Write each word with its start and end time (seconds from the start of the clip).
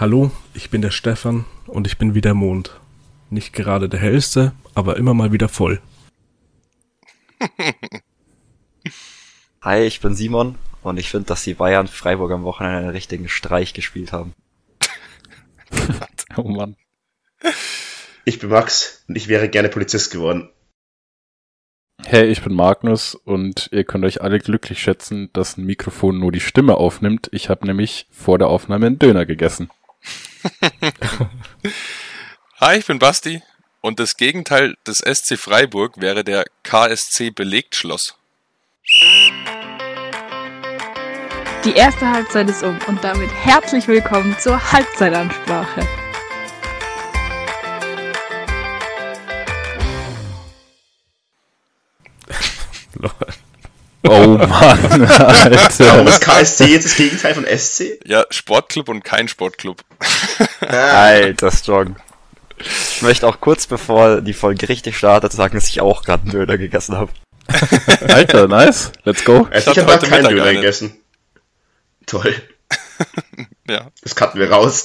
Hallo, 0.00 0.30
ich 0.54 0.70
bin 0.70 0.80
der 0.80 0.92
Stefan 0.92 1.44
und 1.66 1.86
ich 1.86 1.98
bin 1.98 2.14
wie 2.14 2.22
der 2.22 2.32
Mond. 2.32 2.80
Nicht 3.28 3.52
gerade 3.52 3.86
der 3.86 4.00
hellste, 4.00 4.54
aber 4.74 4.96
immer 4.96 5.12
mal 5.12 5.30
wieder 5.30 5.50
voll. 5.50 5.82
Hi, 9.60 9.82
ich 9.82 10.00
bin 10.00 10.14
Simon 10.14 10.54
und 10.82 10.96
ich 10.96 11.10
finde, 11.10 11.26
dass 11.26 11.44
die 11.44 11.52
Bayern 11.52 11.86
Freiburg 11.86 12.32
am 12.32 12.44
Wochenende 12.44 12.78
einen 12.78 12.88
richtigen 12.88 13.28
Streich 13.28 13.74
gespielt 13.74 14.10
haben. 14.10 14.32
oh 16.38 16.48
Mann. 16.48 16.76
Ich 18.24 18.38
bin 18.38 18.48
Max 18.48 19.04
und 19.06 19.16
ich 19.16 19.28
wäre 19.28 19.50
gerne 19.50 19.68
Polizist 19.68 20.10
geworden. 20.12 20.48
Hey, 22.06 22.28
ich 22.28 22.42
bin 22.42 22.54
Magnus 22.54 23.14
und 23.14 23.68
ihr 23.70 23.84
könnt 23.84 24.06
euch 24.06 24.22
alle 24.22 24.38
glücklich 24.38 24.80
schätzen, 24.80 25.28
dass 25.34 25.58
ein 25.58 25.66
Mikrofon 25.66 26.18
nur 26.18 26.32
die 26.32 26.40
Stimme 26.40 26.76
aufnimmt. 26.76 27.28
Ich 27.32 27.50
habe 27.50 27.66
nämlich 27.66 28.06
vor 28.10 28.38
der 28.38 28.48
Aufnahme 28.48 28.86
einen 28.86 28.98
Döner 28.98 29.26
gegessen. 29.26 29.68
Hi, 32.60 32.78
ich 32.78 32.86
bin 32.86 32.98
Basti 32.98 33.42
und 33.80 34.00
das 34.00 34.16
Gegenteil 34.16 34.76
des 34.86 34.98
SC 34.98 35.38
Freiburg 35.38 36.00
wäre 36.00 36.24
der 36.24 36.44
KSC 36.62 37.30
Belegtschloss. 37.30 38.16
Die 41.64 41.74
erste 41.74 42.10
Halbzeit 42.10 42.48
ist 42.48 42.62
um 42.62 42.78
und 42.86 43.04
damit 43.04 43.30
herzlich 43.32 43.86
willkommen 43.86 44.34
zur 44.38 44.72
Halbzeitansprache. 44.72 45.86
Oh 54.02 54.38
Mann, 54.38 54.48
Alter. 55.08 55.86
Warum 55.86 56.06
ist 56.06 56.20
KSC 56.20 56.66
jetzt 56.66 56.86
das 56.86 56.96
Gegenteil 56.96 57.34
von 57.34 57.44
SC? 57.46 58.00
Ja, 58.06 58.24
Sportclub 58.30 58.88
und 58.88 59.04
kein 59.04 59.28
Sportclub. 59.28 59.82
Alter, 60.60 61.50
strong. 61.50 61.96
Ich 62.58 63.02
möchte 63.02 63.26
auch 63.26 63.40
kurz 63.40 63.66
bevor 63.66 64.20
die 64.20 64.32
Folge 64.32 64.68
richtig 64.68 64.96
startet 64.96 65.32
sagen, 65.32 65.54
dass 65.54 65.68
ich 65.68 65.80
auch 65.80 66.02
gerade 66.02 66.22
einen 66.22 66.32
Döner 66.32 66.58
gegessen 66.58 66.96
habe. 66.96 67.12
Alter, 68.08 68.48
nice. 68.48 68.92
Let's 69.04 69.24
go. 69.24 69.48
Ich 69.52 69.66
hatte 69.66 69.80
habe 69.82 69.92
heute 69.92 70.06
keinen 70.08 70.22
Mittag 70.22 70.30
Döner 70.30 70.44
einen. 70.44 70.56
gegessen. 70.56 70.96
Toll. 72.06 72.34
Ja. 73.68 73.88
Das 74.02 74.16
cutten 74.16 74.40
wir 74.40 74.50
raus. 74.50 74.82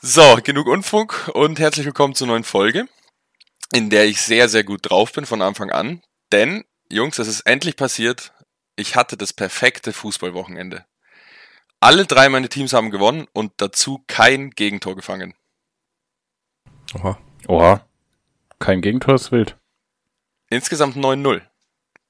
So, 0.00 0.38
genug 0.42 0.66
Unfug 0.66 1.30
und 1.34 1.60
herzlich 1.60 1.86
willkommen 1.86 2.16
zur 2.16 2.26
neuen 2.26 2.42
Folge, 2.42 2.86
in 3.72 3.90
der 3.90 4.06
ich 4.06 4.20
sehr, 4.22 4.48
sehr 4.48 4.64
gut 4.64 4.90
drauf 4.90 5.12
bin 5.12 5.24
von 5.24 5.40
Anfang 5.40 5.70
an. 5.70 6.02
Denn, 6.32 6.64
Jungs, 6.90 7.18
es 7.18 7.28
ist 7.28 7.40
endlich 7.42 7.76
passiert. 7.76 8.32
Ich 8.76 8.96
hatte 8.96 9.16
das 9.16 9.32
perfekte 9.32 9.92
Fußballwochenende. 9.92 10.84
Alle 11.80 12.06
drei 12.06 12.28
meine 12.28 12.48
Teams 12.48 12.72
haben 12.72 12.90
gewonnen 12.90 13.26
und 13.32 13.52
dazu 13.58 14.02
kein 14.06 14.50
Gegentor 14.50 14.96
gefangen. 14.96 15.34
Oha. 16.94 17.18
Oha. 17.46 17.86
Kein 18.58 18.80
Gegentor 18.80 19.16
ist 19.16 19.32
wild. 19.32 19.56
Insgesamt 20.48 20.96
9-0. 20.96 21.42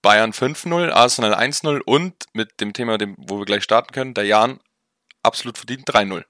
Bayern 0.03 0.33
5-0, 0.33 0.91
Arsenal 0.91 1.35
1-0 1.35 1.81
und 1.81 2.27
mit 2.35 2.61
dem 2.61 2.73
Thema, 2.73 2.99
wo 3.17 3.39
wir 3.39 3.47
gleich 3.47 3.65
starten 3.65 3.93
können, 3.93 4.15
der 4.15 4.25
Jan 4.25 4.61
absolut 5.23 5.57
verdient 5.57 5.89
3-0. 5.89 6.25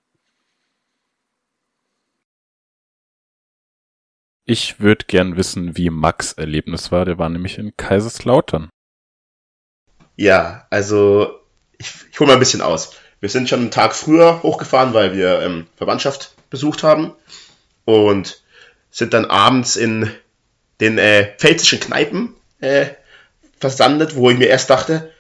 Ich 4.47 4.78
würde 4.78 5.06
gern 5.06 5.37
wissen, 5.37 5.77
wie 5.78 5.89
Max 5.89 6.33
Erlebnis 6.33 6.92
war. 6.92 7.06
Der 7.06 7.19
war 7.19 7.31
nämlich 7.31 7.59
in 7.59 7.77
Kaiserslautern. 7.77 8.69
ja, 10.17 10.67
also 10.70 11.41
ich, 11.78 11.91
ich 12.12 12.20
hole 12.20 12.28
mal 12.28 12.34
ein 12.34 12.41
bisschen 12.41 12.61
aus. 12.61 12.92
Wir 13.20 13.31
sind 13.31 13.48
schon 13.48 13.61
einen 13.61 13.70
Tag 13.70 13.95
früher 13.95 14.42
hochgefahren, 14.42 14.92
weil 14.92 15.17
wir 15.17 15.41
ähm, 15.41 15.67
Verwandtschaft 15.77 16.34
besucht 16.51 16.83
haben 16.83 17.14
und 17.86 18.42
sind 18.91 19.14
dann 19.14 19.25
abends 19.25 19.77
in 19.77 20.11
den 20.81 20.98
äh, 20.98 21.34
pfälzischen 21.39 21.81
Kneipen 21.81 22.34
äh, 22.61 22.86
versandet, 23.58 24.14
wo 24.14 24.30
ich 24.30 24.36
mir 24.39 24.48
erst 24.48 24.68
dachte, 24.68 25.11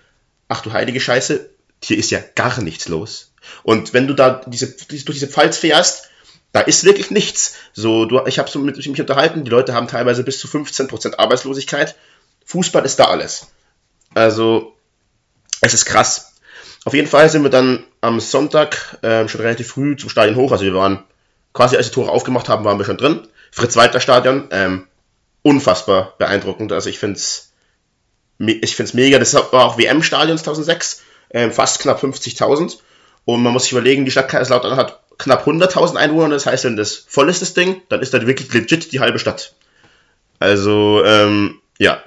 ach 0.48 0.60
du 0.60 0.72
heilige 0.72 1.00
Scheiße, 1.00 1.48
hier 1.82 1.98
ist 1.98 2.10
ja 2.10 2.20
gar 2.34 2.60
nichts 2.60 2.88
los. 2.88 3.32
Und 3.62 3.94
wenn 3.94 4.06
du 4.06 4.14
da 4.14 4.42
diese, 4.46 4.76
durch 4.76 5.04
diese 5.04 5.28
Pfalz 5.28 5.56
fährst, 5.56 6.10
da 6.54 6.60
ist 6.60 6.84
wirklich 6.84 7.10
nichts. 7.10 7.56
So, 7.72 8.04
du, 8.04 8.24
ich 8.26 8.38
habe 8.38 8.48
so 8.48 8.60
mit 8.60 8.76
mich 8.76 9.00
unterhalten, 9.00 9.44
die 9.44 9.50
Leute 9.50 9.74
haben 9.74 9.88
teilweise 9.88 10.22
bis 10.22 10.38
zu 10.38 10.46
15% 10.46 11.18
Arbeitslosigkeit. 11.18 11.96
Fußball 12.46 12.84
ist 12.84 13.00
da 13.00 13.06
alles. 13.06 13.48
Also, 14.14 14.76
es 15.60 15.74
ist 15.74 15.84
krass. 15.84 16.34
Auf 16.84 16.94
jeden 16.94 17.08
Fall 17.08 17.28
sind 17.28 17.42
wir 17.42 17.50
dann 17.50 17.82
am 18.00 18.20
Sonntag 18.20 18.98
ähm, 19.02 19.28
schon 19.28 19.40
relativ 19.40 19.66
früh 19.66 19.96
zum 19.96 20.10
Stadion 20.10 20.36
hoch. 20.36 20.52
Also 20.52 20.62
wir 20.64 20.74
waren 20.74 21.02
quasi, 21.54 21.76
als 21.76 21.88
die 21.88 21.94
Tore 21.94 22.12
aufgemacht 22.12 22.48
haben, 22.48 22.64
waren 22.64 22.78
wir 22.78 22.84
schon 22.84 22.98
drin. 22.98 23.26
Fritz-Walter 23.50 23.98
Stadion, 23.98 24.46
ähm, 24.52 24.86
unfassbar 25.42 26.14
beeindruckend. 26.18 26.70
Also 26.70 26.88
ich 26.88 27.00
finde 27.00 27.16
es 27.16 27.52
ich 28.38 28.76
find's 28.76 28.94
mega. 28.94 29.18
Das 29.18 29.34
war 29.34 29.64
auch 29.64 29.76
WM-Stadion 29.76 30.38
2006, 30.38 31.02
ähm, 31.30 31.50
fast 31.50 31.80
knapp 31.80 32.00
50.000. 32.00 32.78
Und 33.24 33.42
man 33.42 33.52
muss 33.52 33.64
sich 33.64 33.72
überlegen, 33.72 34.04
die 34.04 34.12
Stadt 34.12 34.28
Kaiserslautern 34.28 34.76
hat 34.76 35.03
knapp 35.24 35.46
100.000 35.46 35.96
Einwohner. 35.96 36.34
Das 36.34 36.46
heißt, 36.46 36.64
wenn 36.64 36.76
das 36.76 36.94
voll 36.96 37.28
ist, 37.28 37.42
das 37.42 37.54
Ding, 37.54 37.82
dann 37.88 38.00
ist 38.00 38.14
da 38.14 38.26
wirklich 38.26 38.52
legit 38.52 38.92
die 38.92 39.00
halbe 39.00 39.18
Stadt. 39.18 39.54
Also, 40.38 41.02
ähm, 41.04 41.60
ja. 41.78 42.02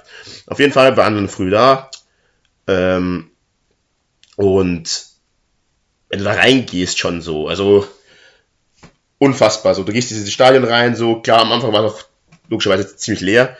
Auf 0.46 0.58
jeden 0.58 0.72
Fall 0.72 0.96
waren 0.96 1.14
wir 1.14 1.20
dann 1.20 1.28
früh 1.28 1.50
da. 1.50 1.90
Ähm, 2.66 3.30
und 4.36 5.06
wenn 6.08 6.20
du 6.20 6.24
da 6.24 6.32
reingehst, 6.32 6.98
schon 6.98 7.20
so, 7.20 7.48
also 7.48 7.86
unfassbar. 9.18 9.74
So, 9.74 9.84
du 9.84 9.92
gehst 9.92 10.10
in 10.10 10.16
dieses 10.16 10.32
Stadion 10.32 10.64
rein, 10.64 10.96
so 10.96 11.20
klar, 11.20 11.40
am 11.40 11.52
Anfang 11.52 11.72
war 11.72 11.82
noch 11.82 12.04
logischerweise 12.48 12.96
ziemlich 12.96 13.20
leer, 13.20 13.56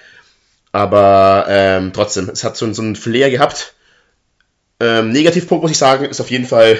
aber 0.73 1.47
ähm, 1.49 1.93
trotzdem, 1.93 2.31
es 2.31 2.45
hat 2.45 2.57
so, 2.57 2.73
so 2.73 2.83
einen 2.83 2.97
Flair 2.97 3.31
gehabt. 3.31 3.75
Ähm, 4.81 5.11
Negativpunkt 5.11 5.63
muss 5.63 5.73
ich 5.73 5.79
sagen, 5.79 6.05
ist 6.05 6.21
auf 6.21 6.31
jeden 6.31 6.47
Fall, 6.47 6.79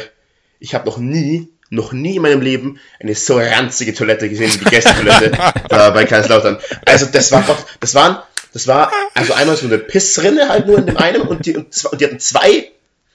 ich 0.61 0.75
habe 0.75 0.87
noch 0.87 0.99
nie, 0.99 1.49
noch 1.71 1.93
nie 1.93 2.17
in 2.17 2.23
meinem 2.23 2.41
Leben 2.41 2.81
eine 3.01 3.15
so 3.15 3.39
ranzige 3.39 3.95
Toilette 3.95 4.29
gesehen 4.29 4.53
wie 4.55 4.59
die 4.59 4.65
Gästetoilette 4.65 5.33
da 5.69 5.91
bei 5.95 6.05
Kaiserslautern. 6.05 6.59
Also 6.85 7.07
das 7.07 7.31
war 7.33 7.43
doch, 7.43 7.59
das 7.81 7.95
waren, 7.95 8.19
das 8.53 8.67
war 8.67 8.91
also 9.15 9.35
einmal 9.35 9.57
so 9.57 9.67
eine 9.67 9.79
Pissrinne 9.79 10.49
halt 10.49 10.67
nur 10.67 10.79
in 10.79 10.87
dem 10.87 10.97
einen 10.97 11.23
und 11.23 11.47
die, 11.47 11.57
und, 11.57 11.85
und 11.85 12.01
die 12.01 12.05
hatten 12.05 12.21
zwei 12.21 12.71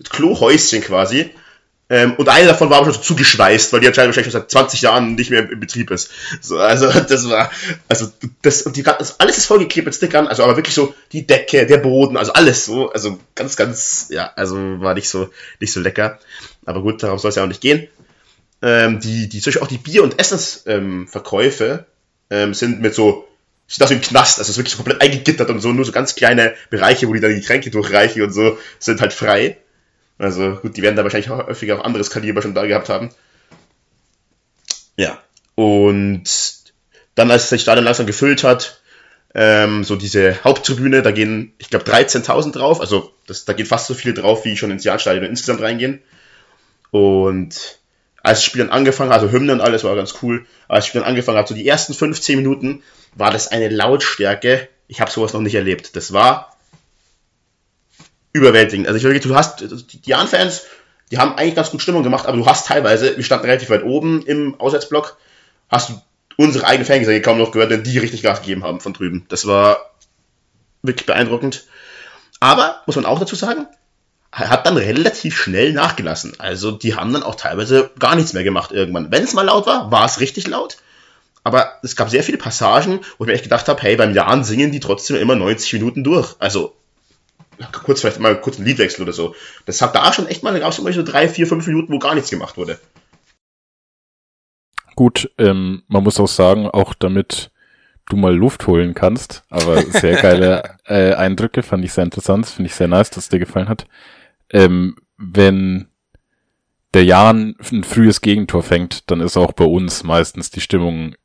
Klohäuschen 0.10 0.82
quasi. 0.82 1.32
Ähm, 1.90 2.14
und 2.16 2.30
eine 2.30 2.48
davon 2.48 2.70
war 2.70 2.78
aber 2.78 2.86
schon 2.86 2.96
so 2.96 3.02
zugeschweißt, 3.02 3.74
weil 3.74 3.82
die 3.82 3.88
anscheinend 3.88 4.16
wahrscheinlich 4.16 4.32
schon 4.32 4.42
seit 4.42 4.50
20 4.50 4.82
Jahren 4.82 5.16
nicht 5.16 5.30
mehr 5.30 5.42
im, 5.42 5.52
im 5.52 5.60
Betrieb 5.60 5.92
ist. 5.92 6.10
So, 6.42 6.58
also 6.58 6.88
das 7.08 7.30
war, 7.30 7.52
also 7.90 8.08
das 8.42 8.62
und 8.62 8.78
die 8.78 8.84
das, 8.84 9.20
alles 9.20 9.38
ist 9.38 9.46
vollgeklebt 9.48 9.86
mit 9.86 9.96
Stickern, 9.96 10.28
also 10.28 10.44
aber 10.44 10.56
wirklich 10.56 10.76
so 10.76 10.96
die 11.12 11.28
Decke, 11.28 11.68
der 11.68 11.78
Boden, 11.78 12.16
also 12.16 12.34
alles 12.34 12.66
so, 12.66 12.92
also 12.92 13.20
ganz, 13.36 13.58
ganz, 13.58 14.08
ja, 14.10 14.32
also 14.36 14.56
war 14.80 14.94
nicht 14.94 15.10
so, 15.10 15.30
nicht 15.60 15.74
so 15.74 15.82
lecker. 15.82 16.20
Aber 16.66 16.82
gut, 16.82 17.04
darum 17.04 17.20
soll 17.20 17.30
es 17.30 17.36
ja 17.36 17.44
auch 17.44 17.48
nicht 17.48 17.62
gehen. 17.62 17.88
Ähm, 18.64 19.02
die, 19.02 19.28
die, 19.28 19.42
zum 19.42 19.50
Beispiel 19.50 19.62
auch 19.62 19.68
die 19.68 19.78
Bier- 19.78 20.04
und 20.04 20.18
Essensverkäufe 20.18 21.86
ähm, 22.30 22.54
sind 22.54 22.80
mit 22.80 22.96
so, 22.96 23.28
sind 23.68 23.82
das 23.82 23.92
im 23.92 24.00
Knast, 24.00 24.40
also 24.40 24.44
es 24.44 24.50
ist 24.52 24.58
wirklich 24.58 24.72
so 24.72 24.78
komplett 24.78 25.02
eingegittert 25.02 25.50
und 25.50 25.60
so, 25.60 25.74
nur 25.74 25.84
so 25.84 25.92
ganz 25.92 26.16
kleine 26.16 26.54
Bereiche, 26.70 27.10
wo 27.10 27.14
die 27.14 27.20
dann 27.20 27.32
die 27.32 27.42
Getränke 27.42 27.72
durchreichen 27.72 28.22
und 28.22 28.32
so, 28.32 28.58
sind 28.80 29.02
halt 29.02 29.12
frei. 29.12 29.58
Also 30.18 30.56
gut, 30.62 30.78
die 30.78 30.82
werden 30.82 30.96
da 30.96 31.04
wahrscheinlich 31.04 31.30
auch 31.30 31.46
häufiger 31.46 31.78
auch 31.78 31.84
anderes 31.84 32.10
Kaliber 32.10 32.42
schon 32.42 32.54
da 32.54 32.66
gehabt 32.66 32.88
haben. 32.88 33.10
Ja. 34.96 35.22
Und 35.56 36.24
dann, 37.16 37.30
als 37.30 37.50
sich 37.50 37.62
Stadion 37.62 37.84
langsam 37.84 38.06
gefüllt 38.06 38.46
hat, 38.46 38.82
ähm, 39.36 39.84
so 39.84 39.98
diese 39.98 40.42
Haupttribüne, 40.46 41.02
da 41.02 41.12
gehen, 41.12 41.54
ich 41.58 41.70
glaube, 41.70 41.86
13.000 41.86 42.54
drauf. 42.54 42.80
Also 42.80 43.12
das, 43.28 43.44
da 43.44 43.52
geht 43.52 43.68
fast 43.68 43.88
so 43.88 43.94
viel 43.94 44.14
drauf, 44.14 44.46
wie 44.46 44.56
schon 44.56 44.72
ins 44.72 44.86
Jahrstadion 44.86 45.26
insgesamt 45.26 45.62
reingehen. 45.62 46.02
Und 46.92 47.80
als 48.24 48.40
das 48.40 48.46
Spiel 48.46 48.64
dann 48.64 48.72
angefangen 48.72 49.12
hat, 49.12 49.22
also 49.22 49.32
Hymne 49.32 49.52
und 49.52 49.62
alles 49.62 49.84
war 49.84 49.96
ganz 49.96 50.16
cool, 50.22 50.46
als 50.68 50.86
das 50.86 50.88
Spiel 50.88 51.02
dann 51.02 51.10
angefangen 51.10 51.38
hat, 51.38 51.48
so 51.48 51.54
die 51.54 51.68
ersten 51.68 51.94
15 51.94 52.38
Minuten, 52.38 52.82
war 53.14 53.30
das 53.30 53.50
eine 53.50 53.70
Lautstärke. 53.70 54.70
Ich 54.88 55.02
habe 55.02 55.12
sowas 55.12 55.34
noch 55.34 55.42
nicht 55.42 55.56
erlebt. 55.56 55.96
Das 55.96 56.14
war 56.14 56.58
überwältigend. 58.32 58.88
Also 58.88 58.98
ich 58.98 59.04
wirklich, 59.04 59.24
du 59.24 59.36
hast, 59.36 59.62
die 59.62 60.00
Jan-Fans, 60.10 60.64
die 61.12 61.18
haben 61.18 61.36
eigentlich 61.36 61.56
ganz 61.56 61.70
gut 61.70 61.82
Stimmung 61.82 62.02
gemacht, 62.02 62.26
aber 62.26 62.38
du 62.38 62.46
hast 62.48 62.66
teilweise, 62.66 63.18
wir 63.18 63.24
standen 63.24 63.46
relativ 63.46 63.70
weit 63.70 63.84
oben 63.84 64.26
im 64.26 64.60
Auswärtsblock, 64.60 65.18
hast 65.70 65.90
du 65.90 66.02
unsere 66.38 66.66
eigenen 66.66 66.88
Fangesänge 66.88 67.22
kaum 67.22 67.38
noch 67.38 67.52
gehört, 67.52 67.72
denn 67.72 67.84
die 67.84 68.00
richtig 68.00 68.24
Gas 68.24 68.40
gegeben 68.40 68.64
haben 68.64 68.80
von 68.80 68.94
drüben. 68.94 69.26
Das 69.28 69.46
war 69.46 69.92
wirklich 70.82 71.06
beeindruckend. 71.06 71.66
Aber, 72.40 72.82
muss 72.88 72.96
man 72.96 73.06
auch 73.06 73.20
dazu 73.20 73.36
sagen, 73.36 73.68
hat 74.34 74.66
dann 74.66 74.78
relativ 74.78 75.38
schnell 75.38 75.74
nachgelassen. 75.74 76.34
Also 76.40 76.72
die 76.72 76.96
haben 76.96 77.14
dann 77.14 77.24
auch 77.24 77.36
teilweise 77.36 77.92
gar 78.00 78.16
nichts 78.16 78.34
mehr 78.34 78.44
gemacht 78.44 78.72
irgendwann. 78.72 79.12
Wenn 79.12 79.24
es 79.24 79.34
mal 79.34 79.44
laut 79.46 79.68
war, 79.68 79.92
war 79.92 80.06
es 80.06 80.20
richtig 80.20 80.48
laut. 80.48 80.78
Aber 81.44 81.74
es 81.84 81.96
gab 81.96 82.10
sehr 82.10 82.24
viele 82.24 82.38
Passagen, 82.38 83.02
wo 83.18 83.26
ich 83.26 83.28
mir 83.28 83.34
echt 83.34 83.44
gedacht 83.44 83.68
habe, 83.68 83.82
hey, 83.82 83.96
beim 83.96 84.14
Jahren 84.14 84.44
singen 84.44 84.72
die 84.72 84.80
trotzdem 84.80 85.18
immer 85.18 85.36
90 85.36 85.74
Minuten 85.74 86.04
durch. 86.04 86.36
Also 86.40 86.74
kurz 87.84 88.02
vielleicht 88.02 88.20
mal 88.20 88.40
kurz 88.40 88.58
einen 88.58 88.66
Liedwechsel 88.66 89.04
oder 89.04 89.14
so. 89.14 89.36
Das 89.66 89.82
hat 89.82 89.96
da 89.96 90.12
schon 90.12 90.28
echt 90.28 90.42
mal, 90.42 90.54
da 90.54 90.60
gab 90.60 90.72
es 90.72 90.80
immer 90.80 90.92
so 90.92 91.04
drei, 91.04 91.30
vier, 91.30 91.46
fünf 91.46 91.68
Minuten, 91.68 91.94
wo 91.94 92.00
gar 92.00 92.16
nichts 92.16 92.30
gemacht 92.30 92.58
wurde. 92.58 92.80
gut, 94.96 95.32
ähm, 95.38 95.84
man 95.88 96.04
muss 96.04 96.20
auch 96.20 96.28
sagen, 96.28 96.68
auch 96.68 96.94
damit 96.94 97.52
du 98.10 98.16
mal 98.16 98.36
Luft 98.36 98.68
holen 98.68 98.94
kannst, 98.94 99.44
aber 99.50 99.82
sehr 99.82 100.22
geile 100.22 100.78
äh, 100.86 101.14
Eindrücke, 101.14 101.64
fand 101.64 101.86
ich 101.86 101.94
sehr 101.94 102.04
interessant, 102.04 102.48
finde 102.48 102.70
ich 102.70 102.76
sehr 102.76 102.88
nice, 102.88 103.10
dass 103.10 103.26
es 103.26 103.30
dir 103.30 103.40
gefallen 103.40 103.70
hat. 103.70 103.86
Ähm, 104.54 104.96
wenn 105.18 105.88
der 106.94 107.04
Jan 107.04 107.56
ein 107.72 107.84
frühes 107.84 108.22
Gegentor 108.22 108.64
fängt, 108.64 109.10
dann 109.10 109.20
ist 109.20 109.36
auch 109.36 109.52
bei 109.52 109.66
uns 109.66 110.04
meistens 110.04 110.52
die 110.52 110.62
Stimmung 110.62 111.16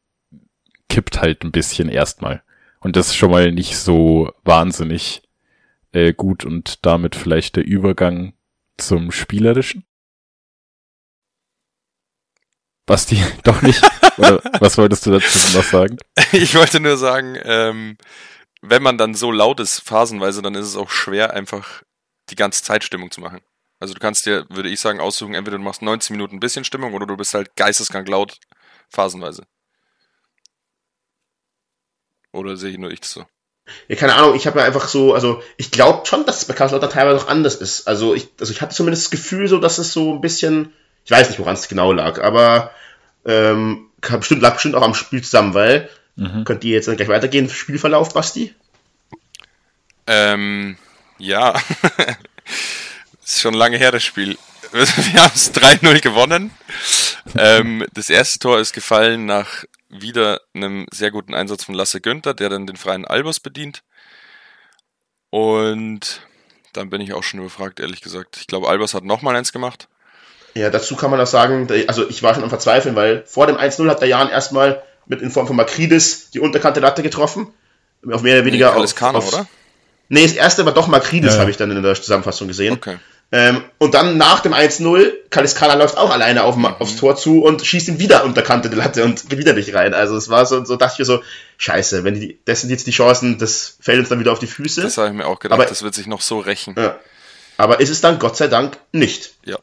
kippt 0.89 1.21
halt 1.21 1.45
ein 1.45 1.53
bisschen 1.53 1.89
erstmal. 1.89 2.43
Und 2.81 2.97
das 2.97 3.09
ist 3.09 3.17
schon 3.17 3.31
mal 3.31 3.53
nicht 3.53 3.77
so 3.77 4.33
wahnsinnig 4.45 5.23
äh, 5.93 6.13
gut 6.13 6.45
und 6.45 6.85
damit 6.87 7.15
vielleicht 7.15 7.57
der 7.57 7.67
Übergang 7.67 8.33
zum 8.77 9.11
Spielerischen. 9.13 9.85
Basti, 12.87 13.23
doch 13.45 13.61
nicht? 13.63 13.83
Oder 14.17 14.41
was 14.61 14.79
wolltest 14.79 15.07
du 15.07 15.13
dazu 15.13 15.57
noch 15.57 15.65
sagen? 15.65 15.99
Ich 16.33 16.55
wollte 16.57 16.81
nur 16.81 16.99
sagen, 16.99 17.39
ähm, 17.43 17.97
wenn 18.61 18.83
man 18.83 18.99
dann 18.99 19.15
so 19.15 19.31
laut 19.33 19.61
ist, 19.61 19.81
phasenweise, 19.81 20.43
dann 20.43 20.55
ist 20.55 20.67
es 20.67 20.77
auch 20.77 20.91
schwer, 20.91 21.33
einfach 21.33 21.83
die 22.31 22.37
ganze 22.37 22.63
Zeit 22.63 22.85
Stimmung 22.85 23.11
zu 23.11 23.21
machen. 23.21 23.41
Also 23.81 23.95
du 23.95 24.01
kannst 24.01 24.27
dir, 24.27 24.47
würde 24.49 24.69
ich 24.69 24.81
sagen, 24.81 25.01
aussuchen, 25.01 25.35
entweder 25.35 25.57
du 25.57 25.63
machst 25.63 25.83
19 25.83 26.15
Minuten 26.17 26.37
ein 26.37 26.41
bisschen 26.41 26.65
Stimmung 26.65 26.95
oder 26.95 27.07
du 27.07 27.17
bist 27.17 27.35
halt 27.35 27.55
geisteskrank 27.57 28.09
laut, 28.09 28.39
phasenweise. 28.89 29.45
Oder 32.33 32.57
sehe 32.57 32.71
ich 32.71 32.79
nur 32.79 32.91
ich 32.91 33.01
das 33.01 33.13
so? 33.13 33.25
Ja, 33.87 33.97
keine 33.97 34.15
Ahnung, 34.15 34.35
ich 34.35 34.47
habe 34.47 34.59
ja 34.61 34.65
einfach 34.65 34.89
so, 34.89 35.15
also 35.15 35.43
ich 35.57 35.71
glaube 35.71 36.07
schon, 36.07 36.25
dass 36.25 36.39
es 36.39 36.45
bei 36.47 36.55
Kaiserslautern 36.55 36.91
teilweise 36.91 37.17
noch 37.17 37.29
anders 37.29 37.57
ist. 37.57 37.87
Also 37.87 38.15
ich, 38.15 38.29
also 38.41 38.53
ich 38.53 38.61
hatte 38.63 38.75
zumindest 38.75 39.05
das 39.05 39.11
Gefühl 39.11 39.47
so, 39.47 39.59
dass 39.59 39.79
es 39.79 39.93
so 39.93 40.15
ein 40.15 40.21
bisschen, 40.21 40.73
ich 41.05 41.11
weiß 41.11 41.29
nicht, 41.29 41.39
woran 41.39 41.55
es 41.55 41.69
genau 41.69 41.93
lag, 41.93 42.21
aber 42.23 42.71
ähm, 43.25 43.91
bestimmt, 44.01 44.43
lag 44.43 44.55
bestimmt 44.55 44.75
auch 44.75 44.83
am 44.83 44.95
Spiel 44.95 45.23
zusammen, 45.23 45.55
weil, 45.55 45.89
Mhm. 46.17 46.45
könnt 46.45 46.65
ihr 46.65 46.73
jetzt 46.73 46.89
dann 46.89 46.97
gleich 46.97 47.09
weitergehen, 47.09 47.49
Spielverlauf, 47.49 48.13
Basti? 48.13 48.53
Ähm, 50.09 50.77
ja. 51.19 51.55
ist 53.25 53.41
schon 53.41 53.55
lange 53.55 53.79
her, 53.79 53.93
das 53.93 54.05
Spiel. 54.05 54.39
Wir 54.73 55.23
haben 55.23 55.33
es 55.35 55.53
3-0 55.55 56.01
gewonnen. 56.01 56.51
ähm, 57.37 57.87
das 57.93 58.11
erste 58.11 58.39
Tor 58.39 58.59
ist 58.59 58.73
gefallen 58.73 59.27
nach 59.27 59.65
wieder 59.89 60.41
einem 60.55 60.87
sehr 60.93 61.11
guten 61.11 61.35
Einsatz 61.35 61.65
von 61.65 61.75
Lasse 61.75 62.01
Günther, 62.01 62.35
der 62.35 62.51
dann 62.51 62.67
den 62.67 62.77
freien 62.77 63.07
Albers 63.07 63.41
bedient. 63.41 63.83
Und 65.31 66.23
dann 66.73 66.91
bin 66.91 67.01
ich 67.01 67.13
auch 67.13 67.23
schon 67.23 67.41
überfragt, 67.41 67.81
ehrlich 67.81 68.01
gesagt. 68.01 68.37
Ich 68.39 68.47
glaube, 68.47 68.69
Albers 68.69 68.95
hat 68.95 69.05
nochmal 69.05 69.37
eins 69.37 69.53
gemacht. 69.53 69.89
Ja, 70.55 70.71
dazu 70.71 70.97
kann 70.97 71.11
man 71.11 71.21
auch 71.21 71.27
sagen, 71.27 71.69
also 71.87 72.09
ich 72.09 72.23
war 72.23 72.35
schon 72.35 72.43
am 72.43 72.51
Verzweifeln, 72.51 72.97
weil 72.97 73.25
vor 73.27 73.47
dem 73.47 73.57
1-0 73.57 73.89
hat 73.89 74.01
der 74.01 74.09
Jan 74.09 74.29
erstmal 74.29 74.83
mit 75.07 75.23
in 75.23 75.31
Form 75.31 75.47
von 75.47 75.57
Makridis 75.57 76.31
die 76.31 76.41
unterkante 76.41 76.81
Latte 76.81 77.03
getroffen. 77.03 77.53
Auf 78.11 78.23
mehr 78.23 78.37
oder 78.37 78.45
weniger 78.45 78.73
Alles 78.73 78.95
Kano, 78.95 79.19
auf, 79.19 79.29
oder? 79.29 79.47
Nee, 80.09 80.23
das 80.25 80.33
erste 80.33 80.65
war 80.65 80.73
doch 80.73 80.89
Makridis, 80.89 81.35
Ja, 81.35 81.41
habe 81.41 81.51
ich 81.51 81.57
dann 81.57 81.71
in 81.71 81.83
der 81.83 81.95
Zusammenfassung 81.95 82.49
gesehen. 82.49 82.75
Okay. 82.75 82.97
Ähm, 83.31 83.63
und 83.77 83.93
dann 83.93 84.17
nach 84.17 84.41
dem 84.41 84.55
1-0, 84.55 85.13
Kaliskana 85.29 85.75
läuft 85.75 85.99
auch 85.99 86.09
alleine 86.11 86.45
auf, 86.45 86.57
aufs 86.81 86.97
Tor 86.97 87.15
zu 87.15 87.43
und 87.43 87.65
schießt 87.65 87.89
ihn 87.89 87.99
wieder 87.99 88.25
unterkante 88.25 88.69
Latte 88.71 89.05
und 89.05 89.29
geht 89.29 89.39
wieder 89.39 89.53
nicht 89.53 89.75
rein. 89.75 89.93
Also 89.93 90.17
es 90.17 90.31
war 90.31 90.47
so, 90.47 90.65
so 90.65 90.77
dachte 90.77 90.95
ich 90.95 90.99
mir 91.01 91.05
so, 91.05 91.23
scheiße, 91.59 92.05
wenn 92.05 92.15
die, 92.19 92.39
das 92.47 92.63
sind 92.63 92.71
jetzt 92.71 92.87
die 92.87 92.91
Chancen, 92.91 93.37
das 93.39 93.77
fällt 93.81 93.99
uns 93.99 94.09
dann 94.09 94.19
wieder 94.19 94.33
auf 94.33 94.39
die 94.39 94.47
Füße. 94.47 94.81
Das 94.81 94.97
habe 94.97 95.09
ich 95.09 95.15
mir 95.15 95.27
auch 95.27 95.41
gedacht. 95.41 95.61
Aber- 95.61 95.69
das 95.69 95.83
wird 95.83 95.95
sich 95.95 96.07
noch 96.07 96.23
so 96.23 96.39
rächen. 96.39 96.75
ja. 96.79 96.99
Aber 97.59 97.81
ist 97.81 97.91
es 97.91 98.01
dann 98.01 98.19
Gott 98.21 98.37
sei 98.37 98.47
Dank 98.47 98.79
nicht. 98.93 99.35
Ja. 99.45 99.59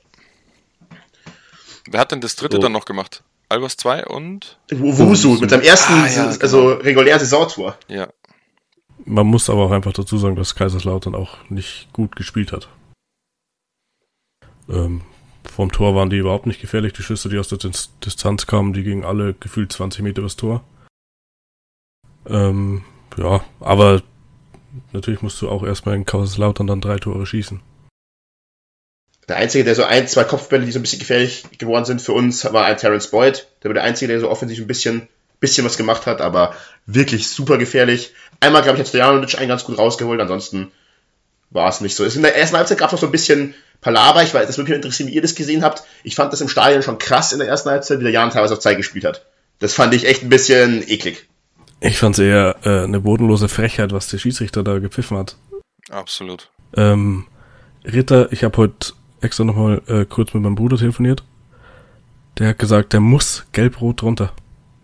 Wer 1.90 2.00
hat 2.00 2.12
denn 2.12 2.22
das 2.22 2.36
dritte 2.36 2.58
So. 2.58 2.62
dann 2.62 2.72
noch 2.72 2.86
gemacht? 2.86 3.24
Albers 3.48 3.78
2 3.78 4.06
und? 4.08 4.58
Wusu 4.72 5.38
mit 5.40 5.50
seinem 5.50 5.62
ersten, 5.62 5.94
Ah, 5.94 6.08
ja, 6.08 6.24
genau. 6.26 6.38
also 6.42 6.70
regulären 6.74 7.20
Saisontor. 7.20 7.78
Ja. 7.88 8.08
Man 9.04 9.28
muss 9.28 9.50
aber 9.50 9.66
auch 9.66 9.72
einfach 9.72 9.94
dazu 9.94 10.18
sagen, 10.18 10.36
dass 10.36 10.56
Kaiserslautern 10.56 11.16
auch 11.16 11.38
nicht 11.50 11.92
gut 11.92 12.16
gespielt 12.16 12.52
hat. 12.52 12.70
Ähm, 14.70 15.02
vom 15.44 15.72
Tor 15.72 15.96
waren 15.96 16.10
die 16.10 16.18
überhaupt 16.18 16.48
nicht 16.48 16.62
gefährlich. 16.62 16.94
Die 16.94 17.04
Schüsse, 17.04 17.30
die 17.30 17.38
aus 17.38 17.50
der 17.50 17.58
Dis 17.58 17.92
Distanz 18.04 18.48
kamen, 18.48 18.74
die 18.74 18.84
gingen 18.84 19.04
alle 19.04 19.34
gefühlt 19.34 19.72
20 19.72 20.02
Meter 20.02 20.20
übers 20.20 20.38
Tor. 20.38 20.64
Ähm, 22.28 22.84
ja, 23.18 23.44
aber 23.60 24.02
natürlich 24.92 25.22
musst 25.22 25.42
du 25.42 25.50
auch 25.50 25.64
erstmal 25.64 25.96
in 25.96 26.06
Kaiserslautern 26.06 26.68
dann 26.68 26.82
drei 26.82 26.98
Tore 26.98 27.26
schießen. 27.26 27.62
Der 29.28 29.38
Einzige, 29.38 29.64
der 29.64 29.76
so 29.76 29.84
ein, 29.84 30.08
zwei 30.08 30.24
Kopfbälle, 30.24 30.66
die 30.66 30.72
so 30.72 30.80
ein 30.80 30.84
bisschen 30.84 31.00
gefährlich 31.00 31.46
geworden 31.58 31.86
sind 31.86 32.02
für 32.02 32.14
uns, 32.14 32.44
war 32.46 32.66
ein 32.66 32.78
Terence 32.78 33.10
Boyd. 33.10 33.48
Der 33.64 33.70
war 33.70 33.74
der 33.74 33.84
Einzige, 33.84 34.12
der 34.12 34.20
so 34.20 34.30
offensiv 34.30 34.60
ein 34.60 34.68
bisschen, 34.68 35.08
bisschen 35.40 35.66
was 35.66 35.78
gemacht 35.78 36.06
hat, 36.06 36.22
aber 36.22 36.56
wirklich 36.86 37.30
super 37.30 37.58
gefährlich. 37.58 38.14
Einmal, 38.40 38.62
glaube 38.62 38.78
ich, 38.78 38.82
hat 38.82 38.90
Stojanovic 38.90 39.38
einen 39.38 39.50
ganz 39.50 39.64
gut 39.64 39.78
rausgeholt, 39.78 40.20
ansonsten 40.20 40.72
war 41.50 41.70
es 41.70 41.82
nicht 41.82 41.96
so. 41.96 42.04
Es 42.04 42.16
in 42.16 42.22
der 42.22 42.36
ersten 42.36 42.58
Halbzeit 42.58 42.78
gab 42.78 42.90
es 42.90 42.94
noch 42.94 43.00
so 43.00 43.06
ein 43.08 43.12
bisschen 43.12 43.56
Palaver, 43.82 44.24
ich 44.24 44.34
weiß, 44.34 44.48
das 44.48 44.58
würde 44.58 44.70
mich 44.70 44.76
interessieren, 44.78 45.10
wie 45.10 45.14
ihr 45.16 45.22
das 45.22 45.36
gesehen 45.36 45.64
habt. 45.64 45.84
Ich 46.04 46.16
fand 46.16 46.34
das 46.34 46.42
im 46.42 46.50
Stadion 46.50 46.82
schon 46.82 46.98
krass 46.98 47.32
in 47.32 47.40
der 47.40 47.48
ersten 47.48 47.70
Halbzeit, 47.70 48.00
wie 48.00 48.04
der 48.04 48.12
Jan 48.12 48.32
teilweise 48.32 48.54
auf 48.54 48.60
Zeit 48.60 48.78
gespielt 48.78 49.06
hat. 49.06 49.26
Das 49.60 49.74
fand 49.74 49.94
ich 49.94 50.08
echt 50.08 50.24
ein 50.24 50.30
bisschen 50.30 50.84
eklig. 50.88 51.28
Ich 51.82 51.98
fand 51.98 52.18
es 52.18 52.20
eher 52.20 52.56
äh, 52.64 52.84
eine 52.84 53.00
bodenlose 53.00 53.48
Frechheit, 53.48 53.92
was 53.92 54.08
der 54.08 54.18
Schiedsrichter 54.18 54.64
da 54.64 54.80
gepfiffen 54.80 55.18
hat. 55.18 55.38
Absolut. 55.90 56.50
Ähm, 56.76 57.28
Ritter, 57.86 58.32
ich 58.32 58.44
habe 58.44 58.58
heute 58.58 58.94
extra 59.22 59.44
nochmal 59.44 59.82
äh, 59.88 60.06
kurz 60.06 60.34
mit 60.34 60.44
meinem 60.44 60.56
Bruder 60.56 60.78
telefoniert. 60.78 61.24
Der 62.40 62.50
hat 62.50 62.60
gesagt, 62.60 62.94
der 62.94 63.00
muss 63.00 63.46
gelb-rot 63.52 64.04
runter. 64.04 64.34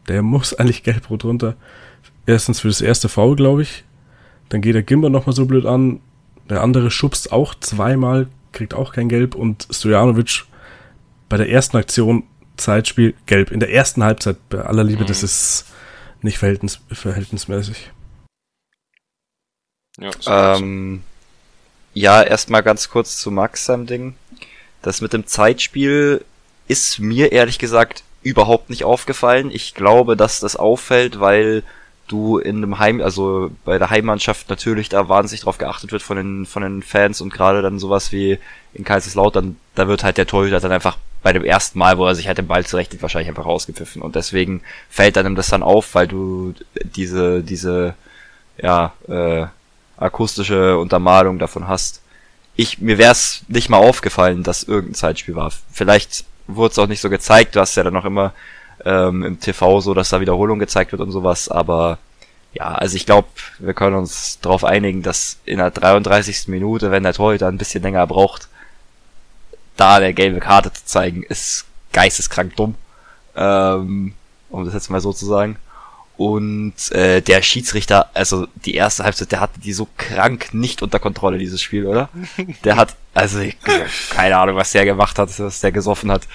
Der 0.08 0.22
muss 0.22 0.54
eigentlich 0.60 0.84
gelb-rot 0.84 1.24
runter. 1.24 1.56
Erstens 2.26 2.60
für 2.60 2.68
das 2.68 2.82
erste 2.82 3.10
Foul, 3.10 3.36
glaube 3.36 3.64
ich. 3.64 3.84
Dann 4.50 4.62
geht 4.62 4.76
der 4.76 4.84
Gimber 4.84 5.10
nochmal 5.10 5.36
so 5.36 5.46
blöd 5.46 5.66
an. 5.66 6.02
Der 6.50 6.62
andere 6.62 6.92
schubst 6.92 7.32
auch 7.32 7.56
zweimal, 7.56 8.28
kriegt 8.52 8.74
auch 8.74 8.92
kein 8.94 9.10
Gelb. 9.10 9.36
Und 9.36 9.68
Stojanovic 9.72 10.44
bei 11.30 11.38
der 11.38 11.50
ersten 11.50 11.78
Aktion 11.78 12.24
Zeitspiel 12.58 13.14
gelb. 13.26 13.52
In 13.52 13.60
der 13.60 13.72
ersten 13.72 14.04
Halbzeit, 14.04 14.38
bei 14.50 14.62
aller 14.62 14.84
Liebe, 14.84 15.04
Mhm. 15.04 15.08
das 15.08 15.24
ist 15.24 15.66
nicht 16.22 16.38
verhältnis 16.38 16.80
verhältnismäßig. 16.92 17.92
Ja, 19.98 20.12
so. 20.20 20.32
Ähm, 20.32 21.02
ja, 21.94 22.22
erstmal 22.22 22.64
ganz 22.64 22.90
kurz 22.90 23.18
zu 23.18 23.32
Max 23.32 23.66
seinem 23.66 23.86
Ding. 23.88 24.16
Das 24.82 25.02
mit 25.02 25.14
dem 25.14 25.28
Zeitspiel 25.28 26.24
ist 26.68 27.00
mir 27.00 27.32
ehrlich 27.32 27.60
gesagt 27.60 28.04
überhaupt 28.24 28.70
nicht 28.70 28.84
aufgefallen. 28.84 29.50
Ich 29.52 29.74
glaube, 29.74 30.16
dass 30.16 30.40
das 30.40 30.56
auffällt, 30.56 31.20
weil 31.20 31.64
du 32.08 32.38
in 32.38 32.58
einem 32.58 32.80
Heim, 32.80 33.02
also 33.02 33.52
bei 33.64 33.78
der 33.78 33.90
Heimmannschaft 33.90 34.50
natürlich 34.50 34.90
da 34.90 35.08
wahnsinnig 35.08 35.42
drauf 35.42 35.58
geachtet 35.58 35.92
wird 35.92 36.02
von 36.02 36.18
den, 36.18 36.46
von 36.46 36.62
den 36.62 36.84
Fans 36.84 37.22
und 37.22 37.34
gerade 37.34 37.62
dann 37.62 37.80
sowas 37.80 38.12
wie 38.12 38.38
in 38.74 38.84
Kaiserslautern, 38.84 39.58
da 39.76 39.88
wird 39.88 40.04
halt 40.04 40.18
der 40.18 40.28
Torhüter 40.28 40.60
dann 40.60 40.72
einfach 40.72 40.98
bei 41.24 41.34
dem 41.34 41.46
ersten 41.46 41.80
Mal, 41.80 41.98
wo 41.98 42.06
er 42.06 42.16
sich 42.16 42.28
halt 42.28 42.38
den 42.38 42.48
Ball 42.48 42.66
zurechtet, 42.66 43.02
wahrscheinlich 43.02 43.30
einfach 43.30 43.46
rausgepfiffen 43.46 44.02
und 44.02 44.16
deswegen 44.16 44.62
fällt 44.90 45.18
einem 45.18 45.36
das 45.36 45.50
dann 45.50 45.64
auf, 45.64 45.96
weil 45.96 46.08
du 46.08 46.54
diese, 46.84 47.44
diese, 47.44 47.96
ja, 48.58 48.94
äh, 49.08 49.46
akustische 49.98 50.78
Untermalung 50.78 51.40
davon 51.40 51.68
hast. 51.68 52.02
Ich, 52.56 52.80
mir 52.80 52.98
wäre 52.98 53.12
es 53.12 53.44
nicht 53.48 53.70
mal 53.70 53.78
aufgefallen, 53.78 54.44
dass 54.44 54.64
irgendein 54.64 54.96
Zeitspiel 54.96 55.36
war. 55.36 55.52
Vielleicht 55.72 56.26
wurde 56.48 56.72
es 56.72 56.80
auch 56.80 56.88
nicht 56.88 57.02
so 57.02 57.10
gezeigt, 57.10 57.56
du 57.56 57.60
hast 57.60 57.76
ja 57.76 57.84
dann 57.84 57.94
noch 57.94 58.06
immer 58.06 58.34
ähm, 58.86 59.24
im 59.24 59.40
TV 59.40 59.80
so, 59.82 59.94
dass 59.94 60.10
da 60.10 60.20
Wiederholung 60.20 60.60
gezeigt 60.60 60.92
wird 60.92 61.02
und 61.02 61.12
sowas, 61.12 61.50
aber 61.50 61.98
ja, 62.54 62.66
also 62.66 62.96
ich 62.98 63.06
glaube, 63.06 63.30
wir 63.60 63.74
können 63.74 63.96
uns 63.96 64.40
darauf 64.42 64.66
einigen, 64.66 65.04
dass 65.04 65.38
in 65.46 65.60
der 65.60 65.72
33. 65.72 66.50
Minute, 66.50 66.92
wenn 66.92 67.04
der 67.04 67.14
Torhüter 67.14 67.48
ein 67.48 67.58
bisschen 67.58 67.84
länger 67.84 68.06
braucht, 68.08 68.50
da 69.78 69.96
eine 69.96 70.14
gelbe 70.14 70.40
Karte 70.42 70.74
zu 70.74 70.86
zeigen, 70.86 71.24
ist 71.24 71.66
geisteskrank 71.94 72.56
dumm. 72.58 72.76
Ähm, 73.36 74.14
um 74.50 74.66
das 74.66 74.74
jetzt 74.74 74.90
mal 74.90 75.00
so 75.00 75.14
zu 75.14 75.26
sagen. 75.26 75.56
Und 76.22 76.92
äh, 76.92 77.20
der 77.22 77.42
Schiedsrichter, 77.42 78.12
also 78.14 78.48
die 78.66 78.76
erste 78.76 79.04
Halbzeit, 79.04 79.32
der 79.32 79.40
hatte 79.40 79.60
die 79.60 79.74
so 79.74 79.88
krank 79.98 80.54
nicht 80.54 80.84
unter 80.84 81.00
Kontrolle, 81.00 81.40
dieses 81.40 81.64
Spiel, 81.64 81.88
oder? 81.88 82.10
Der 82.64 82.76
hat, 82.76 82.96
also 83.16 83.40
keine 84.12 84.38
Ahnung, 84.38 84.56
was 84.56 84.72
der 84.72 84.86
gemacht 84.86 85.18
hat, 85.18 85.30
was 85.40 85.62
der 85.62 85.72
gesoffen 85.72 86.12
hat. 86.12 86.28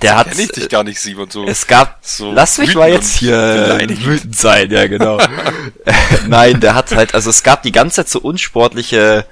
Der 0.00 0.16
hat, 0.16 0.38
ich 0.38 0.48
dich 0.48 0.70
gar 0.70 0.84
nicht, 0.84 0.98
Simon, 1.00 1.28
so. 1.28 1.46
es 1.46 1.66
gab, 1.66 1.98
so 2.00 2.32
lass 2.32 2.56
mich 2.56 2.74
mal 2.74 2.88
jetzt 2.90 3.18
hier 3.18 3.78
wütend 3.78 4.34
sein, 4.34 4.70
ja 4.70 4.86
genau. 4.86 5.18
Nein, 6.26 6.60
der 6.60 6.74
hat 6.74 6.92
halt, 6.92 7.14
also 7.14 7.28
es 7.28 7.42
gab 7.42 7.62
die 7.62 7.72
ganze 7.72 7.96
Zeit 7.96 8.08
so 8.08 8.20
unsportliche 8.20 9.26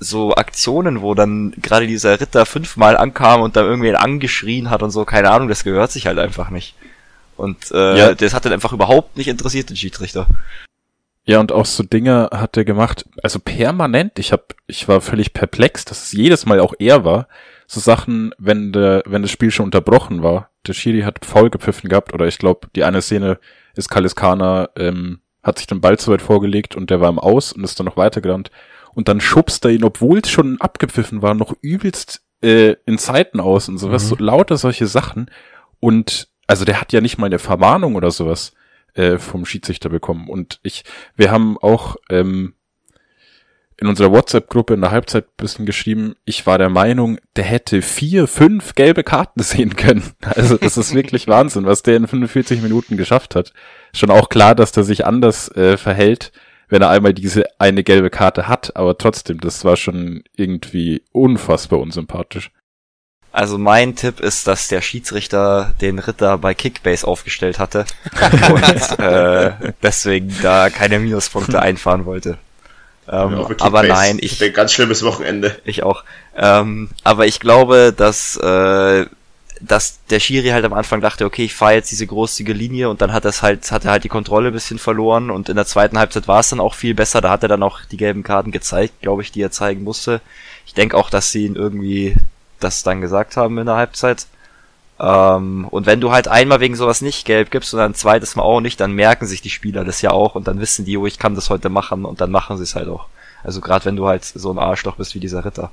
so 0.00 0.34
Aktionen, 0.34 1.02
wo 1.02 1.14
dann 1.14 1.54
gerade 1.62 1.86
dieser 1.86 2.20
Ritter 2.20 2.46
fünfmal 2.46 2.96
ankam 2.96 3.42
und 3.42 3.54
dann 3.54 3.66
irgendwen 3.66 3.94
angeschrien 3.94 4.70
hat 4.70 4.82
und 4.82 4.90
so, 4.90 5.04
keine 5.04 5.30
Ahnung, 5.30 5.46
das 5.46 5.62
gehört 5.62 5.92
sich 5.92 6.08
halt 6.08 6.18
einfach 6.18 6.50
nicht. 6.50 6.74
Und 7.36 7.70
äh, 7.72 7.98
Ja. 7.98 8.14
das 8.14 8.34
hat 8.34 8.44
dann 8.44 8.52
einfach 8.52 8.72
überhaupt 8.72 9.16
nicht 9.16 9.28
interessiert, 9.28 9.70
den 9.70 9.76
Schiedsrichter. 9.76 10.26
Ja, 11.26 11.40
und 11.40 11.52
auch 11.52 11.64
so 11.66 11.82
Dinge 11.82 12.28
hat 12.32 12.56
er 12.56 12.64
gemacht, 12.66 13.06
also 13.22 13.38
permanent. 13.38 14.18
Ich 14.18 14.30
hab, 14.32 14.54
ich 14.66 14.88
war 14.88 15.00
völlig 15.00 15.32
perplex, 15.32 15.84
dass 15.86 16.04
es 16.04 16.12
jedes 16.12 16.44
Mal 16.44 16.60
auch 16.60 16.74
er 16.78 17.04
war, 17.04 17.28
so 17.66 17.80
Sachen, 17.80 18.34
wenn 18.38 18.72
der, 18.72 19.02
wenn 19.06 19.22
das 19.22 19.30
Spiel 19.30 19.50
schon 19.50 19.64
unterbrochen 19.64 20.22
war, 20.22 20.50
der 20.66 20.74
Schiri 20.74 21.00
hat 21.00 21.24
faul 21.24 21.48
gepfiffen 21.48 21.88
gehabt, 21.88 22.12
oder 22.12 22.26
ich 22.26 22.36
glaube, 22.38 22.68
die 22.76 22.84
eine 22.84 23.00
Szene 23.00 23.38
ist 23.74 23.88
Kaliskana, 23.88 24.68
ähm, 24.76 25.20
hat 25.42 25.58
sich 25.58 25.66
den 25.66 25.80
Ball 25.80 25.98
zu 25.98 26.10
weit 26.12 26.20
vorgelegt 26.22 26.76
und 26.76 26.90
der 26.90 27.00
war 27.00 27.08
im 27.08 27.18
Aus 27.18 27.52
und 27.52 27.64
ist 27.64 27.78
dann 27.78 27.86
noch 27.86 27.96
weitergerannt. 27.96 28.50
Und 28.94 29.08
dann 29.08 29.20
schubst 29.20 29.64
er 29.64 29.70
ihn, 29.72 29.82
obwohl 29.84 30.18
es 30.18 30.30
schon 30.30 30.60
abgepfiffen 30.60 31.22
war, 31.22 31.34
noch 31.34 31.54
übelst 31.62 32.22
äh, 32.42 32.76
in 32.86 32.98
Zeiten 32.98 33.40
aus 33.40 33.68
und 33.70 33.78
sowas, 33.78 34.04
Mhm. 34.04 34.08
so 34.08 34.16
lauter 34.18 34.56
solche 34.58 34.86
Sachen. 34.86 35.30
Und 35.80 36.28
also 36.46 36.64
der 36.64 36.80
hat 36.80 36.92
ja 36.92 37.00
nicht 37.00 37.18
mal 37.18 37.26
eine 37.26 37.38
Verwarnung 37.38 37.94
oder 37.96 38.10
sowas 38.10 38.52
äh, 38.94 39.18
vom 39.18 39.44
Schiedsrichter 39.44 39.88
bekommen. 39.88 40.28
Und 40.28 40.60
ich, 40.62 40.84
wir 41.16 41.30
haben 41.30 41.58
auch 41.58 41.96
ähm, 42.10 42.54
in 43.76 43.88
unserer 43.88 44.12
WhatsApp-Gruppe 44.12 44.74
in 44.74 44.80
der 44.80 44.92
Halbzeit 44.92 45.24
ein 45.26 45.36
bisschen 45.36 45.66
geschrieben, 45.66 46.14
ich 46.24 46.46
war 46.46 46.58
der 46.58 46.68
Meinung, 46.68 47.18
der 47.36 47.44
hätte 47.44 47.82
vier, 47.82 48.26
fünf 48.26 48.74
gelbe 48.74 49.02
Karten 49.02 49.42
sehen 49.42 49.76
können. 49.76 50.12
Also 50.22 50.56
das 50.56 50.76
ist 50.76 50.94
wirklich 50.94 51.26
Wahnsinn, 51.28 51.66
was 51.66 51.82
der 51.82 51.96
in 51.96 52.06
45 52.06 52.62
Minuten 52.62 52.96
geschafft 52.96 53.34
hat. 53.34 53.52
Schon 53.92 54.10
auch 54.10 54.28
klar, 54.28 54.54
dass 54.54 54.72
der 54.72 54.84
sich 54.84 55.06
anders 55.06 55.48
äh, 55.56 55.76
verhält, 55.76 56.32
wenn 56.68 56.82
er 56.82 56.90
einmal 56.90 57.14
diese 57.14 57.44
eine 57.58 57.82
gelbe 57.82 58.10
Karte 58.10 58.48
hat, 58.48 58.76
aber 58.76 58.96
trotzdem, 58.96 59.38
das 59.40 59.64
war 59.64 59.76
schon 59.76 60.24
irgendwie 60.36 61.02
unfassbar 61.12 61.78
unsympathisch. 61.80 62.50
Also 63.34 63.58
mein 63.58 63.96
Tipp 63.96 64.20
ist, 64.20 64.46
dass 64.46 64.68
der 64.68 64.80
Schiedsrichter 64.80 65.74
den 65.80 65.98
Ritter 65.98 66.38
bei 66.38 66.54
Kickbase 66.54 67.04
aufgestellt 67.04 67.58
hatte 67.58 67.84
und 68.48 68.98
äh, 69.00 69.72
deswegen 69.82 70.32
da 70.40 70.70
keine 70.70 71.00
Minuspunkte 71.00 71.60
einfahren 71.60 72.04
wollte. 72.04 72.38
Ähm, 73.10 73.32
Ja, 73.32 73.48
aber 73.58 73.82
nein, 73.82 74.18
ich, 74.20 74.40
ein 74.40 74.52
ganz 74.52 74.72
schlimmes 74.72 75.02
Wochenende. 75.02 75.58
ich 75.64 75.82
auch. 75.82 76.04
Ähm, 76.36 76.90
aber 77.02 77.26
ich 77.26 77.40
glaube, 77.40 77.92
dass, 77.96 78.36
äh, 78.36 79.06
dass 79.60 79.98
der 80.10 80.20
Schiri 80.20 80.50
halt 80.50 80.64
am 80.64 80.72
Anfang 80.72 81.00
dachte, 81.00 81.24
okay, 81.24 81.46
ich 81.46 81.54
fahre 81.54 81.74
jetzt 81.74 81.90
diese 81.90 82.06
großzügige 82.06 82.56
Linie 82.56 82.88
und 82.88 83.00
dann 83.02 83.12
hat 83.12 83.24
das 83.24 83.42
halt, 83.42 83.68
hat 83.72 83.84
er 83.84 83.90
halt 83.90 84.04
die 84.04 84.08
Kontrolle 84.08 84.50
ein 84.52 84.54
bisschen 84.54 84.78
verloren 84.78 85.32
und 85.32 85.48
in 85.48 85.56
der 85.56 85.66
zweiten 85.66 85.98
Halbzeit 85.98 86.28
war 86.28 86.38
es 86.38 86.50
dann 86.50 86.60
auch 86.60 86.74
viel 86.74 86.94
besser. 86.94 87.20
Da 87.20 87.30
hat 87.30 87.42
er 87.42 87.48
dann 87.48 87.64
auch 87.64 87.80
die 87.90 87.96
gelben 87.96 88.22
Karten 88.22 88.52
gezeigt, 88.52 89.00
glaube 89.00 89.22
ich, 89.22 89.32
die 89.32 89.42
er 89.42 89.50
zeigen 89.50 89.82
musste. 89.82 90.20
Ich 90.66 90.74
denke 90.74 90.96
auch, 90.96 91.10
dass 91.10 91.32
sie 91.32 91.46
ihn 91.46 91.56
irgendwie 91.56 92.14
das 92.60 92.82
dann 92.82 93.00
gesagt 93.00 93.36
haben 93.36 93.58
in 93.58 93.66
der 93.66 93.76
Halbzeit. 93.76 94.26
Ähm, 94.98 95.66
und 95.70 95.86
wenn 95.86 96.00
du 96.00 96.12
halt 96.12 96.28
einmal 96.28 96.60
wegen 96.60 96.76
sowas 96.76 97.00
nicht 97.00 97.26
gelb 97.26 97.50
gibst 97.50 97.74
und 97.74 97.78
dann 97.78 97.92
ein 97.92 97.96
zweites 97.96 98.36
Mal 98.36 98.42
auch 98.42 98.60
nicht, 98.60 98.80
dann 98.80 98.92
merken 98.92 99.26
sich 99.26 99.42
die 99.42 99.50
Spieler 99.50 99.84
das 99.84 100.02
ja 100.02 100.10
auch 100.10 100.34
und 100.34 100.46
dann 100.46 100.60
wissen 100.60 100.84
die, 100.84 100.96
oh, 100.96 101.06
ich 101.06 101.18
kann 101.18 101.34
das 101.34 101.50
heute 101.50 101.68
machen 101.68 102.04
und 102.04 102.20
dann 102.20 102.30
machen 102.30 102.56
sie 102.56 102.62
es 102.62 102.74
halt 102.74 102.88
auch. 102.88 103.08
Also 103.42 103.60
gerade 103.60 103.84
wenn 103.84 103.96
du 103.96 104.06
halt 104.06 104.24
so 104.24 104.50
ein 104.50 104.58
Arschloch 104.58 104.96
bist 104.96 105.14
wie 105.14 105.20
dieser 105.20 105.44
Ritter. 105.44 105.72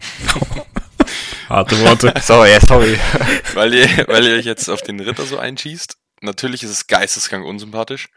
Harte 1.48 1.80
Worte. 1.80 2.12
Sorry, 2.22 2.50
ja, 2.50 2.60
sorry. 2.60 2.98
weil 3.54 3.72
ihr, 3.72 3.88
weil 4.06 4.24
ihr 4.26 4.36
euch 4.36 4.44
jetzt 4.44 4.68
auf 4.68 4.82
den 4.82 5.00
Ritter 5.00 5.24
so 5.24 5.38
einschießt. 5.38 5.96
Natürlich 6.20 6.62
ist 6.62 6.70
es 6.70 6.86
geisteskrank 6.86 7.44
unsympathisch. 7.44 8.08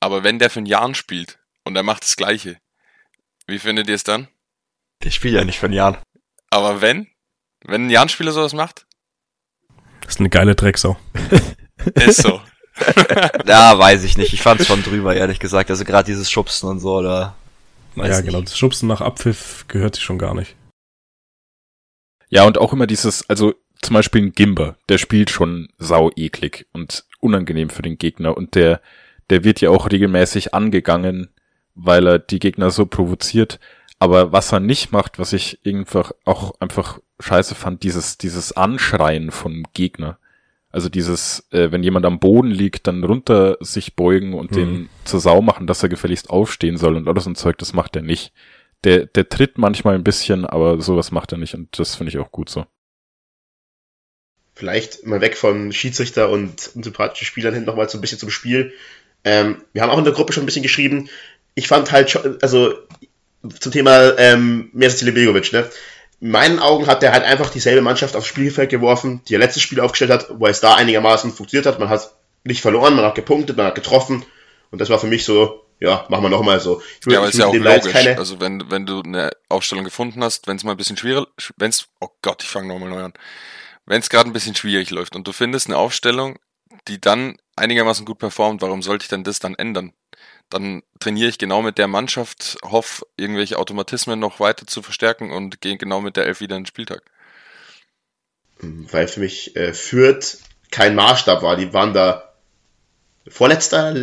Aber 0.00 0.24
wenn 0.24 0.38
der 0.38 0.48
für 0.48 0.60
einen 0.60 0.66
Jahren 0.66 0.94
spielt 0.94 1.38
und 1.64 1.76
er 1.76 1.82
macht 1.82 2.02
das 2.02 2.16
Gleiche, 2.16 2.56
wie 3.46 3.58
findet 3.58 3.88
ihr 3.88 3.94
es 3.94 4.04
dann? 4.04 4.28
Der 5.02 5.10
spielt 5.10 5.34
ja 5.34 5.44
nicht 5.44 5.58
von 5.58 5.72
Jahren. 5.72 5.98
Aber 6.48 6.80
wenn? 6.80 7.08
Wenn 7.64 7.86
ein 7.86 7.90
Jahn-Spieler 7.90 8.32
sowas 8.32 8.52
macht? 8.52 8.86
Das 10.02 10.14
ist 10.14 10.20
eine 10.20 10.30
geile 10.30 10.54
Drecksau. 10.54 10.96
Ist 11.94 12.22
so. 12.22 12.40
Ja, 13.46 13.78
weiß 13.78 14.02
ich 14.04 14.16
nicht. 14.16 14.32
Ich 14.32 14.40
fand's 14.40 14.66
schon 14.66 14.82
drüber, 14.82 15.14
ehrlich 15.14 15.38
gesagt. 15.38 15.70
Also 15.70 15.84
gerade 15.84 16.06
dieses 16.06 16.30
Schubsen 16.30 16.68
und 16.68 16.80
so, 16.80 16.96
oder? 16.96 17.34
Weiß 17.94 18.08
ja, 18.08 18.16
nicht. 18.16 18.26
genau. 18.26 18.40
Das 18.40 18.56
Schubsen 18.56 18.88
nach 18.88 19.00
Abpfiff 19.00 19.66
gehört 19.68 19.94
sich 19.94 20.04
schon 20.04 20.18
gar 20.18 20.34
nicht. 20.34 20.56
Ja, 22.30 22.44
und 22.44 22.56
auch 22.56 22.72
immer 22.72 22.86
dieses, 22.86 23.28
also 23.28 23.54
zum 23.82 23.94
Beispiel 23.94 24.22
ein 24.22 24.32
Gimber, 24.32 24.76
der 24.88 24.98
spielt 24.98 25.28
schon 25.28 25.68
sau 25.76 26.10
eklig 26.16 26.66
und 26.72 27.04
unangenehm 27.20 27.68
für 27.68 27.82
den 27.82 27.98
Gegner 27.98 28.36
und 28.36 28.54
der, 28.54 28.80
der 29.28 29.44
wird 29.44 29.60
ja 29.60 29.70
auch 29.70 29.90
regelmäßig 29.90 30.54
angegangen, 30.54 31.28
weil 31.74 32.06
er 32.06 32.18
die 32.18 32.38
Gegner 32.38 32.70
so 32.70 32.86
provoziert. 32.86 33.60
Aber 33.98 34.32
was 34.32 34.52
er 34.52 34.60
nicht 34.60 34.92
macht, 34.92 35.18
was 35.18 35.32
ich 35.32 35.60
einfach 35.66 36.12
auch 36.24 36.54
einfach 36.58 37.00
scheiße 37.22 37.54
fand, 37.54 37.82
dieses, 37.82 38.18
dieses 38.18 38.52
Anschreien 38.52 39.30
vom 39.30 39.64
Gegner. 39.74 40.18
Also 40.70 40.88
dieses, 40.88 41.46
äh, 41.50 41.70
wenn 41.70 41.82
jemand 41.82 42.06
am 42.06 42.18
Boden 42.18 42.50
liegt, 42.50 42.86
dann 42.86 43.04
runter 43.04 43.58
sich 43.60 43.94
beugen 43.94 44.32
und 44.34 44.52
Mhm. 44.52 44.56
den 44.56 44.88
zur 45.04 45.20
Sau 45.20 45.42
machen, 45.42 45.66
dass 45.66 45.82
er 45.82 45.88
gefälligst 45.90 46.30
aufstehen 46.30 46.78
soll 46.78 46.96
und 46.96 47.08
alles 47.08 47.26
und 47.26 47.36
Zeug, 47.36 47.58
das 47.58 47.72
macht 47.74 47.94
er 47.96 48.02
nicht. 48.02 48.32
Der, 48.84 49.06
der 49.06 49.28
tritt 49.28 49.58
manchmal 49.58 49.94
ein 49.94 50.02
bisschen, 50.04 50.44
aber 50.46 50.80
sowas 50.80 51.12
macht 51.12 51.32
er 51.32 51.38
nicht 51.38 51.54
und 51.54 51.78
das 51.78 51.94
finde 51.94 52.10
ich 52.10 52.18
auch 52.18 52.32
gut 52.32 52.48
so. 52.48 52.66
Vielleicht 54.54 55.06
mal 55.06 55.20
weg 55.20 55.36
von 55.36 55.72
Schiedsrichter 55.72 56.28
und 56.30 56.70
unsympathischen 56.74 57.26
Spielern 57.26 57.54
hin 57.54 57.64
nochmal 57.64 57.88
so 57.88 57.98
ein 57.98 58.00
bisschen 58.00 58.18
zum 58.18 58.30
Spiel. 58.30 58.72
Ähm, 59.24 59.62
wir 59.72 59.82
haben 59.82 59.90
auch 59.90 59.98
in 59.98 60.04
der 60.04 60.12
Gruppe 60.12 60.32
schon 60.32 60.42
ein 60.42 60.46
bisschen 60.46 60.62
geschrieben. 60.62 61.08
Ich 61.54 61.68
fand 61.68 61.90
halt 61.92 62.10
schon, 62.10 62.38
also 62.42 62.74
zum 63.60 63.72
Thema 63.72 64.16
ähm, 64.18 64.70
Mirza 64.72 65.10
Begovic, 65.10 65.52
ne? 65.52 65.68
In 66.22 66.30
meinen 66.30 66.60
Augen 66.60 66.86
hat 66.86 67.02
er 67.02 67.12
halt 67.12 67.24
einfach 67.24 67.50
dieselbe 67.50 67.82
Mannschaft 67.82 68.14
aufs 68.14 68.28
Spielfeld 68.28 68.70
geworfen, 68.70 69.20
die 69.28 69.34
er 69.34 69.40
letztes 69.40 69.62
Spiel 69.62 69.80
aufgestellt 69.80 70.12
hat, 70.12 70.28
wo 70.38 70.46
es 70.46 70.60
da 70.60 70.76
einigermaßen 70.76 71.32
funktioniert 71.32 71.66
hat. 71.66 71.80
Man 71.80 71.88
hat 71.88 72.14
nicht 72.44 72.62
verloren, 72.62 72.94
man 72.94 73.04
hat 73.04 73.16
gepunktet, 73.16 73.56
man 73.56 73.66
hat 73.66 73.74
getroffen. 73.74 74.24
Und 74.70 74.80
das 74.80 74.88
war 74.88 75.00
für 75.00 75.08
mich 75.08 75.24
so, 75.24 75.64
ja, 75.80 76.06
machen 76.08 76.22
wir 76.22 76.28
nochmal 76.30 76.60
so. 76.60 76.80
Ich 77.00 77.12
Ja, 77.12 77.18
aber 77.18 77.28
ist 77.28 77.38
ja 77.38 77.46
auch 77.46 77.54
logisch. 77.54 77.92
keine- 77.92 78.16
Also 78.18 78.40
wenn, 78.40 78.70
wenn 78.70 78.86
du 78.86 79.02
eine 79.02 79.30
Aufstellung 79.48 79.84
gefunden 79.84 80.22
hast, 80.22 80.46
wenn 80.46 80.56
es 80.56 80.62
mal 80.64 80.70
ein 80.70 80.76
bisschen 80.76 80.96
schwierig, 80.96 81.26
wenn 81.56 81.70
es, 81.70 81.88
oh 82.00 82.08
Gott, 82.22 82.42
ich 82.44 82.48
fange 82.48 82.68
nochmal 82.68 82.88
neu 82.90 83.02
an. 83.02 83.12
Wenn 83.84 84.00
es 84.00 84.08
gerade 84.08 84.30
ein 84.30 84.32
bisschen 84.32 84.54
schwierig 84.54 84.90
läuft 84.90 85.16
und 85.16 85.26
du 85.26 85.32
findest 85.32 85.66
eine 85.66 85.76
Aufstellung, 85.76 86.38
die 86.86 87.00
dann 87.00 87.36
einigermaßen 87.56 88.06
gut 88.06 88.18
performt, 88.18 88.62
warum 88.62 88.80
sollte 88.82 89.02
ich 89.04 89.08
denn 89.08 89.24
das 89.24 89.40
dann 89.40 89.56
ändern? 89.56 89.92
Dann 90.52 90.82
trainiere 91.00 91.30
ich 91.30 91.38
genau 91.38 91.62
mit 91.62 91.78
der 91.78 91.88
Mannschaft, 91.88 92.58
hoffe, 92.62 93.06
irgendwelche 93.16 93.58
Automatismen 93.58 94.20
noch 94.20 94.38
weiter 94.38 94.66
zu 94.66 94.82
verstärken 94.82 95.30
und 95.30 95.62
gehe 95.62 95.78
genau 95.78 96.00
mit 96.02 96.16
der 96.16 96.26
Elf 96.26 96.40
wieder 96.40 96.56
in 96.56 96.62
den 96.62 96.66
Spieltag. 96.66 97.02
weil 98.60 99.08
für 99.08 99.20
mich 99.20 99.56
äh, 99.56 99.72
Fürth 99.72 100.38
kein 100.70 100.94
Maßstab 100.94 101.42
war. 101.42 101.56
Die 101.56 101.72
waren 101.72 101.94
da 101.94 102.34
Vorletzter 103.28 103.94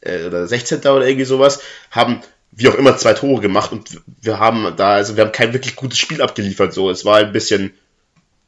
äh, 0.00 0.24
oder 0.24 0.46
16. 0.46 0.78
oder 0.80 1.06
irgendwie 1.06 1.24
sowas, 1.24 1.62
haben 1.90 2.20
wie 2.52 2.68
auch 2.68 2.74
immer 2.74 2.96
zwei 2.96 3.14
Tore 3.14 3.40
gemacht 3.40 3.72
und 3.72 4.00
wir 4.20 4.38
haben 4.38 4.76
da, 4.76 4.94
also 4.94 5.16
wir 5.16 5.24
haben 5.24 5.32
kein 5.32 5.52
wirklich 5.52 5.76
gutes 5.76 5.98
Spiel 5.98 6.22
abgeliefert. 6.22 6.72
So, 6.72 6.90
es 6.90 7.04
war 7.04 7.18
ein 7.18 7.32
bisschen, 7.32 7.72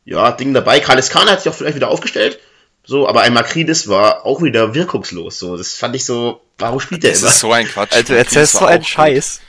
ja, 0.04 0.32
Ding 0.32 0.54
dabei. 0.54 0.80
Kalis 0.80 1.10
Kahn 1.10 1.28
hat 1.28 1.42
sich 1.42 1.52
auch 1.52 1.56
vielleicht 1.56 1.76
wieder 1.76 1.90
aufgestellt. 1.90 2.38
So, 2.88 3.06
aber 3.06 3.20
ein 3.20 3.34
Makridis 3.34 3.86
war 3.86 4.24
auch 4.24 4.40
wieder 4.42 4.72
wirkungslos. 4.72 5.38
So, 5.38 5.58
das 5.58 5.74
fand 5.74 5.94
ich 5.94 6.06
so, 6.06 6.40
warum 6.56 6.80
spielt 6.80 7.02
der 7.02 7.10
Das 7.10 7.20
immer? 7.20 7.28
ist 7.28 7.40
so 7.40 7.52
ein 7.52 7.66
Quatsch. 7.66 7.92
Also 7.92 8.02
du 8.06 8.14
Das 8.14 8.26
erzählst 8.28 8.54
war 8.54 8.60
so 8.62 8.66
einen 8.66 8.82
Scheiß. 8.82 9.40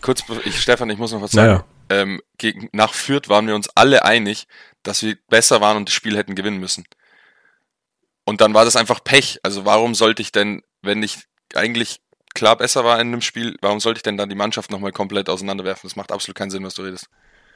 Kurz, 0.00 0.22
ich, 0.44 0.60
Stefan, 0.60 0.88
ich 0.90 0.98
muss 0.98 1.10
noch 1.10 1.20
was 1.20 1.32
sagen. 1.32 1.48
Naja. 1.54 1.64
Ähm, 1.90 2.22
gegen, 2.38 2.68
nach 2.70 2.94
Fürth 2.94 3.28
waren 3.28 3.48
wir 3.48 3.56
uns 3.56 3.68
alle 3.74 4.04
einig, 4.04 4.46
dass 4.84 5.02
wir 5.02 5.16
besser 5.28 5.60
waren 5.60 5.76
und 5.76 5.88
das 5.88 5.92
Spiel 5.92 6.16
hätten 6.16 6.36
gewinnen 6.36 6.58
müssen. 6.60 6.84
Und 8.22 8.40
dann 8.40 8.54
war 8.54 8.64
das 8.64 8.76
einfach 8.76 9.02
Pech. 9.02 9.40
Also 9.42 9.64
warum 9.64 9.96
sollte 9.96 10.22
ich 10.22 10.30
denn, 10.30 10.62
wenn 10.80 11.02
ich 11.02 11.18
eigentlich 11.52 12.00
klar 12.32 12.56
besser 12.56 12.84
war 12.84 13.00
in 13.00 13.08
einem 13.08 13.22
Spiel, 13.22 13.56
warum 13.60 13.80
sollte 13.80 13.98
ich 13.98 14.02
denn 14.04 14.16
dann 14.16 14.28
die 14.28 14.36
Mannschaft 14.36 14.70
nochmal 14.70 14.92
komplett 14.92 15.28
auseinanderwerfen? 15.28 15.88
Das 15.88 15.96
macht 15.96 16.12
absolut 16.12 16.36
keinen 16.36 16.50
Sinn, 16.52 16.62
was 16.64 16.74
du 16.74 16.82
redest. 16.82 17.08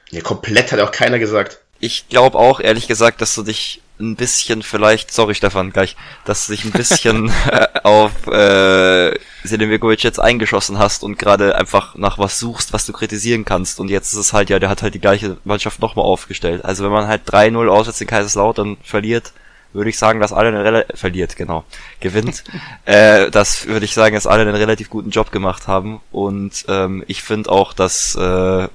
Ja, 0.09 0.19
komplett 0.19 0.73
hat 0.73 0.81
auch 0.81 0.91
keiner 0.91 1.17
gesagt. 1.17 1.59
Ich 1.79 2.09
glaube 2.09 2.37
auch, 2.37 2.59
ehrlich 2.59 2.89
gesagt, 2.89 3.21
dass 3.21 3.33
du 3.35 3.43
dich 3.43 3.81
ein 3.99 4.15
bisschen 4.15 4.63
vielleicht, 4.63 5.11
sorry 5.11 5.35
Stefan, 5.35 5.71
gleich, 5.71 5.95
dass 6.25 6.47
du 6.47 6.53
dich 6.53 6.65
ein 6.65 6.71
bisschen 6.71 7.31
äh, 7.51 7.67
auf 7.83 8.27
äh, 8.27 9.17
Sedemirkovic 9.43 10.03
jetzt 10.03 10.19
eingeschossen 10.19 10.77
hast 10.77 11.03
und 11.03 11.19
gerade 11.19 11.55
einfach 11.55 11.95
nach 11.95 12.17
was 12.17 12.39
suchst, 12.39 12.73
was 12.73 12.85
du 12.85 12.93
kritisieren 12.93 13.45
kannst. 13.45 13.79
Und 13.79 13.89
jetzt 13.89 14.13
ist 14.13 14.19
es 14.19 14.33
halt, 14.33 14.49
ja, 14.49 14.59
der 14.59 14.69
hat 14.69 14.81
halt 14.83 14.93
die 14.93 15.01
gleiche 15.01 15.37
Mannschaft 15.43 15.81
nochmal 15.81 16.05
aufgestellt. 16.05 16.63
Also 16.63 16.83
wenn 16.83 16.91
man 16.91 17.07
halt 17.07 17.29
3-0 17.29 17.67
auswärts 17.67 18.01
in 18.01 18.07
Kaiserslautern 18.07 18.77
verliert, 18.83 19.33
würde 19.73 19.89
ich 19.89 19.99
sagen, 19.99 20.19
dass 20.19 20.33
alle 20.33 20.51
relativ, 20.51 20.99
verliert, 20.99 21.35
genau, 21.35 21.63
gewinnt. 21.99 22.43
äh, 22.85 23.29
das 23.29 23.67
würde 23.67 23.85
ich 23.85 23.93
sagen, 23.93 24.15
dass 24.15 24.27
alle 24.27 24.41
einen 24.41 24.55
relativ 24.55 24.89
guten 24.89 25.11
Job 25.11 25.31
gemacht 25.31 25.67
haben. 25.67 25.99
Und 26.11 26.65
ähm, 26.67 27.03
ich 27.07 27.21
finde 27.21 27.51
auch, 27.51 27.73
dass 27.73 28.15
äh, 28.15 28.67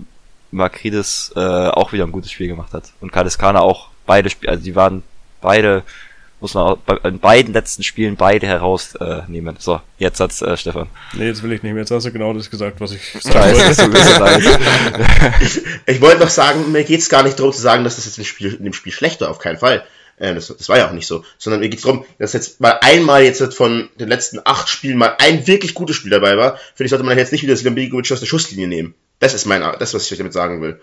Makridis 0.50 1.32
äh, 1.34 1.40
auch 1.40 1.92
wieder 1.92 2.04
ein 2.04 2.12
gutes 2.12 2.30
Spiel 2.30 2.48
gemacht 2.48 2.72
hat. 2.72 2.92
Und 3.00 3.10
Kaliskana 3.10 3.60
auch 3.60 3.88
beide 4.06 4.30
Spiele, 4.30 4.52
also 4.52 4.64
die 4.64 4.76
waren 4.76 5.02
beide, 5.44 5.84
muss 6.40 6.54
man 6.54 6.76
in 7.04 7.20
beiden 7.20 7.54
letzten 7.54 7.82
Spielen 7.82 8.16
beide 8.16 8.46
herausnehmen. 8.46 9.56
Äh, 9.56 9.60
so, 9.60 9.80
jetzt 9.98 10.20
hat's 10.20 10.42
äh, 10.42 10.56
Stefan. 10.56 10.88
Nee, 11.12 11.26
jetzt 11.26 11.42
will 11.42 11.52
ich 11.52 11.62
nicht 11.62 11.72
mehr. 11.72 11.82
Jetzt 11.82 11.90
hast 11.90 12.04
du 12.04 12.12
genau 12.12 12.32
das 12.32 12.50
gesagt, 12.50 12.80
was 12.80 12.92
ich 12.92 13.12
sagen 13.20 13.56
wollte. 13.56 13.98
es 13.98 14.18
leid. 14.18 14.42
Ich 15.86 16.00
wollte 16.00 16.20
noch 16.20 16.30
sagen, 16.30 16.72
mir 16.72 16.84
geht's 16.84 17.08
gar 17.08 17.22
nicht 17.22 17.38
darum 17.38 17.52
zu 17.52 17.60
sagen, 17.60 17.84
dass 17.84 17.96
das 17.96 18.06
jetzt 18.06 18.18
im 18.18 18.24
Spiel, 18.24 18.54
in 18.54 18.64
dem 18.64 18.72
Spiel 18.72 18.92
schlecht 18.92 19.20
war, 19.20 19.30
auf 19.30 19.38
keinen 19.38 19.58
Fall. 19.58 19.84
Äh, 20.16 20.34
das, 20.34 20.48
das 20.48 20.68
war 20.68 20.78
ja 20.78 20.88
auch 20.88 20.92
nicht 20.92 21.06
so. 21.06 21.24
Sondern 21.38 21.60
mir 21.60 21.68
geht's 21.68 21.82
darum, 21.82 22.04
dass 22.18 22.32
jetzt 22.32 22.60
mal 22.60 22.78
einmal 22.80 23.22
jetzt 23.22 23.54
von 23.54 23.88
den 23.98 24.08
letzten 24.08 24.40
acht 24.44 24.68
Spielen 24.68 24.98
mal 24.98 25.16
ein 25.18 25.46
wirklich 25.46 25.74
gutes 25.74 25.96
Spiel 25.96 26.10
dabei 26.10 26.36
war. 26.36 26.56
Finde 26.74 26.84
ich, 26.84 26.90
sollte 26.90 27.04
man 27.04 27.18
jetzt 27.18 27.32
nicht 27.32 27.42
wieder 27.42 27.56
Silambegovic 27.56 28.12
aus 28.12 28.20
der 28.20 28.26
Schusslinie 28.26 28.68
nehmen. 28.68 28.94
Das 29.18 29.34
ist 29.34 29.46
mein, 29.46 29.62
das, 29.78 29.94
was 29.94 30.10
ich 30.10 30.18
damit 30.18 30.32
sagen 30.32 30.60
will. 30.60 30.80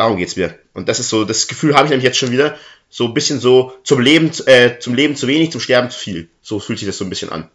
Darum 0.00 0.16
geht's 0.16 0.36
mir. 0.36 0.58
Und 0.72 0.88
das 0.88 0.98
ist 0.98 1.10
so, 1.10 1.26
das 1.26 1.46
Gefühl 1.46 1.74
habe 1.74 1.84
ich 1.84 1.90
nämlich 1.90 2.06
jetzt 2.06 2.16
schon 2.16 2.30
wieder, 2.30 2.56
so 2.88 3.04
ein 3.04 3.12
bisschen 3.12 3.38
so 3.38 3.74
zum 3.84 4.00
Leben, 4.00 4.30
äh, 4.46 4.78
zum 4.78 4.94
Leben 4.94 5.14
zu 5.14 5.26
wenig, 5.26 5.52
zum 5.52 5.60
Sterben 5.60 5.90
zu 5.90 5.98
viel. 5.98 6.30
So 6.40 6.58
fühlt 6.58 6.78
sich 6.78 6.88
das 6.88 6.96
so 6.96 7.04
ein 7.04 7.10
bisschen 7.10 7.28
an. 7.28 7.50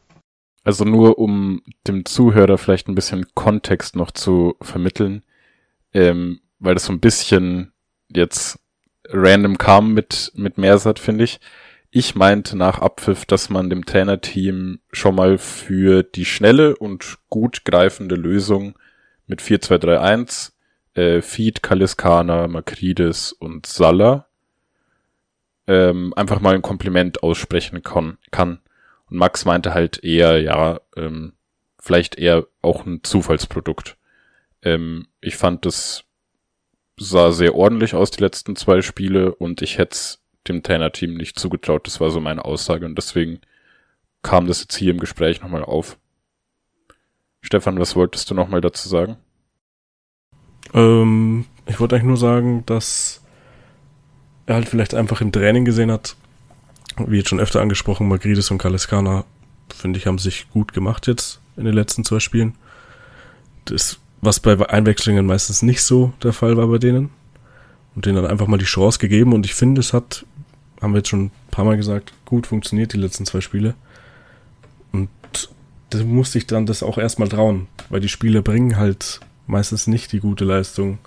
Also 0.63 0.85
nur 0.85 1.17
um 1.17 1.63
dem 1.87 2.05
Zuhörer 2.05 2.59
vielleicht 2.59 2.87
ein 2.87 2.93
bisschen 2.93 3.25
Kontext 3.33 3.95
noch 3.95 4.11
zu 4.11 4.57
vermitteln, 4.61 5.23
ähm, 5.91 6.39
weil 6.59 6.75
das 6.75 6.85
so 6.85 6.93
ein 6.93 6.99
bisschen 6.99 7.73
jetzt 8.09 8.59
random 9.09 9.57
kam 9.57 9.95
mit, 9.95 10.31
mit 10.35 10.59
Mersat, 10.59 10.99
finde 10.99 11.23
ich. 11.23 11.39
Ich 11.89 12.13
meinte 12.13 12.55
nach 12.55 12.77
Abpfiff, 12.77 13.25
dass 13.25 13.49
man 13.49 13.71
dem 13.71 13.85
Trainerteam 13.85 14.81
schon 14.91 15.15
mal 15.15 15.39
für 15.39 16.03
die 16.03 16.25
schnelle 16.25 16.75
und 16.75 17.17
gut 17.27 17.65
greifende 17.65 18.13
Lösung 18.13 18.77
mit 19.25 19.41
4-2-3-1 19.41 20.51
äh, 20.95 21.21
Feed, 21.21 21.61
Kaliskana, 21.61 22.47
Makridis 22.47 23.31
und 23.31 23.65
Salah 23.65 24.27
ähm, 25.67 26.13
einfach 26.15 26.39
mal 26.39 26.55
ein 26.55 26.61
Kompliment 26.61 27.23
aussprechen 27.23 27.83
kann. 27.83 28.17
kann. 28.31 28.59
Und 29.09 29.17
Max 29.17 29.45
meinte 29.45 29.73
halt 29.73 30.03
eher, 30.03 30.41
ja, 30.41 30.79
ähm, 30.95 31.33
vielleicht 31.79 32.17
eher 32.17 32.47
auch 32.61 32.85
ein 32.85 33.03
Zufallsprodukt. 33.03 33.97
Ähm, 34.63 35.07
ich 35.21 35.35
fand, 35.37 35.65
das 35.65 36.03
sah 36.97 37.31
sehr 37.31 37.55
ordentlich 37.55 37.93
aus, 37.93 38.11
die 38.11 38.21
letzten 38.21 38.55
zwei 38.55 38.81
Spiele, 38.81 39.35
und 39.35 39.61
ich 39.61 39.77
hätte 39.77 39.93
es 39.93 40.23
dem 40.47 40.63
Trainerteam 40.63 41.15
nicht 41.15 41.37
zugetraut. 41.37 41.87
Das 41.87 41.99
war 41.99 42.09
so 42.11 42.19
meine 42.19 42.45
Aussage 42.45 42.85
und 42.85 42.95
deswegen 42.95 43.41
kam 44.21 44.47
das 44.47 44.61
jetzt 44.61 44.75
hier 44.75 44.91
im 44.91 44.99
Gespräch 44.99 45.41
nochmal 45.41 45.63
auf. 45.63 45.97
Stefan, 47.41 47.79
was 47.79 47.95
wolltest 47.95 48.29
du 48.29 48.33
nochmal 48.33 48.61
dazu 48.61 48.87
sagen? 48.89 49.17
Ähm, 50.75 51.45
ich 51.65 51.79
wollte 51.79 51.95
eigentlich 51.95 52.07
nur 52.07 52.17
sagen, 52.17 52.63
dass 52.67 53.21
er 54.45 54.55
halt 54.55 54.69
vielleicht 54.69 54.93
einfach 54.93 55.21
im 55.21 55.31
Training 55.31 55.65
gesehen 55.65 55.91
hat, 55.91 56.15
wie 57.07 57.17
jetzt 57.17 57.29
schon 57.29 57.39
öfter 57.39 57.61
angesprochen, 57.61 58.07
Magridis 58.07 58.51
und 58.51 58.59
Kaliskana, 58.59 59.25
finde 59.75 59.97
ich, 59.97 60.05
haben 60.05 60.19
sich 60.19 60.47
gut 60.51 60.73
gemacht 60.73 61.07
jetzt 61.07 61.39
in 61.57 61.65
den 61.65 61.73
letzten 61.73 62.05
zwei 62.05 62.19
Spielen. 62.19 62.53
Das, 63.65 63.97
was 64.21 64.39
bei 64.39 64.69
Einwechslungen 64.69 65.25
meistens 65.25 65.61
nicht 65.61 65.81
so 65.81 66.13
der 66.21 66.33
Fall 66.33 66.57
war 66.57 66.67
bei 66.67 66.77
denen. 66.77 67.09
Und 67.95 68.05
denen 68.05 68.17
dann 68.17 68.27
einfach 68.27 68.47
mal 68.47 68.57
die 68.57 68.65
Chance 68.65 68.99
gegeben 68.99 69.31
und 69.33 69.45
ich 69.45 69.53
finde, 69.53 69.79
es 69.79 69.93
hat, 69.93 70.25
haben 70.81 70.91
wir 70.91 70.97
jetzt 70.97 71.07
schon 71.07 71.25
ein 71.25 71.31
paar 71.49 71.63
Mal 71.63 71.77
gesagt, 71.77 72.11
gut 72.25 72.45
funktioniert 72.45 72.91
die 72.91 72.97
letzten 72.97 73.25
zwei 73.25 73.39
Spiele. 73.39 73.73
Und 74.91 75.09
da 75.91 76.03
musste 76.03 76.37
ich 76.37 76.45
dann 76.45 76.65
das 76.65 76.83
auch 76.83 76.97
erstmal 76.97 77.29
trauen, 77.29 77.67
weil 77.89 78.01
die 78.01 78.09
Spieler 78.09 78.41
bringen 78.41 78.75
halt 78.75 79.21
meistens 79.47 79.87
nicht 79.87 80.11
die 80.11 80.19
gute 80.19 80.45
Leistung, 80.45 80.99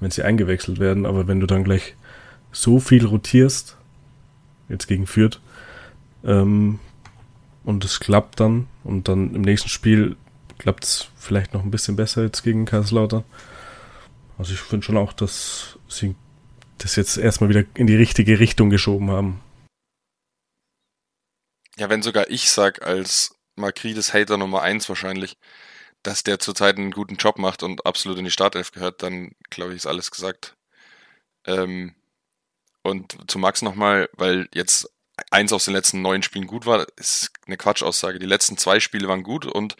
wenn 0.00 0.10
sie 0.10 0.22
eingewechselt 0.22 0.78
werden, 0.78 1.06
aber 1.06 1.28
wenn 1.28 1.40
du 1.40 1.46
dann 1.46 1.64
gleich 1.64 1.94
so 2.52 2.80
viel 2.80 3.06
rotierst, 3.06 3.76
jetzt 4.68 4.86
gegen 4.86 5.06
Fürth, 5.06 5.40
ähm, 6.24 6.78
und 7.64 7.84
es 7.84 8.00
klappt 8.00 8.40
dann 8.40 8.66
und 8.84 9.08
dann 9.08 9.34
im 9.34 9.42
nächsten 9.42 9.68
Spiel 9.68 10.16
klappt 10.58 10.84
es 10.84 11.08
vielleicht 11.16 11.54
noch 11.54 11.62
ein 11.62 11.70
bisschen 11.70 11.96
besser 11.96 12.22
jetzt 12.22 12.42
gegen 12.42 12.64
Kaiserslautern. 12.64 13.24
Also 14.38 14.54
ich 14.54 14.60
finde 14.60 14.84
schon 14.84 14.96
auch, 14.96 15.12
dass 15.12 15.78
sie 15.88 16.14
das 16.78 16.96
jetzt 16.96 17.18
erstmal 17.18 17.50
wieder 17.50 17.64
in 17.74 17.86
die 17.86 17.96
richtige 17.96 18.38
Richtung 18.38 18.70
geschoben 18.70 19.10
haben. 19.10 19.40
Ja, 21.76 21.88
wenn 21.88 22.02
sogar 22.02 22.30
ich 22.30 22.50
sag 22.50 22.82
als 22.82 23.34
Makrides 23.56 24.14
Hater 24.14 24.38
Nummer 24.38 24.62
1 24.62 24.88
wahrscheinlich, 24.88 25.36
dass 26.02 26.22
der 26.22 26.38
zurzeit 26.38 26.76
einen 26.76 26.92
guten 26.92 27.16
Job 27.16 27.38
macht 27.38 27.62
und 27.62 27.84
absolut 27.86 28.18
in 28.18 28.24
die 28.24 28.30
Startelf 28.30 28.72
gehört, 28.72 29.02
dann 29.02 29.32
glaube 29.50 29.72
ich, 29.72 29.78
ist 29.78 29.86
alles 29.86 30.10
gesagt. 30.10 30.56
Ähm, 31.46 31.94
und 32.82 33.30
zu 33.30 33.38
Max 33.38 33.62
nochmal, 33.62 34.08
weil 34.14 34.48
jetzt 34.54 34.90
eins 35.30 35.52
aus 35.52 35.66
den 35.66 35.74
letzten 35.74 36.00
neun 36.02 36.22
Spielen 36.22 36.46
gut 36.46 36.66
war, 36.66 36.86
ist 36.96 37.30
eine 37.46 37.56
Quatschaussage. 37.56 38.18
Die 38.18 38.26
letzten 38.26 38.56
zwei 38.56 38.80
Spiele 38.80 39.08
waren 39.08 39.22
gut 39.22 39.44
und 39.44 39.76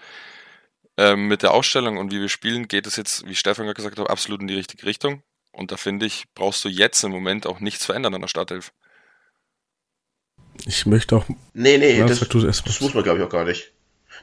ähm, 0.98 1.28
mit 1.28 1.42
der 1.42 1.52
Ausstellung 1.52 1.96
und 1.96 2.12
wie 2.12 2.20
wir 2.20 2.28
spielen, 2.28 2.68
geht 2.68 2.87
es 2.87 2.96
jetzt, 2.96 3.26
wie 3.26 3.35
Stefan 3.35 3.64
gerade 3.64 3.76
gesagt 3.76 3.98
hat, 3.98 4.11
absolut 4.11 4.42
in 4.42 4.48
die 4.48 4.54
richtige 4.54 4.85
Richtung. 4.85 5.22
Und 5.52 5.72
da 5.72 5.76
finde 5.76 6.06
ich, 6.06 6.26
brauchst 6.35 6.64
du 6.64 6.68
jetzt 6.68 7.02
im 7.02 7.11
Moment 7.11 7.46
auch 7.46 7.61
nichts 7.61 7.87
verändern 7.87 8.14
an 8.14 8.20
der 8.20 8.28
Startelf. 8.28 8.72
Ich 10.66 10.85
möchte 10.87 11.16
auch. 11.16 11.24
Nee, 11.54 11.78
nee, 11.78 11.98
das, 12.00 12.20
das 12.20 12.80
muss 12.80 12.94
man, 12.94 13.02
glaube 13.02 13.18
ich, 13.18 13.24
auch 13.24 13.30
gar 13.30 13.44
nicht. 13.44 13.72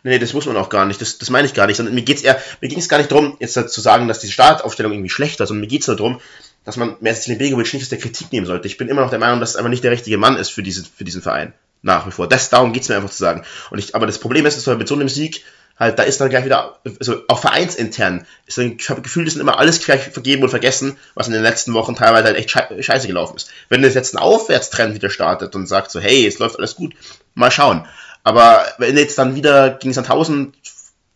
Nee, 0.03 0.19
das 0.19 0.33
muss 0.33 0.45
man 0.45 0.57
auch 0.57 0.69
gar 0.69 0.85
nicht. 0.85 1.01
Das, 1.01 1.17
das 1.17 1.29
meine 1.29 1.47
ich 1.47 1.53
gar 1.53 1.67
nicht. 1.67 1.77
Sondern 1.77 1.95
mir 1.95 2.03
geht's 2.03 2.21
eher, 2.21 2.41
mir 2.61 2.69
ging 2.69 2.79
es 2.79 2.89
gar 2.89 2.97
nicht 2.97 3.11
darum, 3.11 3.37
jetzt 3.39 3.53
zu 3.53 3.81
sagen, 3.81 4.07
dass 4.07 4.19
die 4.19 4.31
Startaufstellung 4.31 4.93
irgendwie 4.93 5.09
schlecht 5.09 5.39
war, 5.39 5.47
sondern 5.47 5.61
mir 5.61 5.67
geht 5.67 5.81
es 5.81 5.87
nur 5.87 5.97
darum, 5.97 6.19
dass 6.67 6.75
man 6.75 6.97
Mercedes 6.99 7.37
Begovic 7.37 7.73
nicht 7.73 7.83
aus 7.83 7.89
der 7.89 7.97
Kritik 7.97 8.31
nehmen 8.33 8.45
sollte. 8.45 8.67
Ich 8.67 8.77
bin 8.77 8.89
immer 8.89 9.01
noch 9.01 9.09
der 9.09 9.19
Meinung, 9.19 9.39
dass 9.39 9.51
es 9.51 9.55
einfach 9.55 9.69
nicht 9.69 9.83
der 9.85 9.91
richtige 9.91 10.17
Mann 10.17 10.35
ist 10.35 10.49
für 10.49 10.63
diesen, 10.63 10.85
für 10.85 11.05
diesen 11.05 11.21
Verein. 11.21 11.53
Nach 11.81 12.05
wie 12.05 12.11
vor. 12.11 12.27
Das, 12.27 12.49
darum 12.49 12.73
geht's 12.73 12.89
mir 12.89 12.95
einfach 12.95 13.09
zu 13.09 13.19
sagen. 13.19 13.43
Und 13.69 13.79
ich, 13.79 13.95
aber 13.95 14.05
das 14.05 14.19
Problem 14.19 14.45
ist, 14.45 14.57
dass 14.57 14.77
mit 14.77 14.87
so 14.87 14.95
einem 14.95 15.07
Sieg, 15.07 15.45
halt, 15.79 15.99
da 15.99 16.03
ist 16.03 16.19
dann 16.19 16.29
gleich 16.29 16.43
wieder, 16.43 16.79
also 16.99 17.21
auch 17.27 17.39
vereinsintern, 17.39 18.25
ist 18.47 18.57
dann, 18.57 18.77
ich 18.77 18.89
habe 18.89 19.01
Gefühl, 19.01 19.25
das 19.25 19.35
sind 19.35 19.41
immer 19.41 19.59
alles 19.59 19.83
gleich 19.83 20.01
vergeben 20.01 20.43
und 20.43 20.49
vergessen, 20.49 20.97
was 21.13 21.27
in 21.27 21.33
den 21.33 21.43
letzten 21.43 21.73
Wochen 21.73 21.95
teilweise 21.95 22.25
halt 22.25 22.37
echt 22.37 22.51
scheiße 22.51 23.07
gelaufen 23.07 23.37
ist. 23.37 23.49
Wenn 23.69 23.81
das 23.81 23.93
jetzt 23.93 24.13
ein 24.13 24.17
Aufwärtstrend 24.19 24.95
wieder 24.95 25.09
startet 25.09 25.55
und 25.55 25.67
sagt 25.67 25.91
so, 25.91 25.99
hey, 25.99 26.25
es 26.27 26.39
läuft 26.39 26.57
alles 26.57 26.75
gut, 26.75 26.95
mal 27.35 27.51
schauen. 27.51 27.85
Aber 28.27 28.67
wenn 28.77 28.97
jetzt 28.97 29.17
dann 29.17 29.35
wieder 29.35 29.69
gegen 29.69 29.93
Sandhausen 29.93 30.53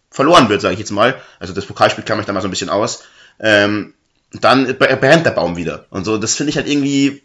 verloren 0.09 0.47
wird, 0.47 0.61
sage 0.61 0.75
ich 0.75 0.79
jetzt 0.79 0.91
mal, 0.91 1.21
also 1.39 1.51
das 1.51 1.65
Pokalspiel 1.65 2.05
klammer 2.05 2.21
ich 2.21 2.25
da 2.25 2.31
mal 2.31 2.39
so 2.39 2.47
ein 2.47 2.51
bisschen 2.51 2.69
aus, 2.69 3.03
ähm, 3.41 3.93
dann 4.31 4.77
brennt 4.77 5.25
der 5.25 5.31
Baum 5.31 5.57
wieder. 5.57 5.87
Und 5.89 6.05
so, 6.05 6.17
das 6.17 6.37
finde 6.37 6.51
ich 6.51 6.55
halt 6.55 6.69
irgendwie, 6.69 7.21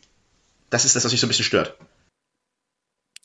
das 0.70 0.86
ist 0.86 0.96
das, 0.96 1.04
was 1.04 1.12
mich 1.12 1.20
so 1.20 1.28
ein 1.28 1.28
bisschen 1.28 1.44
stört. 1.44 1.76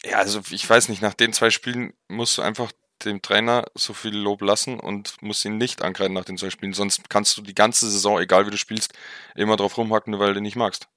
Ja, 0.04 0.19
also 0.19 0.39
ich 0.52 0.69
weiß 0.69 0.89
nicht, 0.89 1.02
nach 1.02 1.15
den 1.15 1.34
zwei 1.34 1.50
Spielen 1.50 1.93
musst 2.08 2.38
du 2.38 2.43
einfach 2.43 2.71
dem 3.06 3.24
Trainer 3.24 3.65
so 3.74 3.95
viel 3.95 4.15
Lob 4.15 4.43
lassen 4.43 4.80
und 4.80 5.19
musst 5.24 5.43
ihn 5.45 5.58
nicht 5.58 5.82
angreifen 5.82 6.13
nach 6.13 6.26
den 6.26 6.38
zwei 6.38 6.52
Spielen. 6.52 6.74
Sonst 6.74 7.10
kannst 7.10 7.36
du 7.38 7.41
die 7.41 7.56
ganze 7.56 7.89
Saison, 7.89 8.19
egal 8.19 8.45
wie 8.45 8.52
du 8.52 8.58
spielst, 8.58 8.93
immer 9.34 9.58
drauf 9.58 9.78
rumhacken, 9.78 10.19
weil 10.19 10.34
du 10.34 10.41
ihn 10.41 10.43
nicht 10.43 10.58
magst. 10.58 10.88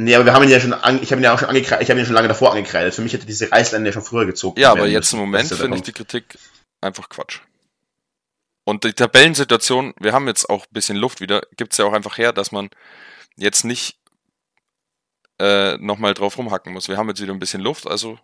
Nee, 0.00 0.14
aber 0.14 0.24
wir 0.24 0.32
haben 0.32 0.44
ihn 0.44 0.50
ja 0.50 0.60
schon, 0.60 0.72
an, 0.72 1.02
ich 1.02 1.10
habe 1.10 1.20
ihn 1.20 1.24
ja 1.24 1.34
auch 1.34 1.38
schon 1.38 1.48
angekreidet, 1.48 1.82
ich 1.82 1.90
habe 1.90 1.98
ihn 1.98 2.06
schon 2.06 2.14
lange 2.14 2.28
davor 2.28 2.52
angekreidet. 2.52 2.94
Für 2.94 3.02
mich 3.02 3.12
hätte 3.12 3.26
diese 3.26 3.50
Reißleine 3.50 3.86
ja 3.86 3.92
schon 3.92 4.02
früher 4.02 4.26
gezogen. 4.26 4.60
Ja, 4.60 4.70
aber 4.70 4.86
jetzt 4.86 5.12
im 5.12 5.18
Moment 5.18 5.48
finde 5.48 5.76
ich 5.76 5.82
die 5.82 5.92
Kritik 5.92 6.38
einfach 6.80 7.08
Quatsch. 7.08 7.40
Und 8.64 8.84
die 8.84 8.92
Tabellensituation, 8.92 9.94
wir 9.98 10.12
haben 10.12 10.28
jetzt 10.28 10.48
auch 10.48 10.64
ein 10.66 10.72
bisschen 10.72 10.96
Luft 10.96 11.20
wieder, 11.20 11.42
gibt 11.56 11.72
es 11.72 11.78
ja 11.78 11.84
auch 11.84 11.94
einfach 11.94 12.18
her, 12.18 12.32
dass 12.32 12.52
man 12.52 12.68
jetzt 13.36 13.64
nicht 13.64 13.98
äh, 15.40 15.76
nochmal 15.78 16.14
drauf 16.14 16.38
rumhacken 16.38 16.72
muss. 16.72 16.88
Wir 16.88 16.96
haben 16.96 17.08
jetzt 17.08 17.22
wieder 17.22 17.32
ein 17.32 17.38
bisschen 17.38 17.62
Luft, 17.62 17.86
also 17.86 18.18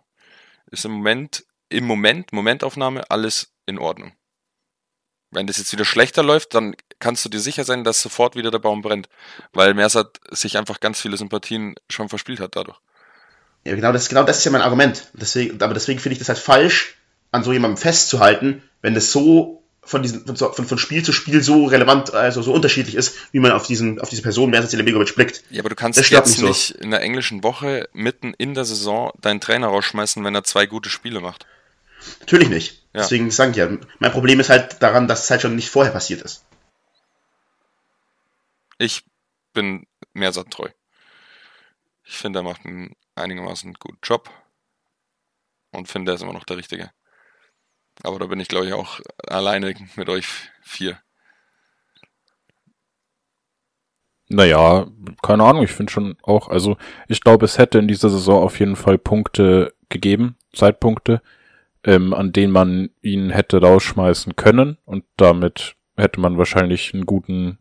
ist 0.71 0.85
im 0.85 0.91
Moment, 0.91 1.45
im 1.69 1.85
Moment, 1.85 2.31
Momentaufnahme, 2.31 3.09
alles 3.09 3.53
in 3.65 3.79
Ordnung. 3.79 4.13
Wenn 5.35 5.47
das 5.47 5.57
jetzt 5.57 5.71
wieder 5.71 5.85
schlechter 5.85 6.23
läuft, 6.23 6.55
dann 6.55 6.75
kannst 6.99 7.23
du 7.25 7.29
dir 7.29 7.39
sicher 7.39 7.63
sein, 7.63 7.83
dass 7.83 8.01
sofort 8.01 8.35
wieder 8.35 8.51
der 8.51 8.59
Baum 8.59 8.81
brennt, 8.81 9.09
weil 9.53 9.73
Mersat 9.73 10.19
sich 10.31 10.57
einfach 10.57 10.79
ganz 10.79 10.99
viele 10.99 11.17
Sympathien 11.17 11.75
schon 11.89 12.09
verspielt 12.09 12.39
hat 12.39 12.55
dadurch. 12.55 12.77
Ja, 13.65 13.75
genau 13.75 13.91
das, 13.91 14.09
genau 14.09 14.23
das 14.23 14.37
ist 14.39 14.45
ja 14.45 14.51
mein 14.51 14.61
Argument. 14.61 15.07
Deswegen, 15.13 15.61
aber 15.61 15.73
deswegen 15.73 15.99
finde 15.99 16.13
ich 16.13 16.19
das 16.19 16.29
halt 16.29 16.39
falsch, 16.39 16.95
an 17.31 17.43
so 17.43 17.51
jemandem 17.51 17.77
festzuhalten, 17.77 18.63
wenn 18.81 18.93
das 18.93 19.11
so 19.11 19.61
von, 19.81 20.01
diesen, 20.01 20.25
von, 20.25 20.65
von, 20.65 20.77
Spiel 20.77 21.03
zu 21.03 21.11
Spiel 21.11 21.43
so 21.43 21.65
relevant, 21.65 22.13
also 22.13 22.41
so 22.41 22.53
unterschiedlich 22.53 22.95
ist, 22.95 23.15
wie 23.31 23.39
man 23.39 23.51
auf 23.51 23.67
diesen, 23.67 23.99
auf 23.99 24.09
diese 24.09 24.21
Person 24.21 24.49
Mersa 24.49 24.69
Celebegovic 24.69 25.15
blickt. 25.15 25.43
Ja, 25.51 25.61
aber 25.61 25.69
du 25.69 25.75
kannst 25.75 25.99
jetzt 25.99 26.11
nicht, 26.11 26.39
so. 26.39 26.47
nicht 26.47 26.71
in 26.71 26.91
der 26.91 27.01
englischen 27.01 27.43
Woche 27.43 27.87
mitten 27.93 28.33
in 28.37 28.53
der 28.53 28.65
Saison 28.65 29.11
deinen 29.19 29.41
Trainer 29.41 29.67
rausschmeißen, 29.67 30.23
wenn 30.23 30.33
er 30.33 30.43
zwei 30.43 30.65
gute 30.65 30.89
Spiele 30.89 31.19
macht. 31.19 31.45
Natürlich 32.21 32.49
nicht. 32.49 32.84
Ja. 32.95 33.01
Deswegen 33.01 33.29
sage 33.29 33.51
ich 33.51 33.57
ja, 33.57 33.67
mein 33.99 34.11
Problem 34.13 34.39
ist 34.39 34.49
halt 34.49 34.81
daran, 34.81 35.09
dass 35.09 35.25
es 35.25 35.29
halt 35.29 35.41
schon 35.41 35.57
nicht 35.57 35.69
vorher 35.69 35.91
passiert 35.91 36.21
ist. 36.21 36.45
Ich 38.77 39.03
bin 39.51 39.85
Mersat 40.13 40.49
treu. 40.49 40.69
Ich 42.05 42.15
finde, 42.15 42.39
er 42.39 42.43
macht 42.43 42.65
einen 42.65 42.95
einigermaßen 43.15 43.73
guten 43.73 43.97
Job 44.01 44.29
und 45.71 45.89
finde, 45.89 46.13
er 46.13 46.15
ist 46.15 46.21
immer 46.21 46.31
noch 46.31 46.45
der 46.45 46.55
Richtige. 46.55 46.89
Aber 48.01 48.17
da 48.17 48.27
bin 48.27 48.39
ich, 48.39 48.47
glaube 48.47 48.67
ich, 48.67 48.73
auch 48.73 49.01
alleine 49.27 49.73
mit 49.97 50.07
euch 50.07 50.27
vier. 50.61 50.97
Naja, 54.29 54.87
keine 55.21 55.43
Ahnung, 55.43 55.63
ich 55.63 55.73
finde 55.73 55.91
schon 55.91 56.17
auch, 56.23 56.47
also 56.47 56.77
ich 57.09 57.19
glaube, 57.19 57.43
es 57.43 57.57
hätte 57.57 57.77
in 57.77 57.89
dieser 57.89 58.09
Saison 58.09 58.41
auf 58.41 58.57
jeden 58.57 58.77
Fall 58.77 58.97
Punkte 58.97 59.75
gegeben, 59.89 60.37
Zeitpunkte, 60.53 61.21
ähm, 61.85 62.13
an 62.13 62.33
denen 62.33 62.51
man 62.51 62.89
ihn 63.01 63.29
hätte 63.29 63.61
rausschmeißen 63.61 64.35
können 64.35 64.77
und 64.85 65.05
damit 65.15 65.75
hätte 65.95 66.19
man 66.19 66.37
wahrscheinlich 66.37 66.93
einen 66.93 67.05
guten 67.05 67.59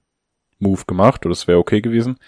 Move 0.59 0.85
gemacht 0.87 1.25
oder 1.25 1.33
es 1.33 1.47
wäre 1.47 1.59
okay 1.59 1.81
gewesen. 1.81 2.19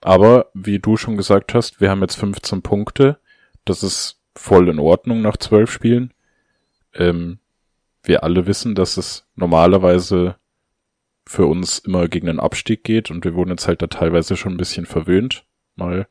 Aber 0.00 0.50
wie 0.54 0.80
du 0.80 0.96
schon 0.96 1.16
gesagt 1.16 1.54
hast, 1.54 1.80
wir 1.80 1.90
haben 1.90 2.00
jetzt 2.00 2.16
15 2.16 2.62
Punkte. 2.62 3.18
Das 3.64 3.82
ist 3.82 4.20
voll 4.34 4.68
in 4.68 4.78
Ordnung 4.78 5.22
nach 5.22 5.36
12 5.36 5.70
Spielen 5.70 6.12
ähm, 6.98 7.38
wir 8.02 8.24
alle 8.24 8.46
wissen, 8.46 8.74
dass 8.74 8.96
es 8.96 9.26
normalerweise 9.34 10.36
für 11.26 11.46
uns 11.46 11.80
immer 11.80 12.08
gegen 12.08 12.26
den 12.26 12.40
Abstieg 12.40 12.84
geht 12.84 13.10
und 13.10 13.24
wir 13.24 13.34
wurden 13.34 13.50
jetzt 13.50 13.66
halt 13.66 13.82
da 13.82 13.88
teilweise 13.88 14.36
schon 14.36 14.54
ein 14.54 14.58
bisschen 14.58 14.86
verwöhnt. 14.86 15.44
Mal 15.74 16.06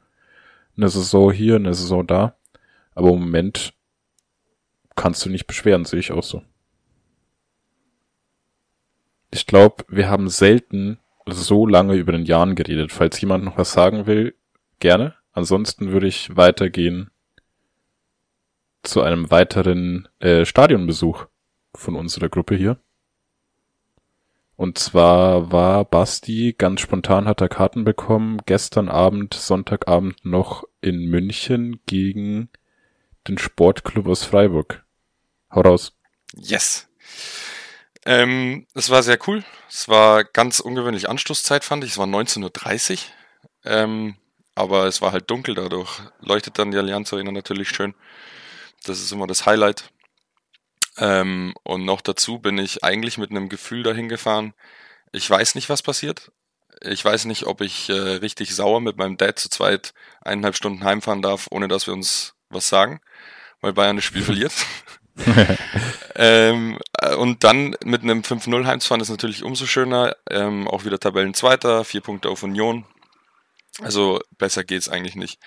eine 0.76 0.90
Saison 0.90 1.32
hier, 1.32 1.56
eine 1.56 1.74
Saison 1.74 2.06
da. 2.06 2.36
Aber 2.94 3.10
im 3.10 3.20
Moment 3.20 3.74
kannst 4.96 5.26
du 5.26 5.30
nicht 5.30 5.48
beschweren, 5.48 5.86
sehe 5.86 6.00
ich 6.00 6.12
auch 6.12 6.24
so. 6.24 6.42
Ich 9.32 9.46
glaube, 9.46 9.84
wir 9.90 10.10
haben 10.10 10.30
selten 10.30 11.00
so 11.26 11.66
lange 11.66 11.96
über 11.96 12.12
den 12.12 12.26
Jahren 12.26 12.56
geredet. 12.56 12.92
Falls 12.92 13.20
jemand 13.20 13.44
noch 13.44 13.58
was 13.58 13.74
sagen 13.74 14.06
will, 14.06 14.36
gerne. 14.80 15.16
Ansonsten 15.34 15.92
würde 15.92 16.08
ich 16.08 16.36
weitergehen 16.38 17.10
zu 18.84 19.02
einem 19.02 19.32
weiteren 19.32 20.08
äh, 20.20 20.46
Stadionbesuch 20.46 21.26
von 21.74 21.96
unserer 21.96 22.30
Gruppe 22.30 22.56
hier. 22.56 22.80
Und 24.56 24.78
zwar 24.78 25.52
war 25.52 25.84
Basti 25.84 26.56
ganz 26.58 26.80
spontan 26.80 27.28
hat 27.28 27.42
er 27.42 27.50
Karten 27.50 27.84
bekommen, 27.84 28.42
gestern 28.46 28.88
Abend, 28.88 29.34
Sonntagabend 29.34 30.24
noch 30.24 30.64
in 30.80 31.10
München 31.10 31.82
gegen 31.88 32.50
den 33.28 33.38
Sportclub 33.38 34.08
aus 34.08 34.24
Freiburg. 34.24 34.85
Hau 35.56 35.62
raus. 35.62 35.94
Yes. 36.36 36.88
Ähm, 38.06 38.68
es 38.74 38.90
war 38.90 39.02
sehr 39.04 39.18
cool. 39.28 39.44
Es 39.70 39.88
war 39.88 40.26
ganz 40.26 40.60
ungewöhnlich 40.60 41.10
Anstoßzeit, 41.10 41.64
fand 41.64 41.84
ich. 41.86 41.92
Es 41.92 41.98
war 41.98 42.08
19.30 42.08 42.92
Uhr. 42.94 43.00
Ähm, 43.64 44.18
aber 44.54 44.86
es 44.86 45.02
war 45.02 45.12
halt 45.12 45.30
dunkel, 45.30 45.56
dadurch 45.56 46.02
leuchtet 46.20 46.60
dann 46.60 46.72
die 46.72 46.78
Allianz 46.78 47.12
Arena 47.12 47.32
natürlich 47.32 47.70
schön. 47.70 47.96
Das 48.84 49.00
ist 49.00 49.12
immer 49.12 49.28
das 49.28 49.46
Highlight. 49.46 49.90
Ähm, 50.98 51.54
und 51.64 51.86
noch 51.86 52.02
dazu 52.02 52.40
bin 52.40 52.58
ich 52.58 52.84
eigentlich 52.84 53.18
mit 53.18 53.32
einem 53.32 53.50
Gefühl 53.50 53.84
dahin 53.84 54.10
gefahren. 54.10 54.54
Ich 55.12 55.30
weiß 55.30 55.56
nicht, 55.56 55.70
was 55.70 55.82
passiert. 55.82 56.32
Ich 56.82 57.04
weiß 57.04 57.26
nicht, 57.26 57.46
ob 57.48 57.62
ich 57.62 57.90
äh, 57.90 57.94
richtig 57.94 58.54
sauer 58.56 58.82
mit 58.82 58.98
meinem 58.98 59.18
Dad 59.18 59.40
zu 59.40 59.50
zweit 59.50 59.94
eineinhalb 60.22 60.56
Stunden 60.56 60.84
heimfahren 60.84 61.22
darf, 61.22 61.48
ohne 61.50 61.68
dass 61.68 61.88
wir 61.88 61.94
uns 61.94 62.36
was 62.50 62.68
sagen, 62.68 63.02
weil 63.62 63.74
Bayern 63.74 63.96
das 63.96 64.06
Spiel 64.06 64.24
verliert. 64.24 64.54
ähm, 66.16 66.78
äh, 67.00 67.16
und 67.16 67.44
dann 67.44 67.76
mit 67.84 68.04
einem 68.04 68.22
5-0 68.22 68.66
heimzufahren 68.66 69.02
ist 69.02 69.10
natürlich 69.10 69.44
umso 69.44 69.66
schöner. 69.66 70.16
Ähm, 70.30 70.68
auch 70.68 70.86
wieder 70.86 71.00
Tabellenzweiter, 71.00 71.84
vier 71.84 72.02
Punkte 72.02 72.30
auf 72.30 72.44
Union. 72.44 72.86
Also 73.82 74.22
besser 74.38 74.64
geht's 74.64 74.90
eigentlich 74.90 75.16
nicht. 75.16 75.40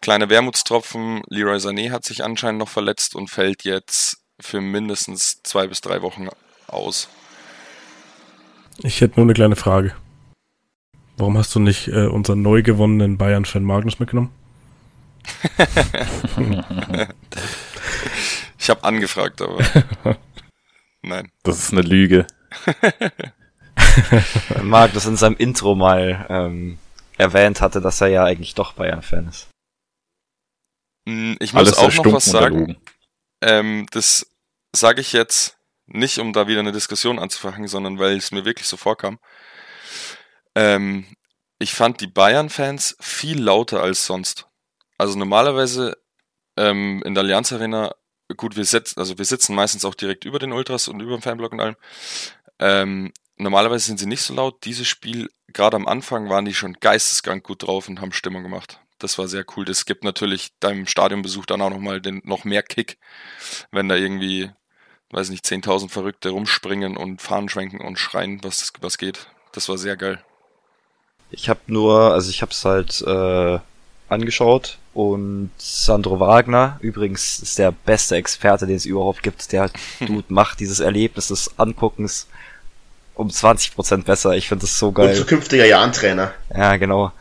Kleiner 0.00 0.28
Wermutstropfen, 0.28 1.22
Leroy 1.28 1.58
Sané 1.58 1.90
hat 1.90 2.04
sich 2.04 2.24
anscheinend 2.24 2.58
noch 2.58 2.68
verletzt 2.68 3.14
und 3.14 3.28
fällt 3.28 3.64
jetzt 3.64 4.18
für 4.40 4.60
mindestens 4.60 5.42
zwei 5.42 5.68
bis 5.68 5.80
drei 5.80 6.02
Wochen 6.02 6.28
aus. 6.66 7.08
Ich 8.78 9.00
hätte 9.00 9.20
nur 9.20 9.26
eine 9.26 9.34
kleine 9.34 9.56
Frage. 9.56 9.94
Warum 11.16 11.38
hast 11.38 11.54
du 11.54 11.60
nicht 11.60 11.88
äh, 11.88 12.06
unseren 12.06 12.42
neu 12.42 12.62
gewonnenen 12.62 13.18
Bayern-Fan 13.18 13.62
Magnus 13.62 14.00
mitgenommen? 14.00 14.30
ich 18.62 18.70
habe 18.70 18.84
angefragt, 18.84 19.42
aber 19.42 19.58
nein. 21.02 21.32
Das 21.42 21.58
ist 21.58 21.72
eine 21.72 21.82
Lüge. 21.82 22.28
Magnus 24.62 25.06
in 25.06 25.16
seinem 25.16 25.36
Intro 25.36 25.74
mal 25.74 26.26
ähm, 26.28 26.78
erwähnt 27.18 27.60
hatte, 27.60 27.80
dass 27.80 28.00
er 28.00 28.06
ja 28.06 28.24
eigentlich 28.24 28.54
doch 28.54 28.74
Bayern-Fan 28.74 29.26
ist. 29.26 29.48
Hm, 31.08 31.36
ich 31.40 31.52
muss 31.52 31.74
Alles 31.74 31.78
auch 31.78 32.04
noch 32.04 32.12
was 32.12 32.24
sagen. 32.26 32.76
Ähm, 33.40 33.88
das 33.90 34.30
sage 34.70 35.00
ich 35.00 35.12
jetzt 35.12 35.56
nicht, 35.86 36.18
um 36.18 36.32
da 36.32 36.46
wieder 36.46 36.60
eine 36.60 36.70
Diskussion 36.70 37.18
anzufangen, 37.18 37.66
sondern 37.66 37.98
weil 37.98 38.16
es 38.16 38.30
mir 38.30 38.44
wirklich 38.44 38.68
so 38.68 38.76
vorkam. 38.76 39.18
Ähm, 40.54 41.06
ich 41.58 41.74
fand 41.74 42.00
die 42.00 42.06
Bayern-Fans 42.06 42.96
viel 43.00 43.42
lauter 43.42 43.82
als 43.82 44.06
sonst. 44.06 44.46
Also 44.98 45.18
normalerweise 45.18 45.96
ähm, 46.56 47.02
in 47.04 47.14
der 47.14 47.24
Allianz 47.24 47.52
Arena, 47.52 47.92
gut, 48.34 48.56
wir 48.56 48.64
sitzen, 48.64 48.98
also 48.98 49.18
wir 49.18 49.24
sitzen 49.24 49.54
meistens 49.54 49.84
auch 49.84 49.94
direkt 49.94 50.24
über 50.24 50.38
den 50.38 50.52
Ultras 50.52 50.88
und 50.88 51.00
über 51.00 51.16
dem 51.16 51.22
Fanblock 51.22 51.52
und 51.52 51.60
allem. 51.60 51.76
Ähm, 52.58 53.12
normalerweise 53.36 53.86
sind 53.86 53.98
sie 53.98 54.06
nicht 54.06 54.22
so 54.22 54.34
laut. 54.34 54.64
Dieses 54.64 54.86
Spiel, 54.88 55.30
gerade 55.48 55.76
am 55.76 55.88
Anfang, 55.88 56.28
waren 56.28 56.44
die 56.44 56.54
schon 56.54 56.74
geisteskrank 56.74 57.44
gut 57.44 57.62
drauf 57.64 57.88
und 57.88 58.00
haben 58.00 58.12
Stimmung 58.12 58.42
gemacht. 58.42 58.80
Das 58.98 59.18
war 59.18 59.26
sehr 59.26 59.44
cool. 59.56 59.64
Das 59.64 59.84
gibt 59.84 60.04
natürlich 60.04 60.52
deinem 60.60 60.86
Stadionbesuch 60.86 61.46
dann 61.46 61.60
auch 61.60 61.70
nochmal 61.70 62.00
den, 62.00 62.22
noch 62.24 62.44
mehr 62.44 62.62
Kick, 62.62 62.98
wenn 63.72 63.88
da 63.88 63.96
irgendwie, 63.96 64.50
weiß 65.10 65.30
nicht, 65.30 65.44
10.000 65.44 65.88
Verrückte 65.88 66.30
rumspringen 66.30 66.96
und 66.96 67.20
Fahnen 67.20 67.48
schwenken 67.48 67.80
und 67.80 67.98
schreien, 67.98 68.42
was, 68.44 68.72
was 68.80 68.98
geht. 68.98 69.26
Das 69.52 69.68
war 69.68 69.76
sehr 69.76 69.96
geil. 69.96 70.22
Ich 71.30 71.48
habe 71.48 71.60
nur, 71.66 72.12
also 72.12 72.30
ich 72.30 72.42
habe 72.42 72.52
es 72.52 72.64
halt 72.64 73.02
äh, 73.02 73.58
angeschaut 74.08 74.78
und 74.94 75.50
Sandro 75.56 76.20
Wagner, 76.20 76.78
übrigens 76.80 77.38
ist 77.38 77.58
der 77.58 77.72
beste 77.72 78.16
Experte, 78.16 78.66
den 78.66 78.76
es 78.76 78.84
überhaupt 78.84 79.22
gibt, 79.22 79.50
der 79.52 79.70
Dude 80.00 80.24
macht 80.28 80.60
dieses 80.60 80.80
Erlebnis 80.80 81.28
des 81.28 81.58
Anguckens 81.58 82.26
um 83.14 83.28
20% 83.28 84.04
besser. 84.04 84.32
Ich 84.32 84.48
finde 84.48 84.62
das 84.62 84.78
so 84.78 84.88
Und 84.88 84.94
geil. 84.94 85.14
zukünftiger 85.14 85.66
Jahrentrainer. 85.66 86.32
Ja, 86.54 86.76
genau. 86.76 87.12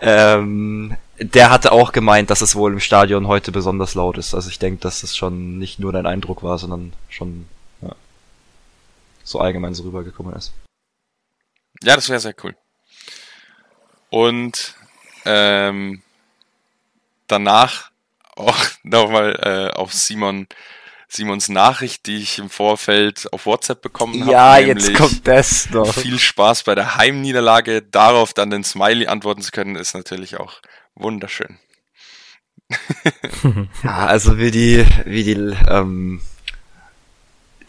Ähm, 0.00 0.96
der 1.18 1.50
hatte 1.50 1.72
auch 1.72 1.92
gemeint, 1.92 2.30
dass 2.30 2.42
es 2.42 2.56
wohl 2.56 2.72
im 2.72 2.80
Stadion 2.80 3.28
heute 3.28 3.52
besonders 3.52 3.94
laut 3.94 4.18
ist. 4.18 4.34
Also 4.34 4.50
ich 4.50 4.58
denke, 4.58 4.80
dass 4.80 5.02
es 5.02 5.16
schon 5.16 5.58
nicht 5.58 5.78
nur 5.78 5.92
dein 5.92 6.06
Eindruck 6.06 6.42
war, 6.42 6.58
sondern 6.58 6.92
schon 7.08 7.46
ja, 7.82 7.94
so 9.22 9.38
allgemein 9.40 9.74
so 9.74 9.84
rübergekommen 9.84 10.34
ist. 10.34 10.52
Ja, 11.82 11.94
das 11.94 12.08
wäre 12.08 12.20
sehr 12.20 12.34
cool. 12.42 12.54
Und 14.10 14.74
ähm, 15.24 16.02
danach 17.26 17.90
auch 18.36 18.56
nochmal 18.82 19.38
äh, 19.42 19.76
auf 19.76 19.92
Simon 19.92 20.46
Simons 21.08 21.48
Nachricht, 21.48 22.06
die 22.06 22.16
ich 22.16 22.38
im 22.38 22.50
Vorfeld 22.50 23.32
auf 23.32 23.46
WhatsApp 23.46 23.82
bekommen 23.82 24.22
habe. 24.22 24.32
Ja, 24.32 24.58
jetzt 24.58 24.94
kommt 24.94 25.28
das 25.28 25.70
noch. 25.70 25.94
Viel 25.94 26.18
Spaß 26.18 26.64
bei 26.64 26.74
der 26.74 26.96
Heimniederlage. 26.96 27.82
Darauf 27.82 28.34
dann 28.34 28.50
den 28.50 28.64
Smiley 28.64 29.06
antworten 29.06 29.42
zu 29.42 29.52
können, 29.52 29.76
ist 29.76 29.94
natürlich 29.94 30.40
auch 30.40 30.60
wunderschön. 30.94 31.58
Ja, 33.82 34.06
also 34.06 34.38
wie 34.38 34.50
die, 34.50 34.86
wie 35.04 35.22
die, 35.22 35.56
ähm, 35.68 36.22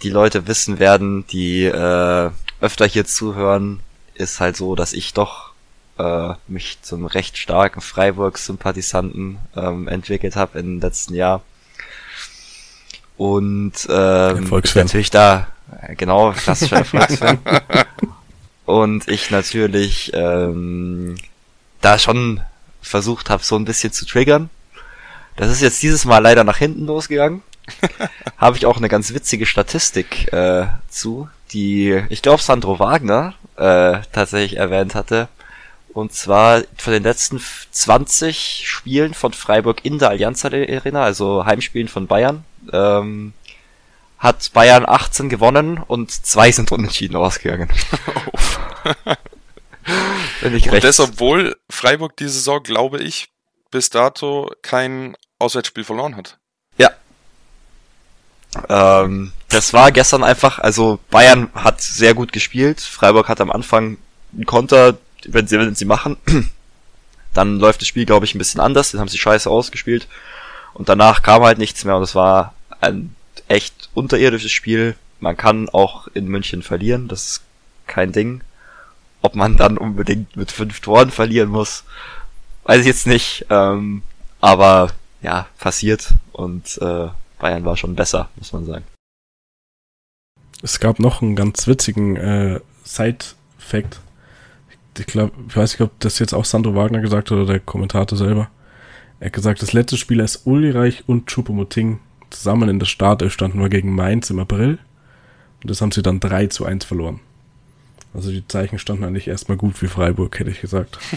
die 0.03 0.09
Leute 0.09 0.47
wissen 0.47 0.79
werden, 0.79 1.27
die 1.27 1.65
äh, 1.65 2.31
öfter 2.61 2.85
hier 2.85 3.05
zuhören, 3.05 3.81
ist 4.13 4.39
halt 4.39 4.55
so, 4.55 4.75
dass 4.75 4.93
ich 4.93 5.13
doch 5.13 5.51
äh, 5.97 6.33
mich 6.47 6.79
zum 6.81 7.05
recht 7.05 7.37
starken 7.37 7.81
Freiburg-Sympathisanten 7.81 9.37
ähm, 9.55 9.87
entwickelt 9.87 10.35
habe 10.35 10.59
im 10.59 10.79
letzten 10.79 11.15
Jahr. 11.15 11.41
Und 13.17 13.73
ähm, 13.89 14.49
natürlich 14.49 15.09
da, 15.09 15.47
genau, 15.97 16.31
klassischer 16.33 16.77
Erfolgsfan. 16.77 17.39
Und 18.65 19.07
ich 19.07 19.29
natürlich 19.29 20.11
ähm, 20.13 21.15
da 21.81 21.99
schon 21.99 22.41
versucht 22.81 23.29
habe, 23.29 23.43
so 23.43 23.55
ein 23.55 23.65
bisschen 23.65 23.93
zu 23.93 24.05
triggern. 24.05 24.49
Das 25.35 25.51
ist 25.51 25.61
jetzt 25.61 25.83
dieses 25.83 26.05
Mal 26.05 26.19
leider 26.19 26.43
nach 26.43 26.57
hinten 26.57 26.85
losgegangen. 26.85 27.41
habe 28.37 28.57
ich 28.57 28.65
auch 28.65 28.77
eine 28.77 28.89
ganz 28.89 29.13
witzige 29.13 29.45
Statistik 29.45 30.31
äh, 30.31 30.67
zu, 30.89 31.29
die 31.51 32.03
ich 32.09 32.21
glaube 32.21 32.41
Sandro 32.41 32.79
Wagner 32.79 33.33
äh, 33.57 33.99
tatsächlich 34.11 34.57
erwähnt 34.57 34.95
hatte. 34.95 35.27
Und 35.95 36.11
zwar 36.11 36.63
von 36.75 36.91
den 36.91 37.03
letzten 37.03 37.41
20 37.71 38.63
Spielen 38.67 39.13
von 39.13 39.31
Freiburg 39.31 39.85
in 39.85 39.97
der 39.97 40.09
Allianz 40.09 40.43
Arena, 40.43 41.01
also 41.01 41.45
Heimspielen 41.45 41.87
von 41.87 42.05
Bayern, 42.05 42.43
ähm, 42.73 43.31
hat 44.17 44.51
Bayern 44.51 44.83
18 44.85 45.29
gewonnen 45.29 45.77
und 45.77 46.11
zwei 46.11 46.51
sind 46.51 46.73
unentschieden 46.73 47.15
ausgegangen. 47.15 47.69
Finde 50.39 50.57
ich 50.57 50.65
Und 50.65 50.73
recht. 50.73 50.83
das, 50.83 50.99
obwohl 50.99 51.55
Freiburg 51.69 52.17
diese 52.17 52.31
Saison, 52.31 52.61
glaube 52.61 53.01
ich, 53.01 53.29
bis 53.71 53.89
dato 53.89 54.51
kein 54.63 55.15
Auswärtsspiel 55.39 55.85
verloren 55.85 56.17
hat. 56.17 56.37
Ja. 56.77 56.89
Ähm, 58.67 59.31
das 59.47 59.71
war 59.71 59.93
gestern 59.93 60.25
einfach, 60.25 60.59
also 60.59 60.99
Bayern 61.09 61.49
hat 61.55 61.79
sehr 61.79 62.13
gut 62.13 62.33
gespielt. 62.33 62.81
Freiburg 62.81 63.29
hat 63.29 63.39
am 63.39 63.49
Anfang 63.49 63.97
einen 64.33 64.45
Konter, 64.45 64.97
wenn 65.29 65.47
sie, 65.47 65.57
wenn 65.57 65.75
sie 65.75 65.85
machen, 65.85 66.17
dann 67.33 67.59
läuft 67.59 67.81
das 67.81 67.87
Spiel, 67.87 68.05
glaube 68.05 68.25
ich, 68.25 68.35
ein 68.35 68.39
bisschen 68.39 68.61
anders. 68.61 68.91
Dann 68.91 69.01
haben 69.01 69.07
sie 69.07 69.17
scheiße 69.17 69.49
ausgespielt. 69.49 70.07
Und 70.73 70.89
danach 70.89 71.21
kam 71.21 71.43
halt 71.43 71.57
nichts 71.57 71.85
mehr 71.85 71.95
und 71.95 72.03
es 72.03 72.15
war 72.15 72.53
ein 72.81 73.15
echt 73.47 73.89
unterirdisches 73.93 74.51
Spiel. 74.51 74.95
Man 75.19 75.37
kann 75.37 75.69
auch 75.69 76.07
in 76.13 76.27
München 76.27 76.61
verlieren, 76.61 77.07
das 77.07 77.25
ist 77.25 77.41
kein 77.87 78.11
Ding. 78.11 78.41
Ob 79.21 79.35
man 79.35 79.57
dann 79.57 79.77
unbedingt 79.77 80.35
mit 80.35 80.51
fünf 80.51 80.81
Toren 80.81 81.11
verlieren 81.11 81.49
muss, 81.49 81.83
weiß 82.65 82.81
ich 82.81 82.87
jetzt 82.87 83.07
nicht. 83.07 83.45
Ähm, 83.49 84.03
aber 84.41 84.91
ja, 85.21 85.47
passiert 85.57 86.13
und 86.33 86.77
äh, 86.81 87.07
Bayern 87.39 87.65
war 87.65 87.77
schon 87.77 87.95
besser, 87.95 88.29
muss 88.35 88.53
man 88.53 88.65
sagen. 88.65 88.85
Es 90.61 90.79
gab 90.79 90.99
noch 90.99 91.21
einen 91.21 91.35
ganz 91.35 91.67
witzigen 91.67 92.15
äh, 92.15 92.59
Fact. 92.83 94.01
Ich 94.97 95.07
glaube, 95.07 95.33
ich 95.47 95.55
weiß 95.55 95.73
nicht, 95.73 95.81
ob 95.81 95.99
das 95.99 96.19
jetzt 96.19 96.33
auch 96.33 96.45
Sandro 96.45 96.75
Wagner 96.75 97.01
gesagt 97.01 97.31
hat 97.31 97.37
oder 97.37 97.45
der 97.45 97.59
Kommentator 97.59 98.17
selber. 98.17 98.49
Er 99.19 99.27
hat 99.27 99.33
gesagt, 99.33 99.61
das 99.61 99.73
letzte 99.73 99.97
Spiel, 99.97 100.21
als 100.21 100.41
Ulreich 100.45 101.03
und 101.07 101.27
Chupomoting 101.27 101.99
zusammen 102.29 102.69
in 102.69 102.79
der 102.79 102.85
Startelf 102.85 103.33
standen, 103.33 103.61
war 103.61 103.69
gegen 103.69 103.93
Mainz 103.93 104.29
im 104.29 104.39
April. 104.39 104.79
Und 105.61 105.69
das 105.69 105.81
haben 105.81 105.91
sie 105.91 106.01
dann 106.01 106.19
3 106.19 106.47
zu 106.47 106.65
1 106.65 106.85
verloren. 106.85 107.19
Also 108.13 108.31
die 108.31 108.47
Zeichen 108.47 108.79
standen 108.79 109.03
eigentlich 109.03 109.27
erstmal 109.27 109.57
gut 109.57 109.77
für 109.77 109.89
Freiburg, 109.89 110.39
hätte 110.39 110.51
ich 110.51 110.61
gesagt. 110.61 110.99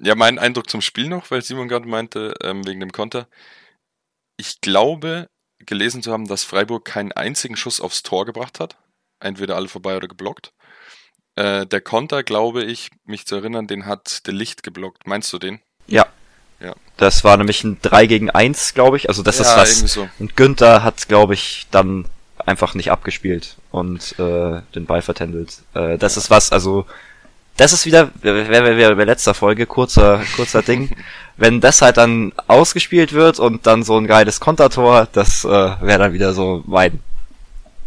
Ja, 0.00 0.14
mein 0.14 0.38
Eindruck 0.38 0.68
zum 0.68 0.80
Spiel 0.80 1.08
noch, 1.08 1.30
weil 1.30 1.42
Simon 1.42 1.68
gerade 1.68 1.88
meinte, 1.88 2.34
ähm, 2.42 2.66
wegen 2.66 2.80
dem 2.80 2.92
Konter. 2.92 3.28
Ich 4.36 4.60
glaube, 4.60 5.30
gelesen 5.58 6.02
zu 6.02 6.12
haben, 6.12 6.26
dass 6.26 6.44
Freiburg 6.44 6.84
keinen 6.84 7.12
einzigen 7.12 7.56
Schuss 7.56 7.80
aufs 7.80 8.02
Tor 8.02 8.26
gebracht 8.26 8.60
hat. 8.60 8.76
Entweder 9.20 9.56
alle 9.56 9.68
vorbei 9.68 9.96
oder 9.96 10.08
geblockt. 10.08 10.52
Äh, 11.36 11.66
der 11.66 11.80
Konter, 11.80 12.22
glaube 12.22 12.62
ich, 12.64 12.90
mich 13.06 13.26
zu 13.26 13.36
erinnern, 13.36 13.66
den 13.66 13.86
hat 13.86 14.26
der 14.26 14.34
Licht 14.34 14.62
geblockt. 14.62 15.06
Meinst 15.06 15.32
du 15.32 15.38
den? 15.38 15.60
Ja. 15.86 16.06
Ja. 16.60 16.74
Das 16.96 17.24
war 17.24 17.36
nämlich 17.36 17.64
ein 17.64 17.78
3 17.82 18.06
gegen 18.06 18.30
1, 18.30 18.74
glaube 18.74 18.96
ich. 18.96 19.08
Also 19.08 19.22
das 19.22 19.40
ist 19.40 19.48
Ja, 19.48 19.56
was. 19.58 19.70
irgendwie 19.70 19.88
so. 19.88 20.08
Und 20.18 20.36
Günther 20.36 20.82
hat, 20.82 21.08
glaube 21.08 21.34
ich, 21.34 21.66
dann 21.70 22.06
einfach 22.38 22.74
nicht 22.74 22.90
abgespielt 22.90 23.56
und 23.70 24.18
äh, 24.18 24.60
den 24.74 24.86
Ball 24.86 25.02
vertändelt. 25.02 25.58
Äh, 25.74 25.98
das 25.98 26.16
ist 26.16 26.30
was, 26.30 26.52
also 26.52 26.86
das 27.56 27.72
ist 27.72 27.86
wieder, 27.86 28.10
wäre 28.22 28.48
wär, 28.48 28.76
wär 28.76 28.94
bei 28.96 29.04
letzter 29.04 29.34
Folge, 29.34 29.66
kurzer, 29.66 30.22
kurzer 30.36 30.62
Ding. 30.62 30.90
Wenn 31.36 31.60
das 31.60 31.82
halt 31.82 31.96
dann 31.96 32.32
ausgespielt 32.48 33.12
wird 33.12 33.38
und 33.38 33.66
dann 33.66 33.82
so 33.82 33.96
ein 33.96 34.06
geiles 34.06 34.40
Kontertor, 34.40 35.08
das 35.12 35.44
äh, 35.44 35.48
wäre 35.48 35.98
dann 35.98 36.12
wieder 36.12 36.32
so 36.32 36.62
mein, 36.66 37.00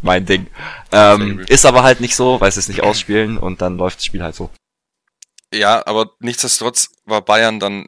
mein 0.08 0.26
Ding. 0.26 0.48
Ähm, 0.92 1.46
ist 1.48 1.66
aber 1.66 1.84
halt 1.84 2.00
nicht 2.00 2.16
so, 2.16 2.42
weil 2.42 2.52
sie 2.52 2.60
es 2.60 2.68
nicht 2.68 2.82
ausspielen 2.82 3.38
und 3.38 3.62
dann 3.62 3.78
läuft 3.78 3.98
das 3.98 4.06
Spiel 4.06 4.24
halt 4.24 4.34
so. 4.34 4.50
Ja, 5.54 5.86
aber 5.86 6.12
nichtsdestotrotz 6.20 6.90
war 7.06 7.22
Bayern 7.22 7.60
dann 7.60 7.88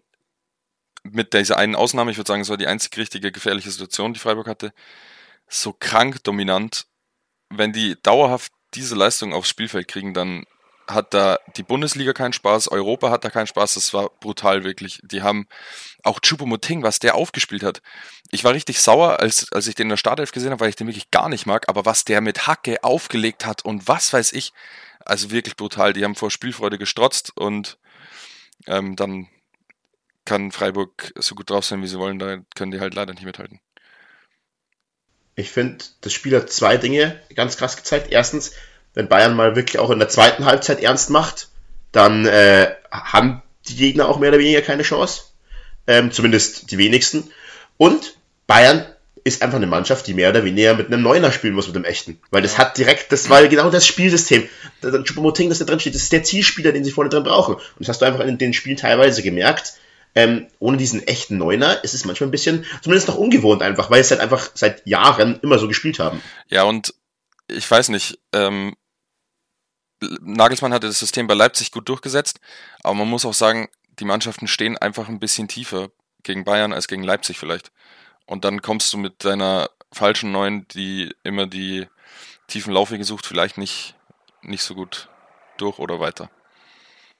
mit 1.03 1.33
dieser 1.33 1.57
einen 1.57 1.75
Ausnahme, 1.75 2.11
ich 2.11 2.17
würde 2.17 2.27
sagen, 2.27 2.41
es 2.41 2.49
war 2.49 2.57
die 2.57 2.67
einzig 2.67 2.95
richtige 2.97 3.31
gefährliche 3.31 3.71
Situation, 3.71 4.13
die 4.13 4.19
Freiburg 4.19 4.47
hatte, 4.47 4.73
so 5.47 5.73
krank 5.73 6.23
dominant. 6.23 6.85
Wenn 7.49 7.73
die 7.73 7.97
dauerhaft 8.03 8.51
diese 8.75 8.95
Leistung 8.95 9.33
aufs 9.33 9.49
Spielfeld 9.49 9.87
kriegen, 9.87 10.13
dann 10.13 10.45
hat 10.89 11.13
da 11.13 11.39
die 11.55 11.63
Bundesliga 11.63 12.13
keinen 12.13 12.33
Spaß, 12.33 12.67
Europa 12.69 13.09
hat 13.11 13.23
da 13.23 13.29
keinen 13.29 13.47
Spaß, 13.47 13.75
das 13.75 13.93
war 13.93 14.09
brutal 14.19 14.63
wirklich. 14.63 14.99
Die 15.03 15.21
haben 15.21 15.47
auch 16.03 16.19
Choupo-Moting, 16.19 16.83
was 16.83 16.99
der 16.99 17.15
aufgespielt 17.15 17.63
hat. 17.63 17.81
Ich 18.31 18.43
war 18.43 18.53
richtig 18.53 18.81
sauer, 18.81 19.19
als, 19.19 19.51
als 19.51 19.67
ich 19.67 19.75
den 19.75 19.85
in 19.85 19.89
der 19.89 19.97
Startelf 19.97 20.31
gesehen 20.31 20.51
habe, 20.51 20.61
weil 20.61 20.69
ich 20.69 20.75
den 20.75 20.87
wirklich 20.87 21.11
gar 21.11 21.29
nicht 21.29 21.45
mag, 21.45 21.69
aber 21.69 21.85
was 21.85 22.05
der 22.05 22.21
mit 22.21 22.47
Hacke 22.47 22.83
aufgelegt 22.83 23.45
hat 23.45 23.63
und 23.63 23.87
was 23.87 24.11
weiß 24.13 24.33
ich, 24.33 24.53
also 25.05 25.31
wirklich 25.31 25.55
brutal. 25.55 25.93
Die 25.93 26.03
haben 26.03 26.15
vor 26.15 26.31
Spielfreude 26.31 26.77
gestrotzt 26.77 27.31
und 27.35 27.77
ähm, 28.67 28.95
dann 28.95 29.27
kann 30.25 30.51
Freiburg 30.51 31.13
so 31.15 31.35
gut 31.35 31.49
drauf 31.49 31.65
sein, 31.65 31.81
wie 31.81 31.87
sie 31.87 31.97
wollen, 31.97 32.19
da 32.19 32.37
können 32.55 32.71
die 32.71 32.79
halt 32.79 32.93
leider 32.93 33.13
nicht 33.13 33.25
mithalten. 33.25 33.59
Ich 35.35 35.51
finde, 35.51 35.85
das 36.01 36.13
Spiel 36.13 36.35
hat 36.35 36.51
zwei 36.51 36.75
Dinge 36.75 37.19
ganz 37.33 37.55
krass 37.55 37.77
gezeigt. 37.77 38.11
Erstens, 38.11 38.51
wenn 38.93 39.07
Bayern 39.07 39.35
mal 39.35 39.55
wirklich 39.55 39.79
auch 39.79 39.89
in 39.89 39.99
der 39.99 40.09
zweiten 40.09 40.45
Halbzeit 40.45 40.81
ernst 40.81 41.09
macht, 41.09 41.49
dann 41.91 42.25
äh, 42.25 42.73
haben 42.91 43.41
die 43.67 43.75
Gegner 43.75 44.07
auch 44.07 44.19
mehr 44.19 44.29
oder 44.29 44.39
weniger 44.39 44.61
keine 44.61 44.83
Chance. 44.83 45.23
Ähm, 45.87 46.11
zumindest 46.11 46.71
die 46.71 46.77
wenigsten. 46.77 47.31
Und 47.77 48.15
Bayern 48.47 48.85
ist 49.23 49.41
einfach 49.41 49.57
eine 49.57 49.67
Mannschaft, 49.67 50.07
die 50.07 50.13
mehr 50.13 50.29
oder 50.29 50.43
weniger 50.43 50.75
mit 50.75 50.87
einem 50.87 51.01
Neuner 51.01 51.31
spielen 51.31 51.53
muss, 51.53 51.67
mit 51.67 51.75
dem 51.75 51.85
echten. 51.85 52.19
Weil 52.31 52.41
das 52.41 52.57
hat 52.57 52.77
direkt, 52.77 53.11
das 53.11 53.29
war 53.29 53.45
genau 53.47 53.69
das 53.69 53.85
Spielsystem. 53.85 54.47
Der 54.81 54.91
Choupo-Moting, 55.03 55.49
das 55.49 55.59
da 55.59 55.65
drin 55.65 55.79
steht, 55.79 55.95
das 55.95 56.03
ist 56.03 56.11
der 56.11 56.23
Zielspieler, 56.23 56.71
den 56.71 56.83
sie 56.83 56.91
vorne 56.91 57.09
drin 57.09 57.23
brauchen. 57.23 57.55
Und 57.55 57.63
das 57.79 57.89
hast 57.89 58.01
du 58.01 58.05
einfach 58.05 58.21
in 58.21 58.37
den 58.37 58.53
Spielen 58.53 58.77
teilweise 58.77 59.21
gemerkt. 59.21 59.73
Ähm, 60.15 60.47
ohne 60.57 60.77
diesen 60.77 61.07
echten 61.07 61.37
Neuner 61.37 61.83
ist 61.83 61.93
es 61.93 62.03
manchmal 62.03 62.29
ein 62.29 62.31
bisschen, 62.31 62.65
zumindest 62.81 63.07
noch 63.07 63.15
ungewohnt 63.15 63.61
einfach, 63.61 63.91
weil 63.91 64.01
es 64.01 64.09
halt 64.09 64.21
einfach 64.21 64.49
seit 64.55 64.85
Jahren 64.87 65.39
immer 65.43 65.59
so 65.59 65.67
gespielt 65.67 65.99
haben. 65.99 66.21
Ja, 66.49 66.63
und 66.63 66.95
ich 67.49 67.69
weiß 67.69 67.89
nicht, 67.89 68.19
ähm, 68.33 68.75
Nagelsmann 70.21 70.73
hatte 70.73 70.87
das 70.87 70.99
System 70.99 71.27
bei 71.27 71.33
Leipzig 71.33 71.71
gut 71.71 71.89
durchgesetzt, 71.89 72.39
aber 72.83 72.95
man 72.95 73.09
muss 73.09 73.25
auch 73.25 73.33
sagen, 73.33 73.67
die 73.99 74.05
Mannschaften 74.05 74.47
stehen 74.47 74.77
einfach 74.77 75.09
ein 75.09 75.19
bisschen 75.19 75.47
tiefer 75.47 75.89
gegen 76.23 76.45
Bayern 76.45 76.73
als 76.73 76.87
gegen 76.87 77.03
Leipzig 77.03 77.37
vielleicht. 77.37 77.71
Und 78.25 78.45
dann 78.45 78.61
kommst 78.61 78.93
du 78.93 78.97
mit 78.97 79.25
deiner 79.25 79.69
falschen 79.91 80.31
Neun, 80.31 80.67
die 80.69 81.13
immer 81.23 81.47
die 81.47 81.87
tiefen 82.47 82.73
Laufwege 82.73 83.03
sucht, 83.03 83.25
vielleicht 83.25 83.57
nicht, 83.57 83.95
nicht 84.41 84.63
so 84.63 84.75
gut 84.75 85.09
durch 85.57 85.79
oder 85.79 85.99
weiter. 85.99 86.29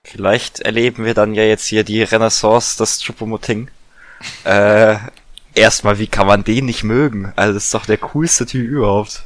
Vielleicht 0.04 0.62
erleben 0.62 1.04
wir 1.04 1.14
dann 1.14 1.34
ja 1.34 1.44
jetzt 1.44 1.66
hier 1.66 1.84
die 1.84 2.04
Renaissance 2.04 2.78
des 2.78 3.04
Choupo-Moting. 3.04 3.70
Äh, 4.44 4.98
erstmal, 5.54 6.00
wie 6.00 6.08
kann 6.08 6.28
man 6.28 6.44
den 6.44 6.66
nicht 6.66 6.84
mögen? 6.84 7.34
Also 7.36 7.54
das 7.54 7.66
ist 7.66 7.74
doch 7.74 7.86
der 7.86 7.98
coolste 7.98 8.46
Typ 8.46 8.68
überhaupt. 8.68 9.24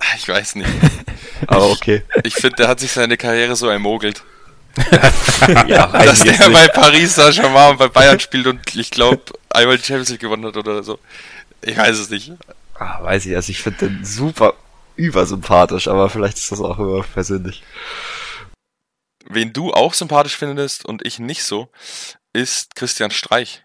Ich 0.16 0.28
weiß 0.28 0.56
nicht. 0.56 0.70
Aber 1.46 1.70
okay. 1.70 2.02
Ich 2.24 2.34
finde, 2.34 2.56
der 2.56 2.68
hat 2.68 2.80
sich 2.80 2.92
seine 2.92 3.16
Karriere 3.16 3.56
so 3.56 3.68
ermogelt. 3.68 4.22
ja, 5.66 5.86
dass 5.88 6.22
der 6.22 6.32
nicht. 6.32 6.52
bei 6.52 6.68
Paris 6.68 7.16
Saint-Germain 7.16 7.72
und 7.72 7.78
bei 7.78 7.88
Bayern 7.88 8.20
spielt 8.20 8.46
und 8.46 8.74
ich 8.76 8.90
glaube 8.90 9.20
einmal 9.50 9.76
die 9.76 9.84
Champions 9.84 10.10
League 10.10 10.20
gewonnen 10.20 10.46
hat 10.46 10.56
oder 10.56 10.82
so. 10.82 10.98
Ich 11.62 11.76
weiß 11.76 11.98
es 11.98 12.08
nicht. 12.08 12.32
Ah, 12.74 13.02
weiß 13.02 13.26
ich, 13.26 13.34
also 13.34 13.50
ich 13.50 13.60
finde 13.60 13.88
den 13.88 14.04
super 14.04 14.54
übersympathisch, 14.96 15.88
aber 15.88 16.08
vielleicht 16.08 16.38
ist 16.38 16.52
das 16.52 16.60
auch 16.60 16.78
immer 16.78 17.02
persönlich. 17.02 17.62
Wen 19.28 19.52
du 19.52 19.72
auch 19.72 19.94
sympathisch 19.94 20.36
findest 20.36 20.84
und 20.84 21.04
ich 21.04 21.18
nicht 21.18 21.42
so, 21.42 21.68
ist 22.32 22.74
Christian 22.76 23.10
Streich. 23.10 23.62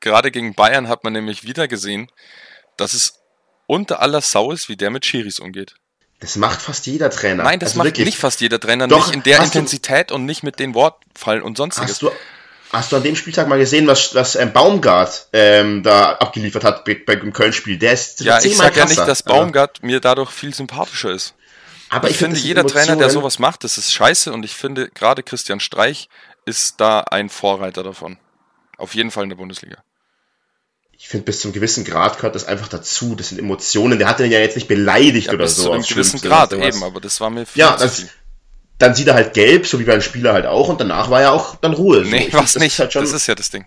Gerade 0.00 0.30
gegen 0.30 0.54
Bayern 0.54 0.88
hat 0.88 1.04
man 1.04 1.14
nämlich 1.14 1.44
wieder 1.44 1.68
gesehen, 1.68 2.10
dass 2.76 2.92
es 2.92 3.18
unter 3.68 4.00
aller 4.02 4.20
Sau 4.20 4.50
ist, 4.50 4.68
wie 4.68 4.76
der 4.76 4.90
mit 4.90 5.06
Schiris 5.06 5.38
umgeht. 5.38 5.76
Das 6.18 6.34
macht 6.34 6.60
fast 6.60 6.86
jeder 6.86 7.10
Trainer. 7.10 7.44
Nein, 7.44 7.60
das 7.60 7.68
Also 7.70 7.78
macht 7.78 7.86
wirklich. 7.88 8.06
nicht 8.06 8.18
fast 8.18 8.40
jeder 8.40 8.58
Trainer, 8.58 8.88
Doch, 8.88 9.06
nicht 9.06 9.14
in 9.14 9.22
der 9.22 9.38
hast 9.38 9.54
du- 9.54 9.58
Intensität 9.60 10.10
und 10.10 10.24
nicht 10.24 10.42
mit 10.42 10.58
den 10.58 10.74
Wortfallen 10.74 11.42
und 11.42 11.56
sonstiges. 11.56 11.90
Hast 11.92 12.02
du, 12.02 12.10
hast 12.72 12.90
du 12.90 12.96
an 12.96 13.04
dem 13.04 13.14
Spieltag 13.14 13.46
mal 13.46 13.58
gesehen, 13.58 13.86
was, 13.86 14.16
was 14.16 14.34
ähm, 14.34 14.52
Baumgart 14.52 15.28
ähm, 15.32 15.84
da 15.84 16.14
abgeliefert 16.14 16.64
hat 16.64 16.84
bei, 16.84 16.94
bei 17.06 17.14
dem 17.14 17.32
Köln-Spiel? 17.32 17.78
Der 17.78 17.92
ist 17.92 18.20
ja, 18.20 18.38
ich 18.38 18.42
zehnmal 18.50 18.68
sag 18.68 18.76
ja 18.78 18.84
nicht, 18.86 18.98
dass 18.98 19.22
Baumgart 19.22 19.82
mir 19.84 20.00
dadurch 20.00 20.30
viel 20.32 20.52
sympathischer 20.52 21.12
ist. 21.12 21.34
Aber 21.90 22.10
ich, 22.10 22.16
finde, 22.16 22.32
das 22.34 22.40
sind 22.40 22.48
jeder 22.48 22.62
Trainer, 22.66 22.86
der 22.86 22.92
Emotionen. 22.94 23.12
sowas 23.12 23.38
macht, 23.38 23.62
das 23.64 23.78
ist 23.78 23.92
scheiße 23.92 24.32
und 24.32 24.44
ich 24.44 24.54
finde, 24.56 24.90
gerade 24.90 25.22
Christian 25.22 25.60
Streich 25.60 26.08
ist 26.46 26.80
da 26.80 27.00
ein 27.00 27.28
Vorreiter 27.28 27.82
davon. 27.84 28.18
Auf 28.76 28.94
jeden 28.94 29.10
Fall 29.10 29.22
in 29.22 29.28
der 29.30 29.36
Bundesliga. 29.36 29.78
Ich 31.00 31.08
finde, 31.08 31.24
bis 31.24 31.40
zum 31.40 31.52
gewissen 31.52 31.84
Grad 31.84 32.16
gehört 32.16 32.34
das 32.34 32.44
einfach 32.44 32.68
dazu. 32.68 33.14
Das 33.14 33.28
sind 33.28 33.38
Emotionen. 33.38 33.98
Der 34.00 34.08
hat 34.08 34.18
den 34.18 34.30
ja 34.32 34.40
jetzt 34.40 34.56
nicht 34.56 34.66
beleidigt 34.68 35.28
Ja, 35.28 35.32
oder 35.34 35.44
bis 35.44 35.56
so. 35.56 35.62
zu 35.64 35.72
einem 35.72 35.84
gewissen 35.84 36.20
Grad 36.20 36.52
eben, 36.52 36.82
aber 36.82 37.00
das 37.00 37.20
war 37.20 37.30
mir 37.30 37.46
viel 37.46 37.60
Ja, 37.60 37.76
zu 37.76 37.84
das, 37.84 37.96
viel. 38.00 38.08
dann 38.78 38.94
sieht 38.96 39.06
er 39.06 39.14
halt 39.14 39.32
gelb, 39.32 39.66
so 39.66 39.78
wie 39.78 39.84
beim 39.84 40.00
Spieler 40.02 40.32
halt 40.32 40.46
auch, 40.46 40.68
und 40.68 40.80
danach 40.80 41.08
war 41.08 41.20
ja 41.20 41.30
auch 41.30 41.54
dann 41.56 41.72
Ruhe. 41.74 42.04
So, 42.04 42.10
Nee, 42.10 42.26
ich 42.28 42.34
was 42.34 42.52
find, 42.52 42.56
das 42.56 42.62
nicht. 42.62 42.72
Ist 42.74 42.78
halt 42.80 42.94
das 42.96 43.12
ist 43.12 43.26
ja 43.28 43.34
das 43.36 43.50
Ding. 43.50 43.64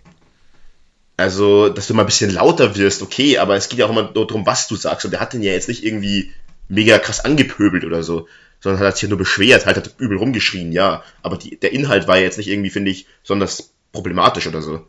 also, 1.16 1.68
dass 1.68 1.86
du 1.86 1.94
mal 1.94 2.02
ein 2.02 2.06
bisschen 2.06 2.30
lauter 2.32 2.76
wirst, 2.76 3.02
okay, 3.02 3.38
aber 3.38 3.56
es 3.56 3.68
geht 3.68 3.78
ja 3.78 3.86
auch 3.86 3.90
immer 3.90 4.10
nur 4.14 4.26
darum, 4.26 4.44
was 4.46 4.68
du 4.68 4.76
sagst. 4.76 5.04
Und 5.04 5.12
der 5.12 5.20
hat 5.20 5.32
den 5.32 5.42
ja 5.42 5.52
jetzt 5.52 5.68
nicht 5.68 5.84
irgendwie 5.84 6.32
mega 6.68 6.98
krass 6.98 7.20
angepöbelt 7.24 7.84
oder 7.84 8.02
so, 8.02 8.28
sondern 8.60 8.82
hat 8.82 8.96
sich 8.96 9.02
ja 9.04 9.08
nur 9.08 9.18
beschwert, 9.18 9.66
halt 9.66 9.76
hat 9.76 9.94
übel 9.98 10.18
rumgeschrien, 10.18 10.72
ja. 10.72 11.02
Aber 11.22 11.36
die, 11.36 11.58
der 11.58 11.72
Inhalt 11.72 12.08
war 12.08 12.18
jetzt 12.18 12.38
nicht 12.38 12.48
irgendwie, 12.48 12.70
finde 12.70 12.90
ich, 12.90 13.06
besonders 13.22 13.70
problematisch 13.92 14.46
oder 14.46 14.62
so. 14.62 14.86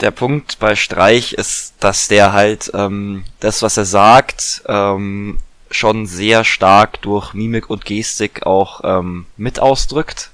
Der 0.00 0.10
Punkt 0.10 0.58
bei 0.58 0.76
Streich 0.76 1.32
ist, 1.32 1.74
dass 1.80 2.08
der 2.08 2.32
halt 2.32 2.70
ähm, 2.74 3.24
das, 3.40 3.62
was 3.62 3.78
er 3.78 3.86
sagt, 3.86 4.62
ähm, 4.66 5.38
schon 5.70 6.06
sehr 6.06 6.44
stark 6.44 7.00
durch 7.02 7.32
Mimik 7.32 7.70
und 7.70 7.84
Gestik 7.84 8.44
auch 8.46 8.82
ähm, 8.84 9.26
mit 9.36 9.58
ausdrückt, 9.58 10.30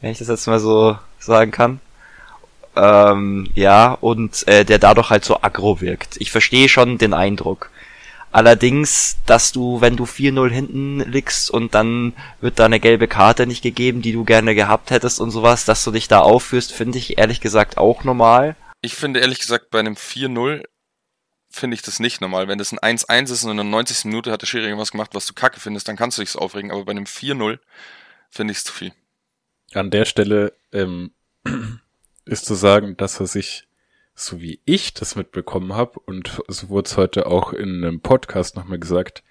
wenn 0.00 0.10
ich 0.12 0.18
das 0.18 0.28
jetzt 0.28 0.46
mal 0.46 0.60
so 0.60 0.96
sagen 1.18 1.50
kann. 1.50 1.80
Ähm, 2.74 3.48
ja, 3.54 3.92
und 4.00 4.46
äh, 4.48 4.64
der 4.64 4.78
dadurch 4.78 5.10
halt 5.10 5.24
so 5.24 5.40
aggro 5.42 5.80
wirkt. 5.80 6.16
Ich 6.18 6.30
verstehe 6.30 6.68
schon 6.68 6.98
den 6.98 7.14
Eindruck. 7.14 7.70
Allerdings, 8.32 9.16
dass 9.24 9.52
du, 9.52 9.80
wenn 9.80 9.96
du 9.96 10.04
4-0 10.04 10.50
hinten 10.50 11.00
liegst 11.00 11.50
und 11.50 11.74
dann 11.74 12.12
wird 12.40 12.58
da 12.58 12.66
eine 12.66 12.80
gelbe 12.80 13.08
Karte 13.08 13.46
nicht 13.46 13.62
gegeben, 13.62 14.02
die 14.02 14.12
du 14.12 14.24
gerne 14.24 14.54
gehabt 14.54 14.90
hättest 14.90 15.20
und 15.20 15.30
sowas, 15.30 15.64
dass 15.64 15.84
du 15.84 15.90
dich 15.90 16.08
da 16.08 16.20
aufführst, 16.20 16.72
finde 16.72 16.98
ich 16.98 17.18
ehrlich 17.18 17.40
gesagt 17.40 17.78
auch 17.78 18.04
normal. 18.04 18.56
Ich 18.86 18.94
finde 18.94 19.18
ehrlich 19.18 19.40
gesagt, 19.40 19.70
bei 19.70 19.80
einem 19.80 19.94
4-0 19.94 20.62
finde 21.50 21.74
ich 21.74 21.82
das 21.82 21.98
nicht 21.98 22.20
normal. 22.20 22.46
Wenn 22.46 22.58
das 22.58 22.72
ein 22.72 22.98
1-1 22.98 23.32
ist 23.32 23.42
und 23.42 23.50
in 23.50 23.56
der 23.56 23.64
90. 23.64 24.04
Minute 24.04 24.30
hat 24.30 24.42
der 24.42 24.46
Schiri 24.46 24.66
irgendwas 24.66 24.92
gemacht, 24.92 25.10
was 25.12 25.26
du 25.26 25.34
kacke 25.34 25.58
findest, 25.58 25.88
dann 25.88 25.96
kannst 25.96 26.18
du 26.18 26.22
dich 26.22 26.36
aufregen. 26.36 26.70
Aber 26.70 26.84
bei 26.84 26.92
einem 26.92 27.02
4-0 27.02 27.58
finde 28.30 28.52
ich 28.52 28.58
es 28.58 28.64
zu 28.64 28.72
viel. 28.72 28.92
An 29.74 29.90
der 29.90 30.04
Stelle 30.04 30.52
ähm, 30.72 31.10
ist 32.26 32.46
zu 32.46 32.54
sagen, 32.54 32.96
dass 32.96 33.18
er 33.18 33.26
sich, 33.26 33.66
so 34.14 34.40
wie 34.40 34.60
ich 34.66 34.94
das 34.94 35.16
mitbekommen 35.16 35.72
habe, 35.72 35.98
und 35.98 36.40
so 36.46 36.68
wurde 36.68 36.86
es 36.86 36.96
heute 36.96 37.26
auch 37.26 37.52
in 37.52 37.82
einem 37.82 38.00
Podcast 38.02 38.54
nochmal 38.54 38.78
gesagt, 38.78 39.24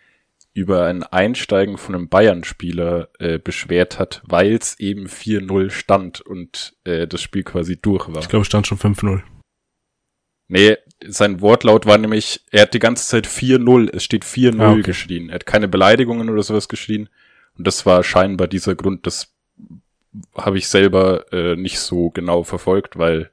über 0.54 0.86
ein 0.86 1.04
Einsteigen 1.04 1.78
von 1.78 1.96
einem 1.96 2.10
Bayern-Spieler 2.10 3.08
äh, 3.20 3.40
beschwert 3.40 4.00
hat, 4.00 4.22
weil 4.26 4.56
es 4.56 4.78
eben 4.82 5.08
4-0 5.08 5.70
stand 5.70 6.20
und 6.20 6.76
äh, 6.84 7.08
das 7.08 7.22
Spiel 7.22 7.44
quasi 7.44 7.78
durch 7.82 8.10
war. 8.10 8.22
Ich 8.22 8.28
glaube, 8.28 8.42
es 8.42 8.48
stand 8.48 8.68
schon 8.68 8.80
5-0. 8.80 9.24
Nee, 10.48 10.78
sein 11.08 11.42
Wortlaut 11.42 11.86
war 11.86 11.98
nämlich, 11.98 12.42
er 12.52 12.64
hat 12.64 12.74
die 12.74 12.80
ganze 12.80 13.08
Zeit 13.08 13.28
4-0, 13.28 13.94
es 13.96 14.04
steht 14.04 14.24
4-0 14.24 14.62
Ah, 14.62 14.72
okay. 14.72 14.82
geschrien. 14.84 15.30
Er 15.30 15.36
hat 15.36 15.46
keine 15.46 15.68
Beleidigungen 15.68 16.30
oder 16.30 16.44
sowas 16.44 16.68
geschrien. 16.68 17.10
Und 17.58 17.66
das 17.68 17.86
war 17.86 18.04
scheinbar 18.04 18.48
dieser 18.48 18.76
Grund, 18.76 19.08
das 19.08 19.34
habe 20.38 20.58
ich 20.58 20.68
selber 20.68 21.32
äh, 21.34 21.56
nicht 21.56 21.80
so 21.80 22.10
genau 22.10 22.44
verfolgt, 22.44 22.98
weil 22.98 23.32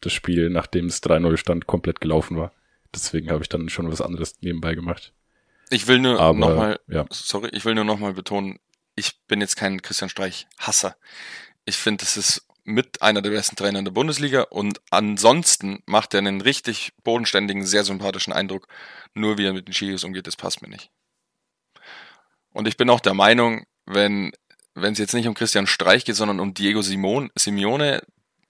das 0.00 0.12
Spiel, 0.12 0.50
nachdem 0.50 0.86
es 0.86 1.02
3-0 1.02 1.36
stand, 1.36 1.66
komplett 1.66 2.00
gelaufen 2.00 2.36
war. 2.36 2.52
Deswegen 2.94 3.30
habe 3.30 3.42
ich 3.42 3.48
dann 3.48 3.68
schon 3.68 3.90
was 3.90 4.00
anderes 4.00 4.36
nebenbei 4.40 4.74
gemacht. 4.74 5.12
Ich 5.70 5.86
will 5.88 5.98
nur 5.98 6.14
nochmal, 6.34 6.78
ja. 6.88 7.06
sorry, 7.10 7.48
ich 7.52 7.64
will 7.64 7.74
nur 7.74 7.84
nochmal 7.84 8.12
betonen, 8.12 8.58
ich 8.96 9.18
bin 9.26 9.40
jetzt 9.40 9.56
kein 9.56 9.82
Christian 9.82 10.08
Streich-Hasser. 10.10 10.96
Ich 11.64 11.76
finde, 11.76 12.04
das 12.04 12.16
ist 12.16 12.46
mit 12.64 13.02
einer 13.02 13.22
der 13.22 13.30
besten 13.30 13.56
Trainer 13.56 13.78
in 13.78 13.84
der 13.84 13.92
Bundesliga 13.92 14.42
und 14.42 14.80
ansonsten 14.90 15.82
macht 15.86 16.14
er 16.14 16.18
einen 16.18 16.40
richtig 16.40 16.92
bodenständigen, 17.04 17.66
sehr 17.66 17.84
sympathischen 17.84 18.32
Eindruck. 18.32 18.68
Nur 19.14 19.38
wie 19.38 19.44
er 19.44 19.52
mit 19.52 19.68
den 19.68 19.74
Schiris 19.74 20.04
umgeht, 20.04 20.26
das 20.26 20.36
passt 20.36 20.62
mir 20.62 20.68
nicht. 20.68 20.90
Und 22.52 22.66
ich 22.66 22.76
bin 22.76 22.88
auch 22.88 23.00
der 23.00 23.14
Meinung, 23.14 23.66
wenn 23.84 24.32
wenn 24.74 24.92
es 24.92 24.98
jetzt 24.98 25.14
nicht 25.14 25.28
um 25.28 25.34
Christian 25.34 25.66
Streich 25.66 26.04
geht, 26.04 26.16
sondern 26.16 26.40
um 26.40 26.52
Diego 26.52 26.82
Simon, 26.82 27.30
Simeone 27.36 28.02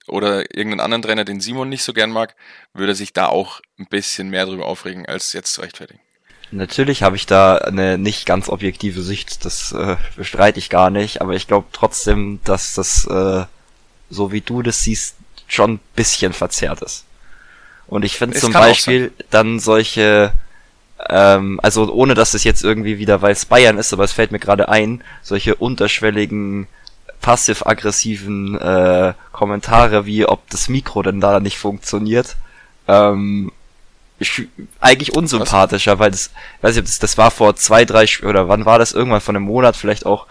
oder 0.07 0.39
irgendeinen 0.55 0.79
anderen 0.79 1.01
Trainer, 1.01 1.25
den 1.25 1.39
Simon 1.39 1.69
nicht 1.69 1.83
so 1.83 1.93
gern 1.93 2.11
mag, 2.11 2.35
würde 2.73 2.93
er 2.93 2.95
sich 2.95 3.13
da 3.13 3.27
auch 3.27 3.61
ein 3.79 3.87
bisschen 3.87 4.29
mehr 4.29 4.45
drüber 4.45 4.65
aufregen, 4.65 5.05
als 5.05 5.33
jetzt 5.33 5.53
zu 5.53 5.61
rechtfertigen. 5.61 5.99
Natürlich 6.51 7.03
habe 7.03 7.15
ich 7.15 7.25
da 7.25 7.57
eine 7.57 7.97
nicht 7.97 8.25
ganz 8.25 8.49
objektive 8.49 9.01
Sicht, 9.01 9.45
das 9.45 9.71
äh, 9.71 9.97
bestreite 10.15 10.59
ich 10.59 10.69
gar 10.69 10.89
nicht, 10.89 11.21
aber 11.21 11.33
ich 11.33 11.47
glaube 11.47 11.67
trotzdem, 11.71 12.39
dass 12.43 12.75
das, 12.75 13.05
äh, 13.07 13.45
so 14.09 14.31
wie 14.31 14.41
du 14.41 14.61
das 14.61 14.81
siehst, 14.81 15.15
schon 15.47 15.73
ein 15.73 15.79
bisschen 15.95 16.33
verzerrt 16.33 16.81
ist. 16.81 17.05
Und 17.87 18.03
ich 18.03 18.17
finde 18.17 18.39
zum 18.39 18.53
Beispiel 18.53 19.13
dann 19.29 19.59
solche, 19.59 20.31
ähm, 21.09 21.59
also 21.61 21.91
ohne 21.93 22.15
dass 22.15 22.33
es 22.33 22.43
jetzt 22.43 22.63
irgendwie 22.63 22.97
wieder, 22.97 23.21
weil 23.21 23.33
es 23.33 23.45
Bayern 23.45 23.77
ist, 23.77 23.93
aber 23.93 24.03
es 24.03 24.11
fällt 24.11 24.31
mir 24.31 24.39
gerade 24.39 24.69
ein, 24.69 25.03
solche 25.21 25.55
unterschwelligen, 25.55 26.67
passiv-aggressiven 27.21 28.59
äh, 28.59 29.13
Kommentare, 29.31 30.05
wie 30.05 30.25
ob 30.25 30.49
das 30.49 30.67
Mikro 30.67 31.03
denn 31.03 31.21
da 31.21 31.39
nicht 31.39 31.57
funktioniert, 31.57 32.35
ähm, 32.87 33.51
ich, 34.19 34.47
eigentlich 34.79 35.15
unsympathischer, 35.15 35.99
weil 35.99 36.11
das, 36.11 36.31
weiß 36.61 36.75
ich, 36.75 36.79
ob 36.79 36.85
das, 36.85 36.99
das 36.99 37.17
war 37.17 37.31
vor 37.31 37.55
zwei, 37.55 37.85
drei, 37.85 38.05
oder 38.23 38.47
wann 38.47 38.65
war 38.65 38.79
das, 38.79 38.93
irgendwann 38.93 39.21
von 39.21 39.35
einem 39.35 39.45
Monat 39.45 39.75
vielleicht 39.75 40.05
auch, 40.05 40.27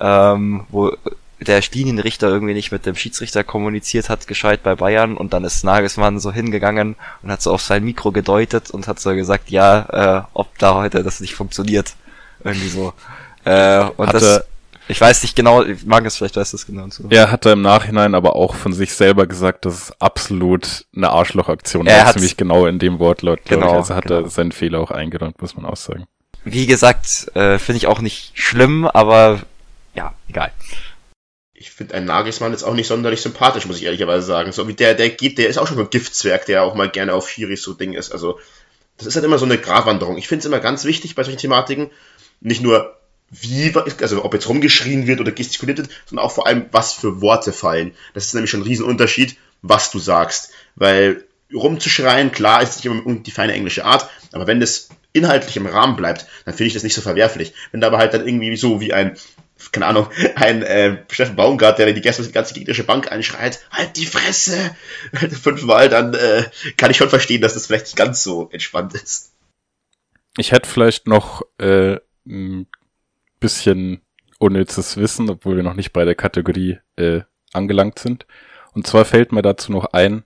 ähm, 0.00 0.66
wo 0.70 0.96
der 1.40 1.62
Linienrichter 1.72 2.28
irgendwie 2.28 2.54
nicht 2.54 2.72
mit 2.72 2.84
dem 2.84 2.96
Schiedsrichter 2.96 3.44
kommuniziert 3.44 4.08
hat, 4.08 4.26
gescheit 4.26 4.62
bei 4.62 4.74
Bayern 4.74 5.16
und 5.16 5.32
dann 5.32 5.44
ist 5.44 5.64
Nagelsmann 5.64 6.18
so 6.18 6.32
hingegangen 6.32 6.96
und 7.22 7.30
hat 7.30 7.42
so 7.42 7.52
auf 7.52 7.62
sein 7.62 7.84
Mikro 7.84 8.10
gedeutet 8.12 8.70
und 8.70 8.88
hat 8.88 8.98
so 8.98 9.14
gesagt, 9.14 9.50
ja, 9.50 10.22
äh, 10.22 10.22
ob 10.34 10.58
da 10.58 10.74
heute 10.74 11.02
das 11.02 11.20
nicht 11.20 11.34
funktioniert. 11.34 11.94
Irgendwie 12.42 12.68
so. 12.68 12.92
Äh, 13.44 13.84
und 13.96 14.08
Hat 14.08 14.14
das, 14.14 14.44
ich 14.88 15.00
weiß 15.00 15.22
nicht 15.22 15.36
genau, 15.36 15.64
Markus, 15.84 16.16
vielleicht 16.16 16.36
weiß 16.36 16.50
das 16.50 16.66
genau 16.66 16.88
zu. 16.88 17.04
Er 17.10 17.30
hat 17.30 17.44
da 17.46 17.52
im 17.52 17.62
Nachhinein 17.62 18.14
aber 18.14 18.34
auch 18.36 18.54
von 18.54 18.72
sich 18.72 18.92
selber 18.92 19.26
gesagt, 19.26 19.64
dass 19.64 19.74
es 19.74 20.00
absolut 20.00 20.86
eine 20.96 21.10
Arschlochaktion 21.10 21.86
Er 21.86 22.06
war. 22.06 22.12
Ziemlich 22.14 22.36
genau 22.36 22.66
in 22.66 22.78
dem 22.78 22.98
Wortlaut, 22.98 23.44
glaube 23.44 23.62
Genau, 23.62 23.72
ich. 23.74 23.78
Also 23.78 23.94
hat 23.94 24.06
genau. 24.06 24.22
er 24.22 24.28
seinen 24.30 24.52
Fehler 24.52 24.80
auch 24.80 24.90
eingeräumt, 24.90 25.40
muss 25.40 25.54
man 25.56 25.66
auch 25.66 25.76
sagen. 25.76 26.06
Wie 26.44 26.66
gesagt, 26.66 27.30
äh, 27.34 27.58
finde 27.58 27.76
ich 27.78 27.86
auch 27.86 28.00
nicht 28.00 28.32
schlimm, 28.34 28.86
aber 28.86 29.40
ja, 29.94 30.14
egal. 30.28 30.50
Finde 31.78 31.94
einen 31.94 32.06
Nagelsmann 32.06 32.50
jetzt 32.50 32.64
auch 32.64 32.74
nicht 32.74 32.88
sonderlich 32.88 33.20
sympathisch, 33.22 33.64
muss 33.66 33.76
ich 33.76 33.84
ehrlicherweise 33.84 34.26
sagen. 34.26 34.50
So 34.50 34.66
wie 34.66 34.74
der, 34.74 34.94
der 34.94 35.10
geht, 35.10 35.38
der 35.38 35.48
ist 35.48 35.58
auch 35.58 35.68
schon 35.68 35.78
ein 35.78 35.90
Giftzwerg, 35.90 36.44
der 36.44 36.64
auch 36.64 36.74
mal 36.74 36.90
gerne 36.90 37.14
auf 37.14 37.30
Schiris 37.30 37.62
so 37.62 37.72
Ding 37.72 37.92
ist. 37.92 38.10
Also, 38.10 38.40
das 38.96 39.06
ist 39.06 39.14
halt 39.14 39.24
immer 39.24 39.38
so 39.38 39.44
eine 39.44 39.58
Gratwanderung. 39.58 40.18
Ich 40.18 40.26
finde 40.26 40.40
es 40.40 40.46
immer 40.46 40.58
ganz 40.58 40.84
wichtig 40.84 41.14
bei 41.14 41.22
solchen 41.22 41.38
Thematiken, 41.38 41.90
nicht 42.40 42.62
nur 42.62 42.96
wie, 43.30 43.72
also 44.02 44.24
ob 44.24 44.34
jetzt 44.34 44.48
rumgeschrien 44.48 45.06
wird 45.06 45.20
oder 45.20 45.30
gestikuliert 45.30 45.78
wird, 45.78 45.90
sondern 46.06 46.26
auch 46.26 46.32
vor 46.32 46.48
allem, 46.48 46.66
was 46.72 46.94
für 46.94 47.20
Worte 47.20 47.52
fallen. 47.52 47.94
Das 48.12 48.26
ist 48.26 48.34
nämlich 48.34 48.50
schon 48.50 48.62
ein 48.62 48.66
Riesenunterschied, 48.66 49.36
was 49.62 49.92
du 49.92 50.00
sagst. 50.00 50.50
Weil 50.74 51.26
rumzuschreien, 51.54 52.32
klar, 52.32 52.60
ist 52.60 52.74
nicht 52.74 52.86
immer 52.86 53.20
die 53.20 53.30
feine 53.30 53.52
englische 53.52 53.84
Art, 53.84 54.10
aber 54.32 54.48
wenn 54.48 54.58
das 54.58 54.88
inhaltlich 55.12 55.56
im 55.56 55.66
Rahmen 55.66 55.94
bleibt, 55.94 56.26
dann 56.44 56.54
finde 56.54 56.66
ich 56.66 56.74
das 56.74 56.82
nicht 56.82 56.94
so 56.94 57.02
verwerflich. 57.02 57.54
Wenn 57.70 57.80
da 57.80 57.86
aber 57.86 57.98
halt 57.98 58.14
dann 58.14 58.26
irgendwie 58.26 58.56
so 58.56 58.80
wie 58.80 58.92
ein, 58.92 59.16
keine 59.72 59.86
Ahnung, 59.86 60.08
ein 60.36 60.62
äh, 60.62 61.04
Steffen 61.10 61.36
Baumgart, 61.36 61.78
der 61.78 61.92
die 61.92 62.00
ganze, 62.00 62.22
die 62.22 62.32
ganze 62.32 62.54
gegnerische 62.54 62.84
Bank 62.84 63.10
einschreit, 63.10 63.60
halt 63.70 63.96
die 63.96 64.06
Fresse, 64.06 64.76
fünfmal, 65.42 65.88
dann 65.88 66.14
äh, 66.14 66.44
kann 66.76 66.90
ich 66.90 66.96
schon 66.96 67.10
verstehen, 67.10 67.40
dass 67.40 67.54
das 67.54 67.66
vielleicht 67.66 67.86
nicht 67.86 67.96
ganz 67.96 68.22
so 68.22 68.48
entspannt 68.52 68.94
ist. 68.94 69.32
Ich 70.36 70.52
hätte 70.52 70.68
vielleicht 70.68 71.06
noch 71.06 71.42
äh, 71.58 71.96
ein 72.26 72.66
bisschen 73.40 74.02
unnützes 74.38 74.96
Wissen, 74.96 75.28
obwohl 75.30 75.56
wir 75.56 75.62
noch 75.62 75.74
nicht 75.74 75.92
bei 75.92 76.04
der 76.04 76.14
Kategorie 76.14 76.78
äh, 76.96 77.22
angelangt 77.52 77.98
sind. 77.98 78.26
Und 78.72 78.86
zwar 78.86 79.04
fällt 79.04 79.32
mir 79.32 79.42
dazu 79.42 79.72
noch 79.72 79.86
ein, 79.92 80.22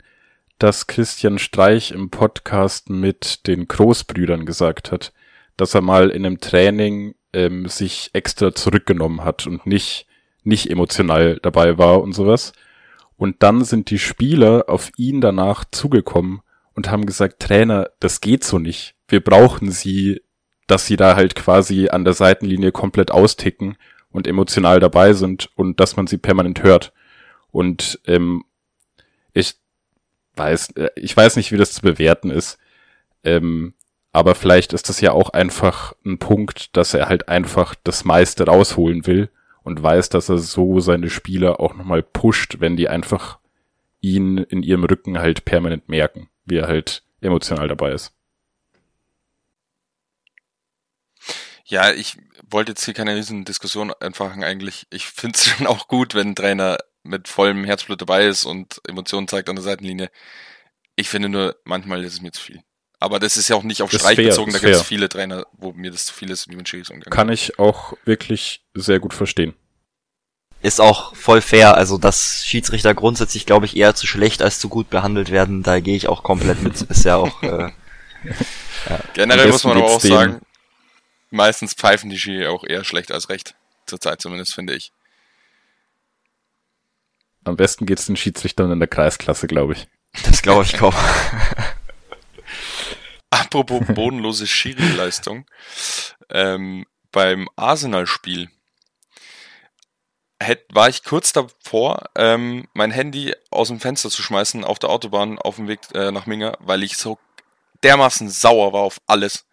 dass 0.59 0.87
Christian 0.87 1.39
Streich 1.39 1.91
im 1.91 2.11
Podcast 2.11 2.91
mit 2.91 3.47
den 3.47 3.67
Großbrüdern 3.67 4.45
gesagt 4.45 4.93
hat, 4.93 5.13
dass 5.57 5.75
er 5.75 5.81
mal 5.81 6.11
in 6.11 6.27
einem 6.27 6.41
Training 6.41 7.15
ähm, 7.33 7.67
sich 7.69 8.11
extra 8.13 8.55
zurückgenommen 8.55 9.25
hat 9.25 9.47
und 9.47 9.67
nicht, 9.67 10.07
nicht 10.45 10.71
emotional 10.71 11.39
dabei 11.43 11.79
war 11.79 12.03
und 12.03 12.13
sowas. 12.13 12.53
Und 13.17 13.43
dann 13.43 13.65
sind 13.65 13.91
die 13.91 13.99
Spieler 13.99 14.65
auf 14.69 14.91
ihn 14.97 15.21
danach 15.21 15.65
zugekommen 15.71 16.41
und 16.75 16.91
haben 16.91 17.07
gesagt, 17.07 17.41
Trainer, 17.41 17.91
das 18.01 18.21
geht 18.21 18.45
so 18.45 18.59
nicht. 18.59 18.95
Wir 19.09 19.21
brauchen 19.21 19.71
sie, 19.71 20.23
dass 20.67 20.87
sie 20.87 20.97
da 20.97 21.17
halt 21.17 21.35
quasi 21.35 21.89
an 21.89 22.05
der 22.05 22.15
Seitenlinie 22.15 22.73
komplett 22.73 23.11
austicken 23.11 23.77
und 24.11 24.27
emotional 24.27 24.81
dabei 24.81 25.13
sind 25.13 25.51
und 25.55 25.81
dass 25.81 25.97
man 25.97 26.07
sie 26.07 26.19
permanent 26.19 26.63
hört. 26.63 26.93
Und 27.51 28.01
ähm, 28.07 28.45
ich 29.35 29.55
weiß, 30.37 30.71
äh, 30.77 30.91
ich 30.97 31.17
weiß 31.17 31.37
nicht, 31.37 31.53
wie 31.53 31.57
das 31.57 31.73
zu 31.73 31.83
bewerten 31.83 32.31
ist. 32.31 32.59
Ähm, 33.25 33.75
aber 34.13 34.35
vielleicht 34.35 34.73
ist 34.73 34.89
das 34.89 35.01
ja 35.01 35.13
auch 35.13 35.31
einfach 35.31 35.95
ein 36.05 36.19
Punkt, 36.19 36.77
dass 36.77 36.95
er 36.95 37.09
halt 37.09 37.29
einfach 37.29 37.75
das 37.83 38.05
meiste 38.05 38.45
rausholen 38.45 39.07
will 39.07 39.31
und 39.63 39.83
weiß, 39.83 40.11
dass 40.11 40.29
er 40.29 40.39
so 40.39 40.81
seine 40.81 41.09
Spieler 41.09 41.61
auch 41.61 41.75
nochmal 41.75 42.03
pusht, 42.03 42.61
wenn 42.61 42.77
die 42.77 42.89
einfach 42.89 43.39
ihn 44.01 44.39
in 44.39 44.63
ihrem 44.63 44.85
Rücken 44.85 45.19
halt 45.19 45.45
permanent 45.45 45.89
merken, 45.89 46.29
wie 46.45 46.59
er 46.59 46.69
halt 46.69 47.05
emotional 47.21 47.69
dabei 47.69 47.93
ist. 47.93 48.13
Ja, 51.65 51.91
ich 51.93 52.19
wollte 52.51 52.73
jetzt 52.73 52.85
hier 52.85 52.93
keine 52.93 53.17
riesen 53.17 53.45
Diskussion 53.47 53.93
anfangen 54.01 54.45
eigentlich. 54.45 54.87
Ich 54.91 55.07
finde 55.07 55.37
es 55.37 55.47
schon 55.47 55.67
auch 55.67 55.89
gut, 55.89 56.15
wenn 56.15 56.31
ein 56.31 56.35
Trainer 56.35 56.79
mit 57.03 57.29
vollem 57.29 57.65
Herzblut 57.65 58.01
dabei 58.01 58.27
ist 58.27 58.45
und 58.45 58.81
Emotionen 58.87 59.27
zeigt 59.27 59.49
an 59.49 59.57
der 59.57 59.65
Seitenlinie. 59.65 60.11
Ich 60.97 61.09
finde 61.09 61.31
nur, 61.31 61.57
manchmal 61.65 62.05
ist 62.05 62.13
es 62.13 62.21
mir 62.21 62.33
zu 62.33 62.43
viel. 62.43 62.63
Aber 63.03 63.19
das 63.19 63.37
ist 63.37 63.49
ja 63.49 63.57
auch 63.57 63.65
nicht 63.65 63.83
auf 63.83 63.91
Streich 63.91 64.15
fair, 64.15 64.29
bezogen, 64.29 64.53
da 64.53 64.61
gibt 64.61 64.77
es 64.77 64.83
viele 64.83 65.09
Trainer, 65.09 65.45
wo 65.55 65.73
mir 65.73 65.91
das 65.91 66.07
zu 66.07 66.15
viel 66.15 66.31
ist, 66.31 66.49
wie 66.49 66.55
man 66.55 66.65
Schiris 66.65 66.89
umgegangen 66.89 67.13
Kann 67.13 67.31
ich 67.31 67.59
auch 67.59 67.95
wirklich 68.05 68.63
sehr 68.75 69.01
gut 69.01 69.13
verstehen. 69.13 69.55
Ist 70.61 70.81
auch 70.81 71.17
voll 71.17 71.41
fair, 71.41 71.77
also 71.77 71.99
dass 71.99 72.47
Schiedsrichter 72.47 72.95
grundsätzlich, 72.95 73.45
glaube 73.45 73.67
ich, 73.67 73.77
eher 73.77 73.97
zu 73.97 74.07
schlecht 74.07 74.41
als 74.41 74.61
zu 74.61 74.69
gut 74.69 74.89
behandelt 74.89 75.33
werden, 75.33 75.65
da 75.65 75.81
gehe 75.81 75.97
ich 75.97 76.07
auch 76.07 76.23
komplett 76.23 76.63
mit. 76.63 76.81
Ist 76.91 77.05
ja 77.05 77.17
auch, 77.17 77.43
äh, 77.43 77.73
Generell 79.15 79.47
Am 79.47 79.51
muss 79.51 79.65
man 79.65 79.79
aber 79.79 79.87
auch 79.87 80.01
sagen, 80.01 80.41
meistens 81.31 81.75
pfeifen 81.75 82.09
die 82.09 82.21
Schiri 82.21 82.47
auch 82.47 82.63
eher 82.63 82.85
schlecht 82.85 83.11
als 83.11 83.29
recht. 83.29 83.57
Zurzeit 83.85 84.21
zumindest, 84.21 84.55
finde 84.55 84.75
ich. 84.75 84.93
Am 87.43 87.57
besten 87.57 87.85
geht's 87.85 88.07
den 88.07 88.17
Schiedsrichtern 88.17 88.71
in 88.71 88.79
der 88.79 88.87
Kreisklasse, 88.87 89.49
glaube 89.49 89.73
ich. 89.73 89.89
das 90.25 90.41
glaube 90.41 90.63
ich 90.63 90.75
kaum. 90.75 90.95
Apropos 93.33 93.83
bodenlose 93.95 94.47
Schiri-Leistung. 94.47 95.47
Ähm, 96.29 96.87
beim 97.11 97.49
Arsenal-Spiel 97.57 98.51
war 100.71 100.89
ich 100.89 101.05
kurz 101.05 101.33
davor, 101.33 102.11
ähm, 102.17 102.69
mein 102.75 102.91
Handy 102.91 103.35
aus 103.51 103.69
dem 103.69 103.81
Fenster 103.81 104.11
zu 104.11 104.23
schmeißen 104.23 104.65
auf 104.65 104.79
der 104.79 104.91
Autobahn 104.91 105.39
auf 105.39 105.57
dem 105.57 105.69
Weg 105.69 105.81
äh, 105.95 106.11
nach 106.11 106.27
Minga, 106.27 106.57
weil 106.61 106.83
ich 106.83 106.97
so 106.97 107.19
dermaßen 107.85 108.29
sauer 108.29 108.73
war 108.73 108.81
auf 108.81 109.01
alles. 109.07 109.47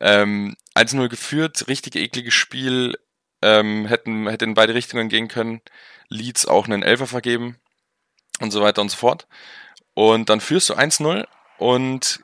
Ähm, 0.00 0.56
1-0 0.74 1.08
geführt, 1.08 1.68
richtig 1.68 1.96
ekliges 1.96 2.34
Spiel, 2.34 2.98
ähm, 3.42 3.86
hätten, 3.86 4.26
hätte 4.26 4.46
in 4.46 4.54
beide 4.54 4.74
Richtungen 4.74 5.08
gehen 5.08 5.28
können. 5.28 5.60
Leeds 6.08 6.46
auch 6.46 6.64
einen 6.64 6.82
Elfer 6.82 7.06
vergeben 7.06 7.60
und 8.40 8.50
so 8.50 8.62
weiter 8.62 8.80
und 8.80 8.90
so 8.90 8.96
fort. 8.96 9.28
Und 9.94 10.28
dann 10.30 10.40
führst 10.40 10.70
du 10.70 10.74
1-0 10.74 11.26
und 11.58 12.20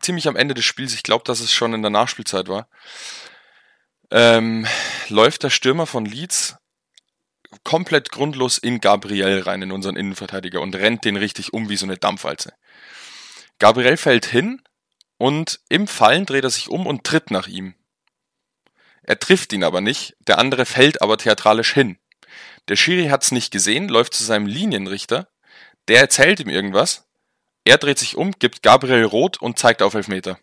ziemlich 0.00 0.28
am 0.28 0.36
Ende 0.36 0.54
des 0.54 0.64
Spiels, 0.64 0.94
ich 0.94 1.02
glaube, 1.02 1.24
dass 1.24 1.40
es 1.40 1.52
schon 1.52 1.74
in 1.74 1.82
der 1.82 1.90
Nachspielzeit 1.90 2.48
war, 2.48 2.68
ähm, 4.10 4.66
läuft 5.08 5.42
der 5.42 5.50
Stürmer 5.50 5.86
von 5.86 6.04
Leeds 6.04 6.56
komplett 7.64 8.10
grundlos 8.10 8.58
in 8.58 8.80
Gabriel 8.80 9.40
rein, 9.40 9.62
in 9.62 9.72
unseren 9.72 9.96
Innenverteidiger 9.96 10.60
und 10.60 10.74
rennt 10.76 11.04
den 11.04 11.16
richtig 11.16 11.52
um 11.52 11.68
wie 11.68 11.76
so 11.76 11.86
eine 11.86 11.96
Dampfwalze. 11.96 12.52
Gabriel 13.58 13.96
fällt 13.96 14.26
hin 14.26 14.62
und 15.16 15.60
im 15.68 15.86
Fallen 15.86 16.26
dreht 16.26 16.44
er 16.44 16.50
sich 16.50 16.68
um 16.68 16.86
und 16.86 17.04
tritt 17.04 17.30
nach 17.30 17.48
ihm. 17.48 17.74
Er 19.02 19.18
trifft 19.18 19.52
ihn 19.52 19.64
aber 19.64 19.80
nicht, 19.80 20.16
der 20.20 20.38
andere 20.38 20.66
fällt 20.66 21.00
aber 21.00 21.16
theatralisch 21.16 21.72
hin. 21.72 21.98
Der 22.68 22.76
Schiri 22.76 23.08
hat's 23.08 23.32
nicht 23.32 23.50
gesehen, 23.50 23.88
läuft 23.88 24.12
zu 24.14 24.22
seinem 24.22 24.46
Linienrichter, 24.46 25.28
der 25.88 26.00
erzählt 26.00 26.40
ihm 26.40 26.50
irgendwas, 26.50 27.07
er 27.68 27.78
dreht 27.78 27.98
sich 27.98 28.16
um, 28.16 28.32
gibt 28.32 28.62
Gabriel 28.62 29.04
rot 29.04 29.40
und 29.40 29.58
zeigt 29.58 29.82
auf 29.82 29.94
Elfmeter. 29.94 30.38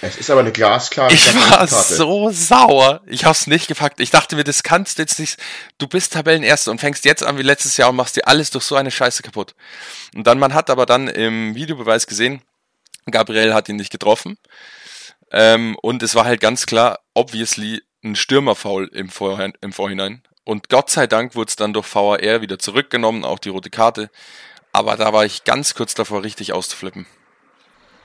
Es 0.00 0.16
ist 0.16 0.28
aber 0.30 0.40
eine 0.40 0.52
glasklare 0.52 1.12
Ich 1.12 1.34
war 1.34 1.66
so 1.66 2.30
sauer. 2.30 3.00
Ich 3.06 3.24
hab's 3.24 3.46
nicht 3.46 3.68
gepackt. 3.68 4.00
Ich 4.00 4.10
dachte 4.10 4.36
mir, 4.36 4.44
das 4.44 4.62
kannst 4.62 4.98
du 4.98 5.02
jetzt 5.02 5.18
nicht. 5.18 5.38
Du 5.78 5.86
bist 5.86 6.12
Tabellenerster 6.12 6.70
und 6.70 6.80
fängst 6.80 7.04
jetzt 7.04 7.22
an 7.22 7.38
wie 7.38 7.42
letztes 7.42 7.76
Jahr 7.76 7.90
und 7.90 7.96
machst 7.96 8.16
dir 8.16 8.26
alles 8.26 8.50
durch 8.50 8.64
so 8.64 8.74
eine 8.76 8.90
Scheiße 8.90 9.22
kaputt. 9.22 9.54
Und 10.14 10.26
dann, 10.26 10.38
man 10.38 10.52
hat 10.52 10.68
aber 10.68 10.84
dann 10.84 11.08
im 11.08 11.54
Videobeweis 11.54 12.06
gesehen, 12.06 12.42
Gabriel 13.10 13.54
hat 13.54 13.68
ihn 13.68 13.76
nicht 13.76 13.92
getroffen. 13.92 14.36
Ähm, 15.30 15.76
und 15.80 16.02
es 16.02 16.14
war 16.14 16.24
halt 16.24 16.40
ganz 16.40 16.66
klar, 16.66 17.00
obviously, 17.14 17.82
ein 18.02 18.16
Stürmerfoul 18.16 18.88
im, 18.92 19.08
Vorhinein, 19.08 19.54
im 19.60 19.72
Vorhinein. 19.72 20.22
Und 20.44 20.68
Gott 20.68 20.90
sei 20.90 21.06
Dank 21.06 21.34
wurde 21.34 21.48
es 21.48 21.56
dann 21.56 21.72
durch 21.72 21.92
VAR 21.94 22.18
wieder 22.42 22.58
zurückgenommen, 22.58 23.24
auch 23.24 23.38
die 23.38 23.48
rote 23.48 23.70
Karte. 23.70 24.10
Aber 24.74 24.96
da 24.96 25.12
war 25.12 25.24
ich 25.24 25.44
ganz 25.44 25.76
kurz 25.76 25.94
davor, 25.94 26.24
richtig 26.24 26.52
auszuflippen. 26.52 27.06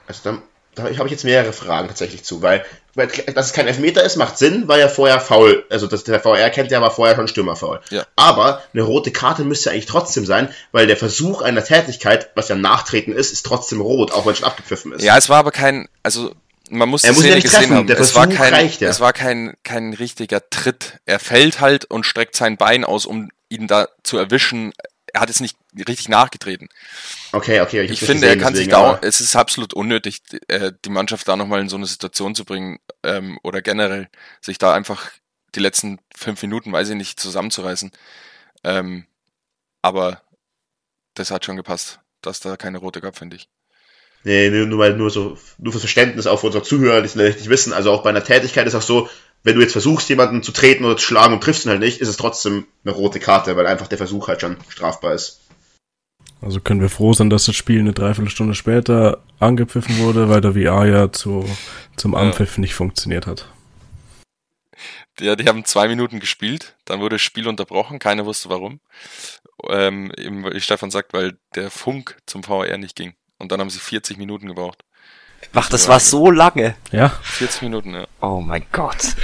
Also 0.06 0.22
da, 0.24 0.42
da 0.76 0.84
habe 0.84 1.08
ich 1.08 1.12
jetzt 1.12 1.24
mehrere 1.24 1.52
Fragen 1.52 1.88
tatsächlich 1.88 2.24
zu, 2.24 2.44
weil, 2.44 2.64
weil 2.94 3.08
dass 3.08 3.48
es 3.48 3.54
kein 3.54 3.68
Elfmeter 3.68 4.04
ist, 4.04 4.18
macht 4.18 4.38
Sinn, 4.38 4.68
weil 4.68 4.80
ja 4.80 4.88
vorher 4.88 5.20
faul, 5.20 5.66
also 5.72 5.88
das, 5.88 6.04
der 6.04 6.20
VR 6.20 6.52
kennt 6.52 6.70
ja 6.70 6.80
war 6.80 6.92
vorher 6.92 7.16
schon 7.16 7.28
Stürmerfaul. 7.28 7.82
Ja. 7.90 8.06
Aber 8.16 8.62
eine 8.72 8.84
rote 8.84 9.10
Karte 9.10 9.44
müsste 9.46 9.72
eigentlich 9.72 9.88
trotzdem 9.88 10.28
sein, 10.28 10.54
weil 10.72 10.86
der 10.86 10.96
Versuch 10.96 11.42
einer 11.42 11.64
Tätigkeit, 11.64 12.30
was 12.36 12.50
ja 12.50 12.56
Nachtreten 12.56 13.14
ist, 13.14 13.34
ist 13.34 13.48
trotzdem 13.48 13.82
rot, 13.82 14.12
auch 14.12 14.28
wenn 14.28 14.36
schon 14.36 14.46
abgepfiffen 14.46 14.94
ist. 14.94 15.04
Ja, 15.04 15.18
es 15.18 15.28
war 15.28 15.40
aber 15.40 15.52
kein, 15.52 15.90
also 16.04 16.36
man 16.70 16.88
muss 16.88 17.04
Er 17.04 17.14
muss 17.14 17.22
Szene 17.22 17.30
ja 17.30 17.36
nicht 17.36 17.46
gesehen 17.46 17.60
treffen, 17.62 17.76
haben. 17.78 17.88
der 17.88 18.00
es 18.00 18.14
war 18.14 18.28
kein, 18.28 18.54
reicht 18.54 18.82
ja. 18.82 18.90
es 18.90 19.00
war 19.00 19.14
kein, 19.14 19.56
kein 19.64 19.96
richtiger 19.96 20.48
Tritt. 20.52 21.00
Er 21.08 21.18
fällt 21.18 21.62
halt 21.62 21.86
und 21.86 22.06
streckt 22.06 22.36
sein 22.36 22.58
Bein 22.58 22.86
aus, 22.86 23.08
um 23.08 23.32
ihn 23.50 23.66
da 23.66 23.88
zu 24.04 24.20
erwischen. 24.20 24.72
Er 25.14 25.22
hat 25.22 25.30
jetzt 25.30 25.42
nicht 25.42 25.58
richtig 25.88 26.10
nachgetreten. 26.10 26.70
Okay, 27.32 27.62
okay, 27.62 27.82
Ich 27.84 27.92
nicht 27.92 28.04
finde, 28.04 28.28
er 28.28 28.38
kann 28.38 28.56
sich 28.56 28.68
da, 28.68 29.00
es 29.02 29.22
ist 29.22 29.36
absolut 29.36 29.74
unnötig, 29.74 30.22
äh, 30.48 30.72
die 30.86 30.90
Mannschaft 30.90 31.28
da 31.28 31.36
nochmal 31.36 31.62
in 31.62 31.70
so 31.70 31.78
eine 31.78 31.86
Situation 31.86 32.36
zu 32.36 32.46
bringen, 32.46 32.80
ähm, 33.04 33.40
oder 33.44 33.62
generell 33.62 34.10
sich 34.42 34.58
da 34.58 34.74
einfach 34.74 35.12
die 35.56 35.60
letzten 35.60 36.00
fünf 36.16 36.42
Minuten, 36.42 36.72
weiß 36.72 36.90
ich 36.90 36.96
nicht, 36.96 37.20
zusammenzureißen. 37.20 37.92
Ähm, 38.64 39.06
aber 39.82 40.22
das 41.14 41.32
hat 41.32 41.46
schon 41.46 41.56
gepasst, 41.56 42.00
dass 42.22 42.40
da 42.40 42.58
keine 42.58 42.78
rote 42.78 43.02
gab, 43.02 43.18
finde 43.18 43.38
ich. 43.38 43.50
Nee, 44.24 44.50
nur, 44.50 44.66
nur, 44.66 44.80
weil 44.80 44.96
nur 44.96 45.10
so, 45.10 45.38
nur 45.58 45.72
fürs 45.72 45.84
Verständnis 45.84 46.28
auch 46.28 46.42
für 46.42 46.48
unsere 46.48 46.64
Zuhörer, 46.64 47.02
die 47.02 47.08
es 47.08 47.16
nicht 47.16 47.50
wissen. 47.50 47.72
Also 47.72 47.92
auch 47.92 48.04
bei 48.04 48.10
einer 48.10 48.24
Tätigkeit 48.24 48.68
ist 48.68 48.76
auch 48.76 48.82
so, 48.82 49.10
wenn 49.44 49.56
du 49.56 49.62
jetzt 49.62 49.72
versuchst, 49.72 50.10
jemanden 50.10 50.44
zu 50.44 50.52
treten 50.52 50.86
oder 50.86 50.98
zu 50.98 51.06
schlagen 51.06 51.34
und 51.34 51.42
triffst 51.42 51.66
ihn 51.66 51.72
halt 51.72 51.80
nicht, 51.80 52.02
ist 52.02 52.10
es 52.10 52.18
trotzdem 52.18 52.66
eine 52.84 52.94
rote 52.94 53.20
Karte, 53.20 53.56
weil 53.56 53.68
einfach 53.68 53.88
der 53.88 53.98
Versuch 53.98 54.28
halt 54.28 54.42
schon 54.42 54.58
strafbar 54.70 55.14
ist. 55.14 55.42
Also 56.42 56.62
können 56.62 56.82
wir 56.82 56.90
froh 56.90 57.14
sein, 57.14 57.30
dass 57.30 57.46
das 57.46 57.56
Spiel 57.56 57.80
eine 57.80 57.94
Dreiviertelstunde 57.94 58.56
später 58.56 59.24
angepfiffen 59.40 59.98
wurde, 60.00 60.30
weil 60.30 60.42
der 60.42 60.54
VR 60.54 60.86
ja 60.86 61.12
zu, 61.12 61.50
zum 61.98 62.14
Ja. 62.14 62.20
Anpfiff 62.20 62.58
nicht 62.58 62.74
funktioniert 62.76 63.28
hat. 63.28 63.48
Ja, 65.20 65.36
die 65.36 65.46
haben 65.50 65.66
zwei 65.66 65.90
Minuten 65.90 66.22
gespielt, 66.22 66.78
dann 66.86 67.02
wurde 67.02 67.16
das 67.16 67.22
Spiel 67.22 67.48
unterbrochen, 67.48 68.00
keiner 68.00 68.26
wusste 68.26 68.50
warum. 68.50 68.80
Ähm, 69.68 70.14
eben, 70.16 70.46
wie 70.46 70.62
Stefan 70.62 70.92
sagt, 70.92 71.12
weil 71.12 71.38
der 71.56 71.70
Funk 71.70 72.18
zum 72.26 72.44
VR 72.44 72.78
nicht 72.78 72.96
ging. 72.96 73.16
Und 73.38 73.52
dann 73.52 73.60
haben 73.60 73.70
sie 73.70 73.80
40 73.80 74.18
Minuten 74.18 74.48
gebraucht. 74.48 74.84
Ach, 75.54 75.70
das 75.70 75.88
war 75.88 76.00
so 76.00 76.32
lange. 76.32 76.76
Ja. 76.92 77.10
40 77.24 77.64
Minuten, 77.64 77.94
ja. 77.94 78.08
Oh 78.22 78.42
mein 78.42 78.66
Gott. 78.72 79.16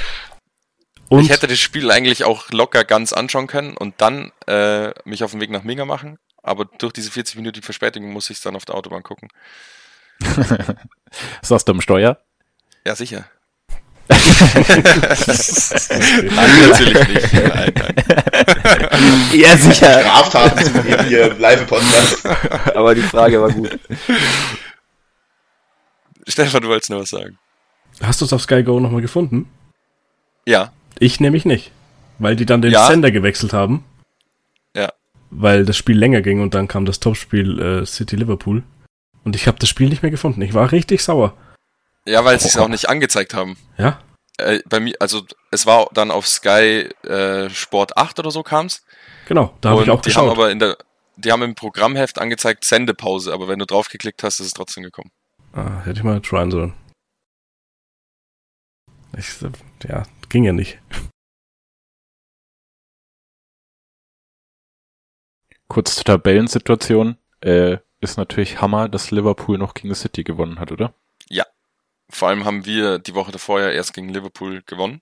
Und 1.09 1.21
ich 1.21 1.29
hätte 1.29 1.47
das 1.47 1.59
Spiel 1.59 1.91
eigentlich 1.91 2.23
auch 2.23 2.49
locker 2.51 2.83
ganz 2.83 3.13
anschauen 3.13 3.47
können 3.47 3.77
und 3.77 3.95
dann 3.99 4.31
äh, 4.47 4.89
mich 5.03 5.23
auf 5.23 5.31
den 5.31 5.41
Weg 5.41 5.51
nach 5.51 5.63
Minga 5.63 5.85
machen. 5.85 6.17
Aber 6.41 6.65
durch 6.65 6.93
diese 6.93 7.11
40 7.11 7.35
Minuten 7.37 7.61
Verspätung 7.61 8.11
muss 8.11 8.29
ich 8.29 8.37
es 8.37 8.43
dann 8.43 8.55
auf 8.55 8.65
der 8.65 8.75
Autobahn 8.75 9.03
gucken. 9.03 9.29
Saß 11.41 11.65
du 11.65 11.73
am 11.73 11.81
Steuer? 11.81 12.19
Ja, 12.85 12.95
sicher. 12.95 13.25
nein, 14.07 14.19
natürlich 16.69 17.07
nicht. 17.07 17.33
Nein, 17.33 17.73
nein. 17.75 17.95
Ja, 19.33 19.57
sicher. 19.57 20.01
Straftaten 20.01 20.63
zu 20.65 20.83
hier 21.07 21.31
im 21.31 21.39
Live-Podcast. 21.39 22.25
Aber 22.75 22.93
die 22.93 23.01
Frage 23.01 23.41
war 23.41 23.49
gut. 23.51 23.79
Stefan, 26.27 26.61
du 26.61 26.69
wolltest 26.69 26.89
noch 26.89 26.99
was 26.99 27.09
sagen. 27.09 27.37
hast 28.01 28.21
du 28.21 28.25
es 28.25 28.33
auf 28.33 28.41
Sky 28.41 28.63
Go 28.63 28.79
nochmal 28.79 29.01
gefunden? 29.01 29.49
Ja, 30.45 30.71
Ich 30.99 31.19
nämlich 31.19 31.45
nicht. 31.45 31.71
Weil 32.19 32.35
die 32.35 32.45
dann 32.45 32.61
den 32.61 32.71
Ja? 32.71 32.87
Sender 32.87 33.11
gewechselt 33.11 33.51
haben. 33.51 33.83
Ja. 34.75 34.93
Weil 35.29 35.65
das 35.65 35.75
Spiel 35.75 35.97
länger 35.97 36.21
ging 36.21 36.41
und 36.41 36.53
dann 36.53 36.67
kam 36.67 36.85
das 36.85 36.99
Topspiel 37.01 37.59
äh, 37.59 37.85
City 37.85 38.15
Liverpool. 38.15 38.63
Und 39.25 39.35
ich 39.35 39.47
habe 39.47 39.59
das 39.59 39.67
Spiel 39.69 39.89
nicht 39.89 40.01
mehr 40.03 40.11
gefunden. 40.11 40.41
Ich 40.41 40.53
war 40.53 40.71
richtig 40.71 41.03
sauer. 41.03 41.33
ja, 42.07 42.23
weil 42.23 42.39
sie 42.39 42.47
es 42.47 42.57
auch 42.57 42.67
nicht 42.69 42.87
angezeigt 42.87 43.33
haben. 43.33 43.57
Ja? 43.77 43.99
Äh, 44.37 44.59
bei 44.69 44.79
mir, 44.79 44.93
also 44.99 45.23
es 45.51 45.65
war 45.65 45.89
dann 45.93 46.11
auf 46.11 46.27
Sky 46.27 46.89
äh, 47.03 47.49
Sport 47.49 47.97
8 47.97 48.19
oder 48.19 48.31
so 48.31 48.43
kam's. 48.43 48.83
Genau, 49.27 49.53
da 49.61 49.69
habe 49.71 49.83
ich 49.83 49.89
auch 49.89 50.01
die 50.01 50.13
haben 50.13 50.25
geschaut. 50.27 50.31
aber 50.37 50.51
in 50.51 50.59
der, 50.59 50.77
die 51.17 51.31
haben 51.31 51.41
im 51.41 51.55
Programmheft 51.55 52.19
angezeigt 52.19 52.63
Sendepause, 52.63 53.33
aber 53.33 53.47
wenn 53.47 53.59
du 53.59 53.65
draufgeklickt 53.65 54.21
hast, 54.23 54.39
ist 54.39 54.47
es 54.47 54.53
trotzdem 54.53 54.83
gekommen. 54.83 55.09
Ah, 55.55 55.81
hätte 55.83 55.99
ich 55.99 56.03
mal 56.03 56.21
tryen 56.21 56.51
sollen. 56.51 56.73
Ich, 59.17 59.27
ja, 59.83 60.03
ging 60.29 60.43
ja 60.43 60.51
nicht. 60.51 60.79
Kurz 65.67 65.95
zur 65.95 66.05
Tabellensituation. 66.05 67.17
Äh, 67.41 67.77
ist 68.01 68.17
natürlich 68.17 68.61
Hammer, 68.61 68.89
dass 68.89 69.09
Liverpool 69.09 69.57
noch 69.57 69.73
gegen 69.73 69.95
City 69.95 70.23
gewonnen 70.23 70.59
hat, 70.59 70.71
oder? 70.71 70.93
Vor 72.09 72.29
allem 72.29 72.45
haben 72.45 72.65
wir 72.65 72.99
die 72.99 73.15
Woche 73.15 73.31
davor 73.31 73.59
ja 73.61 73.71
erst 73.71 73.93
gegen 73.93 74.09
Liverpool 74.09 74.61
gewonnen. 74.65 75.01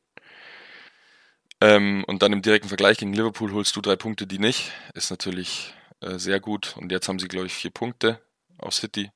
Ähm, 1.61 2.03
und 2.07 2.21
dann 2.21 2.33
im 2.33 2.41
direkten 2.41 2.69
Vergleich 2.69 2.97
gegen 2.97 3.13
Liverpool 3.13 3.51
holst 3.51 3.75
du 3.75 3.81
drei 3.81 3.95
Punkte, 3.95 4.27
die 4.27 4.39
nicht. 4.39 4.71
Ist 4.93 5.11
natürlich 5.11 5.73
äh, 6.01 6.17
sehr 6.17 6.39
gut. 6.39 6.75
Und 6.77 6.91
jetzt 6.91 7.07
haben 7.07 7.19
sie, 7.19 7.27
glaube 7.27 7.47
ich, 7.47 7.53
vier 7.53 7.71
Punkte 7.71 8.21
auf 8.57 8.73
City. 8.73 9.11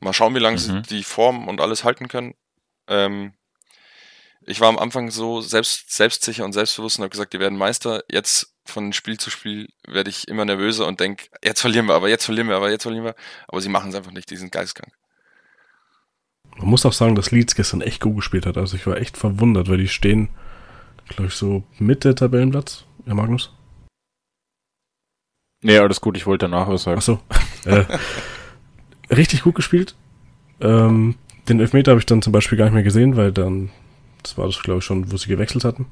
Mal 0.00 0.12
schauen, 0.12 0.34
wie 0.34 0.40
lange 0.40 0.58
sie 0.58 0.72
Mhm. 0.72 0.82
die 0.84 1.04
Form 1.04 1.48
und 1.48 1.60
alles 1.60 1.84
halten 1.84 2.08
können. 2.08 2.34
Ähm, 2.88 3.32
ich 4.42 4.60
war 4.60 4.68
am 4.68 4.78
Anfang 4.78 5.10
so 5.10 5.40
selbst, 5.40 5.90
selbstsicher 5.90 6.44
und 6.44 6.52
selbstbewusst 6.52 6.98
und 6.98 7.02
habe 7.02 7.10
gesagt, 7.10 7.32
die 7.32 7.40
werden 7.40 7.58
Meister. 7.58 8.04
Jetzt 8.10 8.54
von 8.64 8.92
Spiel 8.92 9.18
zu 9.18 9.30
Spiel 9.30 9.68
werde 9.86 10.10
ich 10.10 10.28
immer 10.28 10.44
nervöser 10.44 10.86
und 10.86 11.00
denke, 11.00 11.26
jetzt 11.42 11.60
verlieren 11.60 11.86
wir, 11.86 11.94
aber 11.94 12.08
jetzt 12.08 12.24
verlieren 12.24 12.48
wir, 12.48 12.56
aber 12.56 12.70
jetzt 12.70 12.82
verlieren 12.82 13.04
wir. 13.04 13.14
Aber 13.48 13.60
sie 13.60 13.68
machen 13.68 13.90
es 13.90 13.96
einfach 13.96 14.12
nicht, 14.12 14.30
die 14.30 14.36
sind 14.36 14.52
geistkrank. 14.52 14.92
Man 16.58 16.68
muss 16.68 16.86
auch 16.86 16.92
sagen, 16.92 17.14
dass 17.14 17.30
Leeds 17.32 17.54
gestern 17.54 17.80
echt 17.80 18.00
gut 18.00 18.16
gespielt 18.16 18.46
hat. 18.46 18.56
Also 18.56 18.76
ich 18.76 18.86
war 18.86 18.96
echt 18.96 19.16
verwundert, 19.16 19.68
weil 19.68 19.78
die 19.78 19.88
stehen, 19.88 20.28
glaube 21.08 21.26
ich, 21.28 21.34
so 21.34 21.64
Mitte 21.78 22.14
Tabellenplatz. 22.14 22.84
Ja, 23.04 23.14
Magnus? 23.14 23.52
Nee, 25.62 25.78
alles 25.78 26.00
gut, 26.00 26.16
ich 26.16 26.26
wollte 26.26 26.48
danach 26.48 26.68
was 26.68 26.84
sagen. 26.84 26.98
Ach 26.98 27.02
so. 27.02 27.20
äh, 27.64 27.84
richtig 29.10 29.42
gut 29.42 29.54
gespielt. 29.54 29.94
Ähm, 30.60 31.16
den 31.48 31.60
Elfmeter 31.60 31.92
habe 31.92 32.00
ich 32.00 32.06
dann 32.06 32.22
zum 32.22 32.32
Beispiel 32.32 32.58
gar 32.58 32.64
nicht 32.66 32.74
mehr 32.74 32.82
gesehen, 32.82 33.16
weil 33.16 33.32
dann, 33.32 33.70
das 34.22 34.36
war 34.36 34.46
das, 34.46 34.62
glaube 34.62 34.78
ich, 34.78 34.84
schon, 34.84 35.10
wo 35.12 35.16
sie 35.16 35.28
gewechselt 35.28 35.64
hatten. 35.64 35.86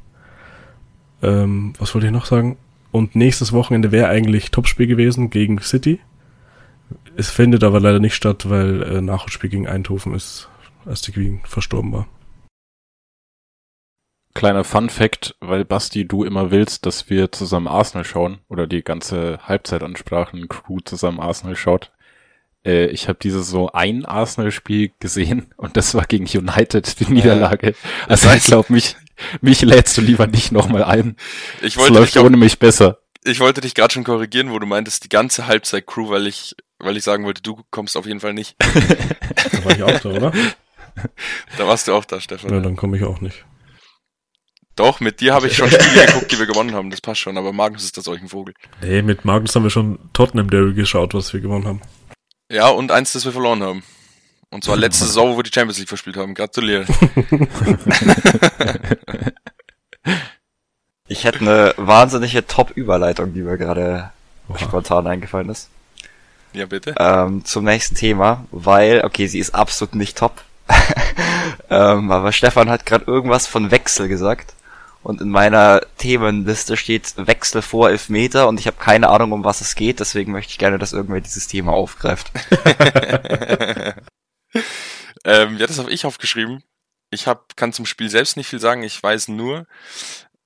Ähm, 1.22 1.74
was 1.78 1.94
wollte 1.94 2.06
ich 2.06 2.12
noch 2.12 2.26
sagen? 2.26 2.56
Und 2.90 3.16
nächstes 3.16 3.52
Wochenende 3.52 3.92
wäre 3.92 4.08
eigentlich 4.08 4.50
Topspiel 4.50 4.86
gewesen 4.86 5.30
gegen 5.30 5.60
City. 5.60 6.00
Es 7.16 7.30
findet 7.30 7.64
aber 7.64 7.80
leider 7.80 7.98
nicht 7.98 8.14
statt, 8.14 8.48
weil 8.48 8.82
äh, 8.82 9.00
Nachholspiel 9.00 9.50
gegen 9.50 9.68
Eindhoven 9.68 10.14
ist, 10.14 10.48
als 10.84 11.00
die 11.02 11.12
Queen 11.12 11.40
verstorben 11.44 11.92
war. 11.92 12.06
Kleiner 14.34 14.64
Fun 14.64 14.90
Fact, 14.90 15.36
weil 15.40 15.64
Basti, 15.64 16.06
du 16.06 16.24
immer 16.24 16.50
willst, 16.50 16.86
dass 16.86 17.08
wir 17.08 17.30
zusammen 17.30 17.68
Arsenal 17.68 18.04
schauen 18.04 18.38
oder 18.48 18.66
die 18.66 18.82
ganze 18.82 19.38
Halbzeitansprachen-Crew 19.42 20.80
zusammen 20.84 21.20
Arsenal 21.20 21.54
schaut. 21.54 21.92
Äh, 22.64 22.86
ich 22.86 23.08
habe 23.08 23.18
dieses 23.22 23.48
so 23.48 23.70
ein 23.72 24.04
Arsenal-Spiel 24.04 24.92
gesehen 25.00 25.52
und 25.56 25.76
das 25.76 25.94
war 25.94 26.04
gegen 26.06 26.24
United, 26.26 27.00
die 27.00 27.12
Niederlage. 27.12 27.74
Also 28.08 28.30
ich 28.30 28.44
glaube, 28.44 28.72
mich, 28.72 28.96
mich 29.40 29.62
lädst 29.62 29.96
du 29.96 30.00
lieber 30.00 30.26
nicht 30.26 30.52
nochmal 30.52 30.84
ein. 30.84 31.16
Ich 31.60 31.74
Es 31.74 31.76
wollte 31.78 31.94
läuft 31.94 32.14
dich 32.14 32.20
auch 32.20 32.26
ohne 32.26 32.36
mich 32.36 32.58
besser. 32.58 32.98
ich 33.24 33.40
wollte 33.40 33.60
dich 33.60 33.74
gerade 33.74 33.92
schon 33.92 34.04
korrigieren, 34.04 34.50
wo 34.50 34.58
du 34.58 34.66
meintest, 34.66 35.04
die 35.04 35.08
ganze 35.08 35.46
Halbzeit-Crew, 35.46 36.08
weil 36.10 36.26
ich, 36.26 36.54
weil 36.78 36.96
ich 36.96 37.04
sagen 37.04 37.24
wollte, 37.24 37.42
du 37.42 37.60
kommst 37.70 37.96
auf 37.96 38.06
jeden 38.06 38.20
Fall 38.20 38.34
nicht. 38.34 38.56
Da 39.52 39.64
war 39.64 39.72
ich 39.76 39.82
auch 39.82 40.00
da, 40.00 40.08
oder? 40.10 40.32
Da 41.56 41.66
warst 41.66 41.86
du 41.88 41.94
auch 41.94 42.04
da, 42.04 42.16
Ja, 42.16 42.20
Stefan. 42.22 42.62
dann 42.62 42.76
komme 42.76 42.96
ich 42.96 43.04
auch 43.04 43.20
nicht. 43.20 43.44
Doch, 44.76 44.98
mit 45.00 45.20
dir 45.20 45.32
habe 45.34 45.46
ich 45.46 45.56
schon 45.56 45.70
Spiele 45.70 46.06
geguckt, 46.06 46.32
die 46.32 46.38
wir 46.38 46.46
gewonnen 46.46 46.74
haben. 46.74 46.90
Das 46.90 47.00
passt 47.00 47.20
schon, 47.20 47.38
aber 47.38 47.52
Magnus 47.52 47.84
ist 47.84 47.96
das 47.96 48.04
solch 48.04 48.20
ein 48.20 48.28
Vogel. 48.28 48.54
Nee, 48.82 49.02
mit 49.02 49.24
Magnus 49.24 49.54
haben 49.54 49.62
wir 49.62 49.70
schon 49.70 49.98
Tottenham 50.12 50.50
Derby 50.50 50.74
geschaut, 50.74 51.14
was 51.14 51.32
wir 51.32 51.40
gewonnen 51.40 51.66
haben. 51.66 51.80
Ja, 52.50 52.68
und 52.68 52.92
eins, 52.92 53.12
das 53.12 53.24
wir 53.24 53.32
verloren 53.32 53.62
haben. 53.62 53.82
Und 54.50 54.64
zwar 54.64 54.76
letzte 54.76 55.06
Saison, 55.06 55.32
wo 55.32 55.36
wir 55.38 55.42
die 55.42 55.52
Champions 55.52 55.78
League 55.78 55.88
verspielt 55.88 56.16
haben. 56.16 56.34
Gratuliere. 56.34 56.86
Ich 61.06 61.24
hätte 61.24 61.40
eine 61.40 61.74
wahnsinnige 61.76 62.46
Top-Überleitung, 62.46 63.34
die 63.34 63.42
mir 63.42 63.58
gerade 63.58 64.10
Oha. 64.48 64.58
spontan 64.58 65.06
eingefallen 65.06 65.50
ist. 65.50 65.68
Ja, 66.54 66.64
bitte. 66.64 66.94
Ähm, 66.98 67.44
zum 67.44 67.64
nächsten 67.64 67.94
Thema, 67.94 68.46
weil, 68.50 69.02
okay, 69.04 69.26
sie 69.26 69.38
ist 69.38 69.54
absolut 69.54 69.94
nicht 69.96 70.16
top. 70.16 70.42
ähm, 71.68 72.10
aber 72.10 72.32
Stefan 72.32 72.70
hat 72.70 72.86
gerade 72.86 73.04
irgendwas 73.04 73.46
von 73.46 73.70
Wechsel 73.70 74.08
gesagt. 74.08 74.54
Und 75.04 75.20
in 75.20 75.28
meiner 75.28 75.82
Themenliste 75.98 76.78
steht 76.78 77.12
Wechsel 77.16 77.60
vor 77.60 77.90
Elfmeter 77.90 78.48
und 78.48 78.58
ich 78.58 78.66
habe 78.66 78.78
keine 78.78 79.10
Ahnung, 79.10 79.32
um 79.32 79.44
was 79.44 79.60
es 79.60 79.74
geht, 79.74 80.00
deswegen 80.00 80.32
möchte 80.32 80.52
ich 80.52 80.58
gerne, 80.58 80.78
dass 80.78 80.94
irgendwer 80.94 81.20
dieses 81.20 81.46
Thema 81.46 81.72
aufgreift. 81.72 82.32
ähm, 85.24 85.58
ja, 85.58 85.66
das 85.66 85.78
habe 85.78 85.90
ich 85.90 86.06
aufgeschrieben. 86.06 86.64
Ich 87.10 87.26
hab, 87.26 87.54
kann 87.54 87.74
zum 87.74 87.84
Spiel 87.84 88.08
selbst 88.08 88.38
nicht 88.38 88.48
viel 88.48 88.60
sagen. 88.60 88.82
Ich 88.82 89.00
weiß 89.00 89.28
nur, 89.28 89.66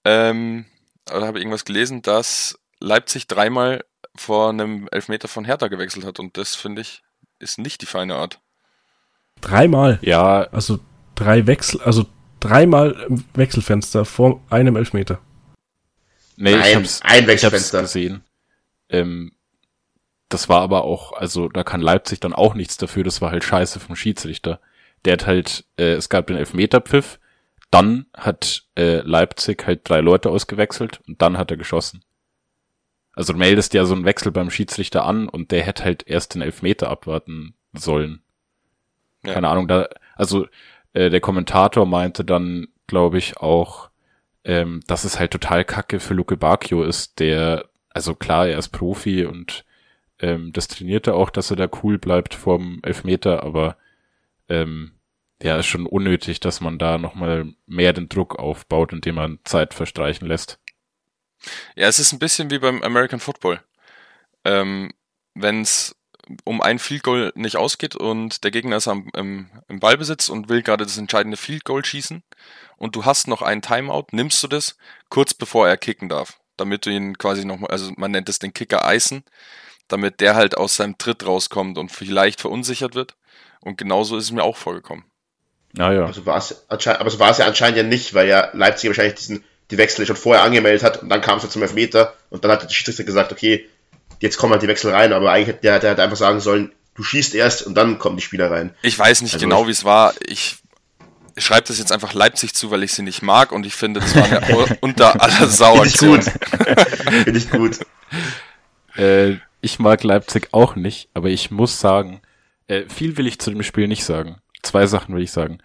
ähm, 0.04 0.66
oder 1.09 1.28
habe 1.28 1.38
irgendwas 1.38 1.64
gelesen, 1.64 2.02
dass 2.02 2.59
Leipzig 2.80 3.28
dreimal 3.28 3.84
vor 4.16 4.48
einem 4.50 4.88
Elfmeter 4.90 5.28
von 5.28 5.44
Hertha 5.44 5.68
gewechselt 5.68 6.04
hat. 6.04 6.18
Und 6.18 6.36
das, 6.36 6.56
finde 6.56 6.82
ich, 6.82 7.04
ist 7.38 7.59
nicht 7.59 7.80
die 7.80 7.86
feine 7.86 8.16
Art. 8.16 8.40
Dreimal. 9.40 10.00
Ja, 10.02 10.48
Also 10.50 10.80
drei 11.14 11.46
Wechsel, 11.46 11.80
also 11.80 12.06
dreimal 12.41 12.93
im 13.09 13.24
Wechselfenster 13.34 14.05
vor 14.05 14.41
einem 14.51 14.76
Elfmeter. 14.76 15.18
nee, 16.36 16.53
Nein, 16.53 16.64
ich 16.68 16.76
hab's, 16.76 17.03
ein 17.03 17.11
ich 17.11 17.20
hab's 17.20 17.26
Wechselfenster. 17.28 17.82
gesehen. 17.82 18.22
Ähm, 18.89 19.32
das 20.28 20.49
war 20.49 20.61
aber 20.61 20.84
auch, 20.84 21.12
also 21.12 21.49
da 21.49 21.64
kann 21.64 21.80
Leipzig 21.80 22.20
dann 22.20 22.32
auch 22.34 22.55
nichts 22.55 22.76
dafür, 22.76 23.05
das 23.05 23.20
war 23.20 23.30
halt 23.30 23.45
scheiße 23.45 23.80
vom 23.80 23.97
Schiedsrichter. 23.97 24.61
Der 25.05 25.14
hat 25.14 25.26
halt, 25.26 25.64
äh, 25.78 25.93
es 25.93 26.09
gab 26.09 26.26
den 26.26 26.36
Elfmeterpfiff, 26.36 27.18
dann 27.70 28.07
hat 28.14 28.64
äh, 28.76 28.99
Leipzig 29.01 29.66
halt 29.66 29.89
drei 29.89 30.01
Leute 30.01 30.30
ausgewechselt 30.30 31.01
und 31.07 31.22
dann 31.22 31.39
hat 31.39 31.51
er 31.51 31.57
geschossen. 31.57 32.03
Also 33.12 33.32
du 33.32 33.39
meldest 33.39 33.74
ja 33.74 33.84
so 33.84 33.95
einen 33.95 34.05
Wechsel 34.05 34.30
beim 34.32 34.51
Schiedsrichter 34.51 35.05
an 35.05 35.28
und 35.28 35.51
der 35.51 35.62
hätte 35.64 35.84
halt 35.84 36.07
erst 36.07 36.34
den 36.34 36.43
Elfmeter 36.43 36.89
abwarten 36.89 37.55
sollen. 37.72 38.22
Ja. 39.24 39.34
Keine 39.34 39.49
Ahnung, 39.49 39.66
da, 39.66 39.89
also 40.14 40.47
äh, 40.93 41.11
der 41.11 41.20
Kommentator 41.20 41.86
meinte 41.86 42.24
dann, 42.24 42.68
glaube 42.86 43.18
ich, 43.18 43.36
auch, 43.39 43.91
ähm, 44.45 44.80
dass 44.86 45.05
es 45.05 45.18
halt 45.18 45.30
total 45.30 45.64
kacke 45.64 46.01
für 46.01 46.14
Luke 46.14 46.36
Bacchio 46.36 46.82
ist, 46.82 47.20
der, 47.20 47.68
also 47.91 48.14
klar, 48.14 48.49
er 48.49 48.59
ist 48.59 48.70
Profi 48.70 49.24
und 49.26 49.64
ähm, 50.20 50.53
das 50.53 50.68
trainiert 50.68 51.07
er 51.07 51.14
auch, 51.14 51.30
dass 51.30 51.51
er 51.51 51.57
da 51.57 51.68
cool 51.82 51.99
bleibt 51.99 52.34
vorm 52.34 52.80
Elfmeter, 52.82 53.43
aber 53.43 53.76
ähm, 54.49 54.93
ja, 55.43 55.57
ist 55.57 55.66
schon 55.66 55.86
unnötig, 55.86 56.41
dass 56.41 56.61
man 56.61 56.78
da 56.78 56.99
nochmal 56.99 57.53
mehr 57.66 57.93
den 57.93 58.09
Druck 58.09 58.39
aufbaut, 58.39 58.93
indem 58.93 59.16
man 59.16 59.39
Zeit 59.45 59.74
verstreichen 59.74 60.26
lässt. 60.26 60.59
Ja, 61.76 61.86
es 61.86 62.01
ist 62.01 62.12
ein 62.12 62.18
bisschen 62.18 62.51
wie 62.51 62.59
beim 62.59 62.82
American 62.82 63.20
Football. 63.20 63.61
Ähm, 64.45 64.93
Wenn 65.34 65.61
es 65.61 65.95
um 66.45 66.61
ein 66.61 66.79
Field 66.79 67.03
Goal 67.03 67.33
nicht 67.35 67.57
ausgeht 67.57 67.97
und 67.97 68.45
der 68.45 68.51
Gegner 68.51 68.76
ist 68.76 68.89
am, 68.89 69.11
im, 69.14 69.49
im 69.68 69.81
Ballbesitz 69.81 70.29
und 70.29 70.49
will 70.49 70.62
gerade 70.62 70.85
das 70.85 70.99
entscheidende 70.99 71.37
Field 71.37 71.64
Goal 71.64 71.85
schießen 71.85 72.22
und 72.76 72.97
du 72.97 73.05
hast 73.05 73.29
noch 73.29 73.43
einen 73.43 73.62
Timeout, 73.62 74.07
nimmst 74.12 74.43
du 74.43 74.49
das 74.49 74.76
kurz 75.09 75.35
bevor 75.35 75.68
er 75.68 75.76
kicken 75.76 76.09
darf, 76.09 76.39
damit 76.57 76.87
du 76.87 76.91
ihn 76.91 77.18
quasi 77.18 77.45
nochmal, 77.45 77.70
also 77.70 77.93
man 77.97 78.11
nennt 78.11 78.29
es 78.29 78.39
den 78.39 78.55
Kicker 78.55 78.85
eisen, 78.85 79.24
damit 79.89 80.20
der 80.20 80.35
halt 80.35 80.57
aus 80.57 80.76
seinem 80.76 80.99
Tritt 80.99 81.26
rauskommt 81.26 81.79
und 81.79 81.91
vielleicht 81.91 82.41
verunsichert 82.41 82.95
wird. 82.95 83.16
Und 83.61 83.79
genauso 83.79 84.16
ist 84.16 84.24
es 84.24 84.31
mir 84.31 84.45
auch 84.45 84.57
vorgekommen. 84.57 85.05
Naja, 85.72 86.07
Also 86.07 86.24
war 86.24 86.39
es 86.39 86.64
anscheinend, 86.68 87.01
aber 87.01 87.11
so 87.11 87.18
war 87.18 87.31
es 87.31 87.39
ja 87.39 87.47
anscheinend 87.47 87.76
ja 87.76 87.83
nicht, 87.83 88.14
weil 88.14 88.29
ja 88.29 88.51
Leipzig 88.53 88.89
wahrscheinlich 88.89 89.16
diesen, 89.16 89.45
die 89.70 89.79
Wechsel 89.79 90.07
schon 90.07 90.16
vorher 90.16 90.45
angemeldet 90.45 90.83
hat 90.83 91.03
und 91.03 91.09
dann 91.09 91.20
kam 91.20 91.39
es 91.39 91.45
ja 91.45 91.51
zum 91.51 91.62
Elfmeter 91.62 92.14
und 92.31 92.45
dann 92.45 92.53
hat 92.53 92.62
der 92.62 92.68
Schiedsrichter 92.68 93.05
gesagt, 93.05 93.33
okay, 93.33 93.68
jetzt 94.20 94.36
kommen 94.36 94.52
halt 94.52 94.62
die 94.62 94.68
Wechsel 94.68 94.92
rein, 94.92 95.12
aber 95.12 95.32
eigentlich 95.32 95.48
hätte 95.48 95.62
der, 95.62 95.78
der 95.78 95.90
hätte 95.90 96.02
einfach 96.02 96.16
sagen 96.16 96.40
sollen, 96.40 96.72
du 96.94 97.02
schießt 97.02 97.34
erst 97.34 97.62
und 97.62 97.74
dann 97.74 97.98
kommen 97.98 98.16
die 98.16 98.22
Spieler 98.22 98.50
rein. 98.50 98.74
Ich 98.82 98.98
weiß 98.98 99.22
nicht 99.22 99.34
Also 99.34 99.44
genau, 99.44 99.66
wie 99.66 99.70
es 99.72 99.84
war. 99.84 100.14
Ich 100.26 100.58
schreibe 101.36 101.68
das 101.68 101.78
jetzt 101.78 101.92
einfach 101.92 102.14
Leipzig 102.14 102.54
zu, 102.54 102.70
weil 102.70 102.82
ich 102.82 102.92
sie 102.92 103.02
nicht 103.02 103.22
mag 103.22 103.52
und 103.52 103.64
ich 103.64 103.74
finde, 103.74 104.00
das 104.00 104.14
war 104.16 104.24
eine 104.24 104.76
unter 104.80 105.22
aller 105.22 105.46
Sau 105.48 105.82
Finde 105.82 105.88
ich 105.88 105.98
gut. 105.98 106.24
Finde 107.24 107.38
ich 107.38 107.50
gut. 107.50 107.78
Äh, 108.96 109.36
ich 109.60 109.78
mag 109.78 110.02
Leipzig 110.02 110.48
auch 110.52 110.76
nicht, 110.76 111.08
aber 111.14 111.28
ich 111.28 111.50
muss 111.50 111.80
sagen, 111.80 112.20
äh, 112.66 112.84
viel 112.88 113.16
will 113.16 113.26
ich 113.26 113.38
zu 113.38 113.50
dem 113.50 113.62
Spiel 113.62 113.88
nicht 113.88 114.04
sagen. 114.04 114.36
Zwei 114.62 114.86
Sachen 114.86 115.14
will 115.14 115.22
ich 115.22 115.32
sagen. 115.32 115.58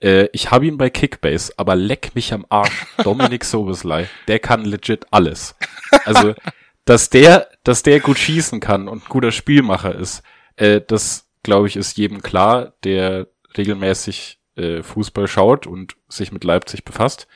Äh, 0.00 0.28
ich 0.32 0.50
habe 0.50 0.66
ihn 0.66 0.78
bei 0.78 0.90
Kickbase, 0.90 1.54
aber 1.56 1.76
leck 1.76 2.14
mich 2.14 2.32
am 2.32 2.44
Arsch. 2.48 2.86
Dominik 3.02 3.44
Soboslai, 3.44 4.08
der 4.28 4.38
kann 4.38 4.64
legit 4.64 5.06
alles. 5.10 5.54
Also, 6.04 6.34
dass 6.84 7.10
der, 7.10 7.48
dass 7.64 7.82
der 7.82 8.00
gut 8.00 8.18
schießen 8.18 8.60
kann 8.60 8.88
und 8.88 9.04
ein 9.04 9.08
guter 9.08 9.32
Spielmacher 9.32 9.94
ist, 9.94 10.22
äh, 10.56 10.80
das 10.86 11.28
glaube 11.42 11.66
ich 11.66 11.76
ist 11.76 11.98
jedem 11.98 12.22
klar, 12.22 12.74
der 12.84 13.26
regelmäßig 13.56 14.38
äh, 14.56 14.82
Fußball 14.82 15.26
schaut 15.26 15.66
und 15.66 15.96
sich 16.08 16.32
mit 16.32 16.44
Leipzig 16.44 16.84
befasst. 16.84 17.26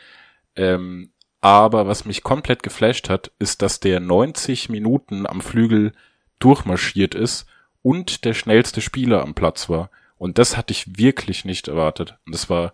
Ähm, 0.56 1.10
aber 1.40 1.86
was 1.86 2.04
mich 2.04 2.22
komplett 2.22 2.62
geflasht 2.62 3.08
hat, 3.08 3.30
ist, 3.38 3.62
dass 3.62 3.80
der 3.80 4.00
90 4.00 4.68
Minuten 4.68 5.26
am 5.26 5.40
Flügel 5.40 5.92
durchmarschiert 6.40 7.14
ist 7.14 7.46
und 7.82 8.24
der 8.24 8.34
schnellste 8.34 8.80
Spieler 8.80 9.22
am 9.22 9.34
Platz 9.34 9.68
war. 9.68 9.90
Und 10.16 10.38
das 10.38 10.56
hatte 10.56 10.72
ich 10.72 10.98
wirklich 10.98 11.44
nicht 11.44 11.68
erwartet. 11.68 12.16
Und 12.26 12.34
das 12.34 12.50
war 12.50 12.72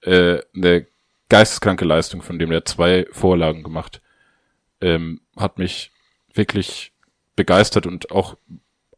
äh, 0.00 0.40
eine 0.54 0.86
geisteskranke 1.28 1.84
Leistung, 1.84 2.22
von 2.22 2.38
dem 2.38 2.50
er 2.50 2.64
zwei 2.64 3.06
Vorlagen 3.12 3.62
gemacht. 3.62 4.00
Ähm, 4.80 5.20
hat 5.36 5.58
mich 5.58 5.90
wirklich 6.32 6.92
begeistert 7.36 7.86
und 7.86 8.10
auch 8.10 8.36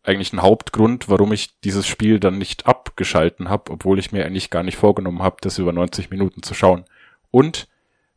eigentlich 0.03 0.33
ein 0.33 0.43
Hauptgrund, 0.43 1.09
warum 1.09 1.33
ich 1.33 1.61
dieses 1.61 1.87
Spiel 1.87 2.19
dann 2.19 2.39
nicht 2.39 2.67
abgeschalten 2.67 3.51
habe, 3.51 3.73
obwohl 3.73 3.99
ich 3.99 4.13
mir 4.13 4.25
eigentlich 4.25 4.49
gar 4.49 4.63
nicht 4.63 4.77
vorgenommen 4.77 5.23
habe, 5.23 5.37
das 5.41 5.59
über 5.59 5.73
90 5.73 6.11
Minuten 6.11 6.43
zu 6.43 6.55
schauen. 6.55 6.85
Und 7.31 7.69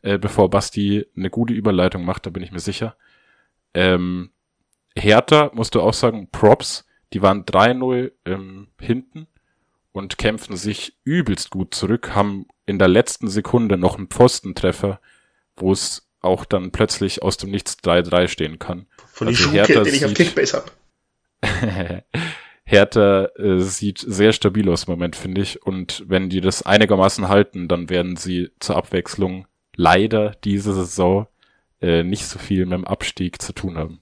äh, 0.02 0.18
bevor 0.18 0.50
Basti 0.50 1.06
eine 1.18 1.30
gute 1.30 1.54
Überleitung 1.54 2.06
macht, 2.06 2.26
da 2.26 2.30
bin 2.30 2.44
ich 2.44 2.52
mir 2.52 2.60
sicher. 2.60 2.96
Ähm, 3.74 4.32
Hertha, 4.96 5.52
musst 5.54 5.76
du 5.76 5.82
auch 5.82 5.94
sagen, 5.94 6.30
Props, 6.32 6.86
die 7.14 7.22
waren 7.22 7.44
3-0 7.44 8.12
ähm, 8.26 8.68
hinten 8.80 9.28
und 9.92 10.18
kämpfen 10.18 10.56
sich 10.56 10.98
übelst 11.04 11.50
gut 11.50 11.74
zurück, 11.74 12.16
haben 12.16 12.46
in 12.66 12.80
der 12.80 12.88
letzten 12.88 13.28
Sekunde 13.28 13.78
noch 13.78 13.98
einen 13.98 14.08
Pfostentreffer, 14.08 15.02
wo 15.56 15.72
es 15.72 16.10
auch 16.22 16.46
dann 16.46 16.72
plötzlich 16.72 17.22
aus 17.24 17.38
dem 17.38 17.52
Nichts 17.52 17.78
3-3 17.84 18.28
stehen 18.28 18.60
kann. 18.60 18.86
Von 19.12 19.28
Also 19.28 19.46
die 19.50 19.52
Hertha 19.52 19.74
Schuhkill, 19.74 19.84
den 19.86 19.96
ich 19.96 20.06
auf 20.06 20.12
sieht- 20.12 20.18
Kickbase 20.18 20.64
habe. 20.64 20.72
Hertha 22.64 23.26
äh, 23.38 23.60
sieht 23.60 24.00
sehr 24.00 24.32
stabil 24.32 24.70
aus 24.70 24.86
im 24.86 24.92
Moment, 24.92 25.16
finde 25.16 25.42
ich. 25.42 25.62
Und 25.64 26.04
wenn 26.08 26.30
die 26.30 26.42
das 26.42 26.62
einigermaßen 26.64 27.28
halten, 27.28 27.68
dann 27.68 27.90
werden 27.90 28.16
sie 28.16 28.52
zur 28.60 28.78
Abwechslung 28.78 29.48
leider 29.76 30.36
diese 30.44 30.74
Saison 30.74 31.28
äh, 31.82 32.04
nicht 32.04 32.26
so 32.28 32.38
viel 32.40 32.66
mit 32.66 32.74
dem 32.74 32.86
Abstieg 32.86 33.42
zu 33.42 33.54
tun 33.54 33.78
haben. 33.78 34.00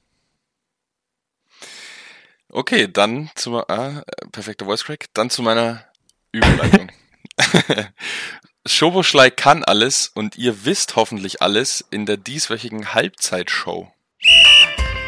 Okay, 2.51 2.88
dann 2.91 3.30
zu 3.36 3.57
ah, 3.70 4.03
perfekter 4.32 4.65
Voice 4.65 4.84
Crack. 4.84 5.05
Dann 5.13 5.30
zu 5.30 5.41
meiner 5.41 5.86
Überleitung. 6.32 6.91
Schoboschlei 8.66 9.30
kann 9.30 9.64
alles 9.64 10.12
und 10.14 10.38
ihr 10.38 10.66
wisst 10.66 10.97
hoffentlich 10.97 11.41
alles 11.41 11.84
in 11.91 12.05
der 12.05 12.18
dieswöchigen 12.18 12.93
Halbzeitshow. 12.93 13.91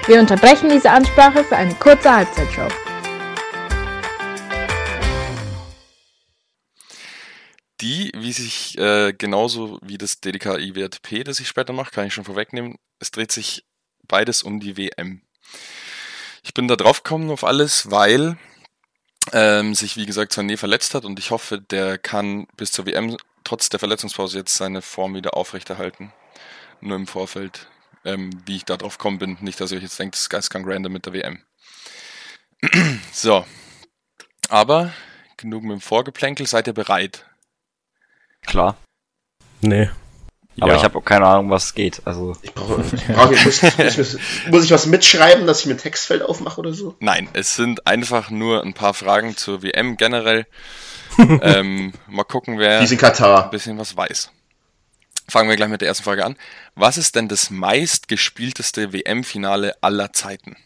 Wir 0.08 0.20
unterbrechen 0.20 0.70
diese 0.70 0.89
Ansprache 0.89 1.43
für 1.43 1.58
eine 1.58 1.76
kurze 1.76 2.16
Halbzeitshow. 2.16 2.70
Die, 7.82 8.12
wie 8.16 8.32
sich 8.32 8.78
äh, 8.78 9.12
genauso 9.12 9.80
wie 9.82 9.97
das 9.97 10.22
DDK-IWP, 10.22 11.26
das 11.26 11.39
ich 11.39 11.47
später 11.47 11.74
mache, 11.74 11.91
kann 11.91 12.08
ich 12.08 12.14
schon 12.14 12.24
vorwegnehmen, 12.24 12.78
es 12.99 13.12
dreht 13.12 13.32
sich 13.32 13.66
beides 14.08 14.43
um 14.43 14.60
die 14.60 14.78
WM. 14.78 15.24
Ich 16.43 16.54
bin 16.54 16.68
da 16.68 16.76
drauf 16.78 17.04
gekommen 17.04 17.30
auf 17.32 17.43
alles, 17.43 17.91
weil 17.91 18.38
ähm, 19.34 19.76
sich, 19.76 19.97
wie 19.97 20.06
gesagt, 20.06 20.34
Sané 20.34 20.58
verletzt 20.58 20.95
hat 20.95 21.06
und 21.06 21.20
ich 21.20 21.32
hoffe, 21.32 21.60
der 21.60 21.97
kann 21.97 22.47
bis 22.56 22.72
zur 22.72 22.86
WM 22.86 23.18
trotz 23.44 23.70
der 23.70 23.80
Verletzungspause 23.80 24.39
jetzt 24.39 24.56
seine 24.56 24.82
Form 24.82 25.16
wieder 25.16 25.36
aufrechterhalten. 25.36 26.14
Nur 26.82 26.96
im 26.98 27.08
Vorfeld, 27.08 27.68
ähm, 28.06 28.32
wie 28.46 28.56
ich 28.56 28.66
da 28.66 28.78
drauf 28.78 28.98
gekommen 28.98 29.20
bin. 29.20 29.38
Nicht, 29.42 29.60
dass 29.62 29.72
ihr 29.72 29.78
euch 29.78 29.84
jetzt 29.84 30.00
denkt, 30.00 30.16
das 30.16 30.22
ist 30.22 30.30
geistkrank 30.30 30.66
random 30.68 30.92
mit 30.94 31.06
der 31.06 31.14
WM. 31.14 31.44
so. 33.12 33.46
Aber 34.50 34.92
genug 35.38 35.64
mit 35.64 35.72
dem 35.74 35.82
Vorgeplänkel, 35.82 36.46
seid 36.48 36.68
ihr 36.68 36.74
bereit? 36.74 37.26
Klar. 38.46 38.76
Nee. 39.62 39.89
Aber 40.60 40.72
Ja. 40.72 40.78
ich 40.78 40.84
habe 40.84 40.98
auch 40.98 41.06
keine 41.06 41.26
Ahnung, 41.28 41.50
was 41.50 41.74
geht. 41.74 42.02
Also 42.06 42.36
Ich 42.42 42.54
brauche, 42.54 42.82
ich 42.96 43.06
brauche 43.08 43.32
muss, 43.32 43.62
muss, 43.62 43.98
muss, 43.98 44.18
muss 44.50 44.64
ich 44.66 44.72
was 44.72 44.86
mitschreiben, 44.86 45.48
dass 45.48 45.62
ich 45.62 45.66
mir 45.68 45.74
ein 45.74 45.78
Textfeld 45.80 46.22
aufmache 46.24 46.60
oder 46.60 46.74
so? 46.74 46.96
Nein, 47.00 47.30
es 47.34 47.56
sind 47.56 47.88
einfach 47.88 48.30
nur 48.30 48.64
ein 48.64 48.74
paar 48.74 48.94
Fragen 48.94 49.38
zur 49.38 49.64
WM 49.64 49.98
generell. 49.98 50.46
ähm, 51.41 51.93
mal 52.07 52.24
gucken, 52.24 52.57
wer 52.59 52.80
Die 52.86 52.93
ein 52.93 52.97
Katar. 52.97 53.49
bisschen 53.49 53.78
was 53.78 53.95
weiß. 53.95 54.32
Fangen 55.28 55.49
wir 55.49 55.55
gleich 55.55 55.70
mit 55.70 55.82
der 55.82 55.88
ersten 55.88 56.03
Frage 56.03 56.26
an. 56.26 56.36
Was 56.76 56.97
ist 56.97 57.16
denn 57.16 57.28
das 57.28 57.49
meistgespielteste 57.49 58.91
WM-Finale 58.93 59.76
aller 59.82 60.12
Zeiten? 60.14 60.57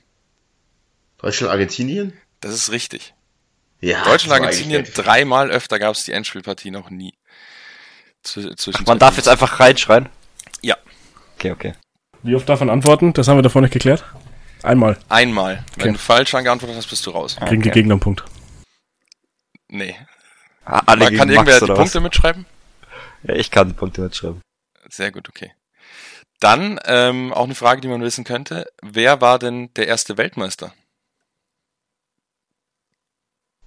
Deutschland, 1.18 1.52
Argentinien? 1.52 2.14
Das 2.42 2.54
ist 2.54 2.72
richtig. 2.72 3.14
Ja. 3.82 4.04
Deutschland, 4.04 4.42
Argentinien, 4.44 4.86
dreimal 4.96 5.52
öfter 5.52 5.78
gab 5.80 5.96
es 5.96 6.04
die 6.06 6.12
Endspielpartie 6.14 6.72
noch 6.72 6.90
nie. 6.90 7.14
Zw- 8.26 8.56
zwischen 8.58 8.84
man 8.86 8.98
darf 8.98 9.18
jetzt 9.18 9.28
einfach 9.28 9.60
reinschreien. 9.60 10.10
Ja. 10.62 10.78
Okay, 11.36 11.52
okay. 11.52 11.74
Wie 12.24 12.34
oft 12.36 12.50
darf 12.50 12.60
man 12.62 12.70
antworten? 12.72 13.14
Das 13.14 13.28
haben 13.28 13.38
wir 13.38 13.44
davor 13.44 13.62
nicht 13.62 13.74
geklärt. 13.74 14.04
Einmal. 14.64 14.98
Einmal. 15.10 15.64
Wenn 15.76 15.90
Okay. 15.90 15.92
du 15.94 16.00
falsch 16.00 16.34
angeantwortet 16.34 16.78
hast, 16.78 16.88
bist 16.90 17.06
du 17.06 17.12
raus. 17.12 17.36
Kriegen 17.36 17.62
die 17.62 17.70
Okay. 17.70 17.80
Gegner 17.82 17.94
einen 17.96 18.00
Punkt. 18.00 18.24
Nee. 19.68 19.96
Ah, 20.66 20.82
Alle 20.88 21.06
Man 21.06 21.10
gegen 21.10 21.18
kann 21.20 21.28
Max, 21.30 21.38
irgendwer 21.38 21.58
die 21.60 21.64
oder 21.66 21.76
Punkte 21.76 21.96
was? 21.98 22.04
mitschreiben? 22.04 22.46
Ja, 23.24 23.36
ich 23.36 23.52
kann 23.52 23.68
die 23.70 23.74
Punkte 23.74 24.02
mitschreiben. 24.02 24.42
Sehr 24.90 25.12
gut, 25.12 25.30
okay. 25.30 25.54
Dann 26.40 26.80
ähm, 26.86 27.34
auch 27.34 27.46
eine 27.46 27.56
Frage, 27.56 27.82
die 27.82 27.88
man 27.88 28.02
wissen 28.02 28.24
könnte. 28.24 28.68
Wer 28.82 29.22
war 29.22 29.40
denn 29.40 29.74
der 29.76 29.88
erste 29.88 30.18
Weltmeister? 30.18 30.74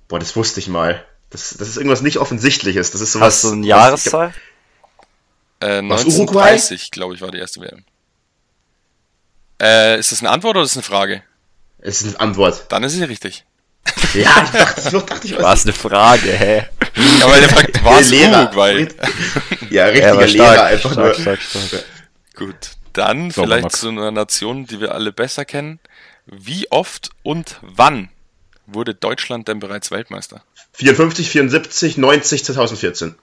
Boah, 0.09 0.19
das 0.19 0.37
wusste 0.37 0.61
ich 0.61 0.69
mal. 0.69 1.05
Das, 1.31 1.51
das 1.59 1.69
ist 1.69 1.77
irgendwas 1.77 2.01
nicht 2.03 2.19
Offensichtliches. 2.19 2.91
Das 2.91 3.01
ist 3.01 3.13
sowas. 3.13 3.35
Hast 3.35 3.45
du 3.45 3.53
eine 3.53 3.67
Jahreszahl? 3.67 4.33
Äh, 5.61 5.83
Was, 5.89 6.01
1930, 6.05 6.91
glaube 6.91 7.15
ich, 7.15 7.21
war 7.21 7.31
die 7.31 7.39
erste 7.39 7.61
WM. 7.61 7.85
Äh, 9.61 9.99
ist 9.99 10.13
das 10.13 10.21
eine 10.21 10.31
Antwort 10.31 10.57
oder 10.57 10.65
ist 10.65 10.77
das 10.77 10.85
eine 10.85 10.97
Frage? 10.97 11.23
Es 11.79 12.03
ist 12.03 12.15
eine 12.17 12.21
Antwort. 12.21 12.67
Dann 12.71 12.85
ist 12.85 12.93
sie 12.93 13.05
richtig. 13.05 13.45
Ja, 14.15 14.43
ich 14.45 14.51
dachte, 14.51 14.83
das 14.91 15.07
dachte 15.07 15.27
ich, 15.27 15.39
War 15.39 15.53
es 15.55 15.65
eine 15.65 15.73
Frage, 15.73 16.31
hä? 16.33 16.67
Ja, 17.21 17.29
weil 17.31 17.41
der 17.41 17.49
fragt, 17.51 17.85
war 17.85 18.01
es 18.01 18.11
Lehrer. 18.11 18.45
Uruguay? 18.45 18.89
Ja, 19.63 19.69
Ja, 19.71 19.85
richtiger 19.87 20.13
aber 20.13 20.27
Lehrer 20.27 20.65
einfach 20.65 20.93
stark, 20.93 21.17
nur. 21.19 21.23
stark, 21.23 21.43
stark. 21.43 21.85
Gut. 22.35 22.55
Dann 22.95 23.31
Sauber, 23.31 23.47
vielleicht 23.49 23.63
Max. 23.65 23.81
zu 23.81 23.89
einer 23.89 24.11
Nation, 24.11 24.67
die 24.67 24.81
wir 24.81 24.95
alle 24.95 25.13
besser 25.13 25.45
kennen. 25.45 25.79
Wie 26.27 26.71
oft 26.71 27.11
und 27.23 27.59
wann 27.63 28.09
wurde 28.67 28.95
Deutschland 28.95 29.49
denn 29.49 29.61
bereits 29.61 29.91
Weltmeister? 29.91 30.43
54, 30.73 31.29
74, 31.31 31.97
90, 31.99 32.45
2014. 32.45 33.15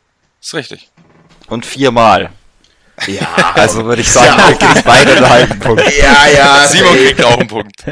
Ist 0.41 0.53
richtig. 0.53 0.89
Und 1.47 1.65
viermal. 1.65 2.31
Ja, 3.07 3.53
Also 3.55 3.83
würde 3.85 4.01
ich 4.01 4.09
sagen, 4.11 4.37
wir 4.37 4.57
kriegen 4.57 4.83
beide 4.85 5.15
einen 5.17 5.29
halben 5.29 5.59
Punkt. 5.59 5.83
ja, 5.97 6.27
ja. 6.27 6.67
Simon 6.67 6.95
ey. 6.95 7.05
kriegt 7.07 7.23
auch 7.23 7.37
einen 7.39 7.47
Punkt. 7.47 7.83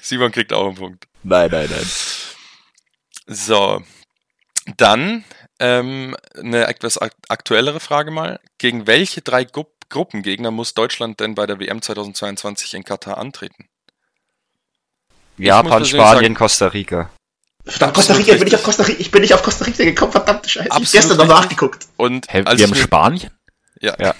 Simon 0.00 0.30
kriegt 0.32 0.52
auch 0.52 0.66
einen 0.66 0.76
Punkt. 0.76 1.04
Nein, 1.22 1.50
nein, 1.50 1.68
nein. 1.70 1.86
So. 3.26 3.82
Dann 4.76 5.24
ähm, 5.60 6.16
eine 6.38 6.66
etwas 6.66 6.98
ak 6.98 7.12
aktuellere 7.28 7.80
Frage 7.80 8.10
mal. 8.10 8.40
Gegen 8.58 8.86
welche 8.86 9.20
drei 9.22 9.44
Gru 9.44 9.64
Gruppengegner 9.90 10.50
muss 10.50 10.74
Deutschland 10.74 11.20
denn 11.20 11.34
bei 11.34 11.46
der 11.46 11.60
WM 11.60 11.80
2022 11.82 12.74
in 12.74 12.84
Katar 12.84 13.18
antreten? 13.18 13.68
Japan, 15.36 15.84
Spanien, 15.84 16.20
sagen- 16.22 16.34
Costa 16.34 16.66
Rica. 16.68 17.10
Verdammt, 17.66 17.94
Costa 17.94 18.12
Absolut 18.14 18.20
Rica, 18.26 18.32
ich 18.34 18.38
bin 18.40 18.44
nicht 18.46 18.54
auf 18.56 18.62
Costa 18.62 18.82
Rica, 18.84 19.00
ich 19.00 19.10
bin 19.10 19.20
nicht 19.22 19.34
auf 19.34 19.42
Costa 19.42 19.64
Rica 19.64 19.84
gekommen, 19.84 20.12
verdammte 20.12 20.48
Scheiße. 20.48 20.66
Ich 20.66 20.70
hab 20.74 20.80
Absolut 20.82 21.08
gestern 21.08 21.16
noch 21.28 21.34
nachgeguckt. 21.40 21.86
Und 21.96 22.28
als 22.30 22.44
wir 22.46 22.54
ich, 22.54 22.62
haben 22.62 22.74
Spanien? 22.74 23.30
ja, 23.80 23.94
Ja. 23.98 24.14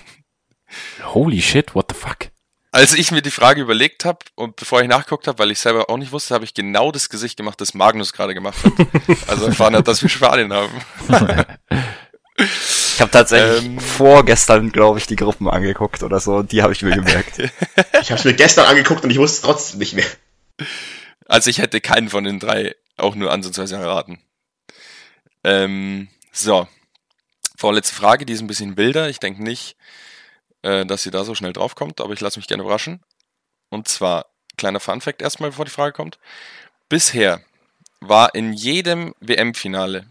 Holy 1.03 1.41
shit, 1.41 1.75
what 1.75 1.87
the 1.91 1.99
fuck? 1.99 2.31
als 2.75 2.93
ich 2.93 3.13
mir 3.13 3.23
die 3.23 3.31
Frage 3.31 3.61
überlegt 3.61 4.05
habe 4.05 4.19
und 4.35 4.57
bevor 4.57 4.83
ich 4.83 4.89
nachgeguckt 4.89 5.29
habe, 5.29 5.39
weil 5.39 5.53
ich 5.53 5.61
selber 5.61 5.89
auch 5.89 5.97
nicht 5.97 6.11
wusste, 6.11 6.35
habe 6.35 6.45
ich 6.45 6.55
genau 6.55 6.91
das 6.91 7.09
Gesicht 7.09 7.37
gemacht, 7.37 7.61
das 7.61 7.73
Magnus 7.73 8.13
gerade 8.13 8.35
gemacht 8.35 8.59
hat. 8.65 8.73
also 9.29 9.47
erfahren 9.47 9.77
hat, 9.77 9.87
dass 9.87 10.03
wir 10.03 10.09
Spanien 10.09 10.53
haben. 10.53 10.73
Ich 12.37 13.01
habe 13.01 13.13
tatsächlich 13.13 13.65
Ähm. 13.65 13.79
vorgestern, 13.79 14.73
glaube 14.73 14.99
ich, 14.99 15.07
die 15.07 15.15
Gruppen 15.15 15.49
angeguckt 15.49 16.03
oder 16.03 16.19
so 16.19 16.39
und 16.39 16.51
die 16.51 16.63
habe 16.63 16.73
ich 16.73 16.83
mir 16.83 16.95
gemerkt. 16.97 17.39
Ich 18.03 18.11
hab's 18.11 18.25
mir 18.25 18.35
gestern 18.35 18.67
angeguckt 18.67 19.05
und 19.05 19.11
ich 19.11 19.19
wusste 19.19 19.37
es 19.37 19.43
trotzdem 19.43 19.79
nicht 19.79 19.95
mehr. 19.95 20.05
Also 21.27 21.49
ich 21.49 21.59
hätte 21.59 21.81
keinen 21.81 22.09
von 22.09 22.25
den 22.25 22.41
drei 22.41 22.75
auch 22.97 23.15
nur 23.15 23.31
ansatzweise 23.31 23.77
erraten. 23.77 24.19
Ähm, 25.45 26.09
so. 26.33 26.67
Vorletzte 27.57 27.95
Frage, 27.95 28.27
die 28.27 28.33
ist 28.33 28.41
ein 28.41 28.49
bisschen 28.49 28.77
wilder. 28.77 29.09
Ich 29.09 29.21
denke 29.21 29.43
nicht, 29.43 29.77
äh, 30.65 30.87
dass 30.87 31.03
sie 31.03 31.11
da 31.11 31.25
so 31.25 31.35
schnell 31.35 31.53
drauf 31.53 31.75
kommt, 31.75 32.01
aber 32.01 32.15
ich 32.15 32.21
lasse 32.21 32.39
mich 32.39 32.49
gerne 32.49 32.63
überraschen. 32.63 33.01
Und 33.69 33.87
zwar, 33.87 34.27
kleiner 34.57 34.81
Funfact 34.81 35.21
erstmal, 35.21 35.51
bevor 35.51 35.67
die 35.67 35.71
Frage 35.71 35.93
kommt. 35.93 36.19
Bisher 36.89 37.41
war 38.01 38.35
in 38.35 38.53
jedem 38.53 39.15
WM-Finale 39.21 40.07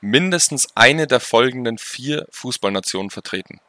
mindestens 0.00 0.68
eine 0.76 1.06
der 1.08 1.18
folgenden 1.18 1.78
vier 1.78 2.26
Fußballnationen 2.30 3.10
vertreten. 3.10 3.60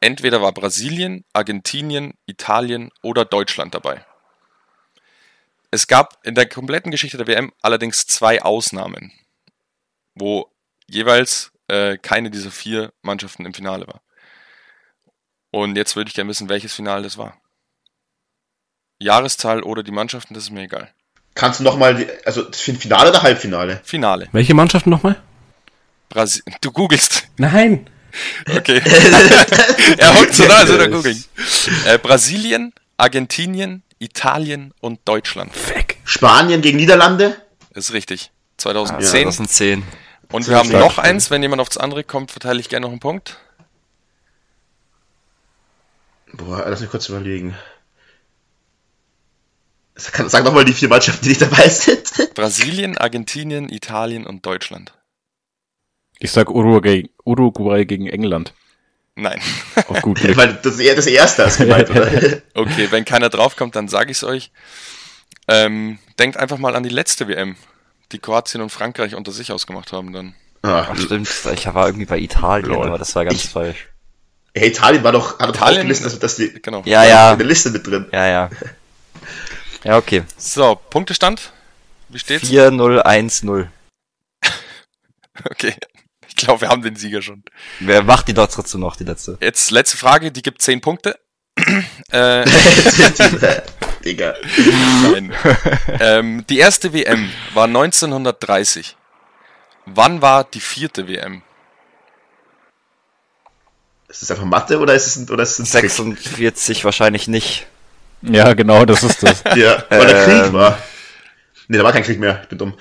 Entweder 0.00 0.40
war 0.40 0.52
Brasilien, 0.52 1.24
Argentinien, 1.34 2.14
Italien 2.26 2.90
oder 3.02 3.24
Deutschland 3.24 3.74
dabei. 3.74 4.04
Es 5.70 5.86
gab 5.86 6.24
in 6.24 6.34
der 6.34 6.48
kompletten 6.48 6.90
Geschichte 6.90 7.18
der 7.18 7.26
WM 7.26 7.52
allerdings 7.60 8.06
zwei 8.06 8.40
Ausnahmen, 8.40 9.12
wo 10.14 10.50
jeweils 10.86 11.52
äh, 11.66 11.98
keine 11.98 12.30
dieser 12.30 12.50
vier 12.50 12.92
Mannschaften 13.02 13.44
im 13.44 13.52
Finale 13.52 13.86
war. 13.86 14.00
Und 15.58 15.76
jetzt 15.76 15.96
würde 15.96 16.06
ich 16.08 16.14
gerne 16.14 16.30
wissen, 16.30 16.48
welches 16.48 16.72
Finale 16.72 17.02
das 17.02 17.18
war. 17.18 17.36
Jahreszahl 19.00 19.64
oder 19.64 19.82
die 19.82 19.90
Mannschaften, 19.90 20.32
das 20.34 20.44
ist 20.44 20.50
mir 20.50 20.62
egal. 20.62 20.88
Kannst 21.34 21.58
du 21.58 21.64
nochmal, 21.64 22.08
also 22.24 22.42
das 22.42 22.60
Finale 22.60 23.10
oder 23.10 23.22
Halbfinale? 23.22 23.80
Finale. 23.82 24.28
Welche 24.30 24.54
Mannschaften 24.54 24.90
nochmal? 24.90 25.20
Brasi 26.10 26.44
du 26.60 26.70
googelst. 26.70 27.26
Nein. 27.38 27.90
Okay. 28.48 28.80
er 29.98 30.14
hockt 30.14 30.34
so 30.34 30.46
da, 30.46 30.58
als 30.58 30.68
würde 30.68 30.84
er 30.84 30.90
googeln. 30.90 31.24
Äh, 31.86 31.98
Brasilien, 31.98 32.72
Argentinien, 32.96 33.82
Italien 33.98 34.72
und 34.80 35.00
Deutschland. 35.06 35.52
Weg. 35.74 35.98
Spanien 36.04 36.62
gegen 36.62 36.76
Niederlande? 36.76 37.36
Ist 37.74 37.92
richtig. 37.92 38.26
Ja, 38.26 38.58
2010. 38.58 39.24
das 39.24 39.36
sind 39.36 39.50
zehn. 39.50 39.82
Und 40.30 40.44
Sehr 40.44 40.54
wir 40.54 40.58
haben 40.58 40.70
noch 40.70 40.98
eins, 40.98 41.32
wenn 41.32 41.42
jemand 41.42 41.60
aufs 41.60 41.76
andere 41.78 42.04
kommt, 42.04 42.30
verteile 42.30 42.60
ich 42.60 42.68
gerne 42.68 42.86
noch 42.86 42.92
einen 42.92 43.00
Punkt. 43.00 43.38
Boah, 46.32 46.64
lass 46.68 46.80
mich 46.80 46.90
kurz 46.90 47.08
überlegen. 47.08 47.54
Sag 49.96 50.44
doch 50.44 50.52
mal 50.52 50.64
die 50.64 50.72
vier 50.74 50.88
Mannschaften, 50.88 51.24
die 51.24 51.30
nicht 51.30 51.42
dabei 51.42 51.68
sind. 51.68 52.34
Brasilien, 52.34 52.96
Argentinien, 52.98 53.68
Italien 53.68 54.26
und 54.26 54.46
Deutschland. 54.46 54.92
Ich 56.20 56.30
sag 56.30 56.50
Uruguay, 56.50 57.10
Uruguay 57.24 57.84
gegen 57.84 58.06
England. 58.06 58.54
Nein. 59.16 59.40
Auf 59.88 60.00
gut 60.02 60.18
Glück. 60.20 60.36
Weil 60.36 60.54
das, 60.62 60.76
das 60.76 61.06
erste 61.06 61.46
hast 61.46 61.58
du 61.58 61.64
gemeint, 61.64 61.90
oder? 61.90 62.08
Okay, 62.54 62.88
wenn 62.90 63.04
keiner 63.04 63.28
draufkommt, 63.28 63.74
dann 63.74 63.88
sage 63.88 64.12
ich 64.12 64.18
es 64.18 64.24
euch. 64.24 64.52
Ähm, 65.48 65.98
denkt 66.18 66.36
einfach 66.36 66.58
mal 66.58 66.76
an 66.76 66.82
die 66.84 66.88
letzte 66.90 67.26
WM, 67.26 67.56
die 68.12 68.18
Kroatien 68.20 68.60
und 68.62 68.70
Frankreich 68.70 69.14
unter 69.16 69.32
sich 69.32 69.50
ausgemacht 69.50 69.92
haben 69.92 70.12
dann. 70.12 70.34
ah, 70.62 70.86
Ach, 70.90 70.96
stimmt, 70.96 71.28
ich 71.54 71.66
war 71.74 71.86
irgendwie 71.86 72.06
bei 72.06 72.18
Italien, 72.18 72.68
Lol. 72.70 72.86
aber 72.86 72.98
das 72.98 73.14
war 73.16 73.24
ganz 73.24 73.44
Ich- 73.44 73.50
falsch. 73.50 73.88
Hey, 74.58 74.68
Italien 74.68 75.02
war 75.04 75.12
doch, 75.12 75.38
hat 75.38 75.50
Italien- 75.50 75.78
aufgelistet, 75.80 76.06
dass, 76.06 76.18
dass 76.18 76.36
die 76.36 76.60
Genau. 76.62 76.82
Ja, 76.84 77.04
ja, 77.04 77.32
in 77.32 77.38
der 77.38 77.46
Liste 77.46 77.70
mit 77.70 77.86
drin. 77.86 78.06
ja, 78.12 78.26
ja. 78.26 78.50
Ja, 79.84 79.96
okay. 79.96 80.24
So, 80.36 80.74
Punktestand. 80.90 81.52
Wie 82.08 82.18
steht's? 82.18 82.48
4-0-1-0. 82.50 83.68
Okay. 85.50 85.74
Ich 86.26 86.34
glaube, 86.34 86.62
wir 86.62 86.68
haben 86.68 86.82
den 86.82 86.96
Sieger 86.96 87.22
schon. 87.22 87.44
Wer 87.80 88.02
macht 88.02 88.26
die 88.28 88.34
dort 88.34 88.52
trotzdem 88.52 88.80
noch, 88.80 88.96
die 88.96 89.04
letzte? 89.04 89.38
Jetzt 89.40 89.70
letzte 89.70 89.96
Frage, 89.96 90.32
die 90.32 90.42
gibt 90.42 90.60
10 90.62 90.80
Punkte. 90.80 91.18
äh, 92.12 92.44
Digga. 94.04 94.34
nein. 95.12 95.32
ähm, 96.00 96.44
die 96.48 96.58
erste 96.58 96.92
WM 96.92 97.30
war 97.54 97.64
1930. 97.66 98.96
Wann 99.86 100.22
war 100.22 100.44
die 100.44 100.60
vierte 100.60 101.08
WM? 101.08 101.42
Ist 104.08 104.22
das 104.22 104.30
einfach 104.30 104.44
Mathe 104.44 104.78
oder 104.78 104.94
ist 104.94 105.06
es 105.06 105.16
ein, 105.16 105.28
oder 105.28 105.42
ist 105.42 105.58
es 105.58 105.74
ein 105.74 105.80
Trick? 105.80 105.90
46 105.90 106.84
wahrscheinlich 106.84 107.28
nicht. 107.28 107.66
Ja, 108.22 108.54
genau, 108.54 108.84
das 108.84 109.02
ist 109.02 109.22
das. 109.22 109.42
Ja, 109.56 109.84
weil 109.90 110.06
der 110.06 110.24
Krieg 110.24 110.44
Ähm. 110.46 110.52
war. 110.54 110.78
Nee, 111.68 111.76
da 111.78 111.84
war 111.84 111.92
kein 111.92 112.02
Krieg 112.02 112.18
mehr. 112.18 112.40
Ich 112.42 112.48
bin 112.48 112.58
dumm. 112.58 112.74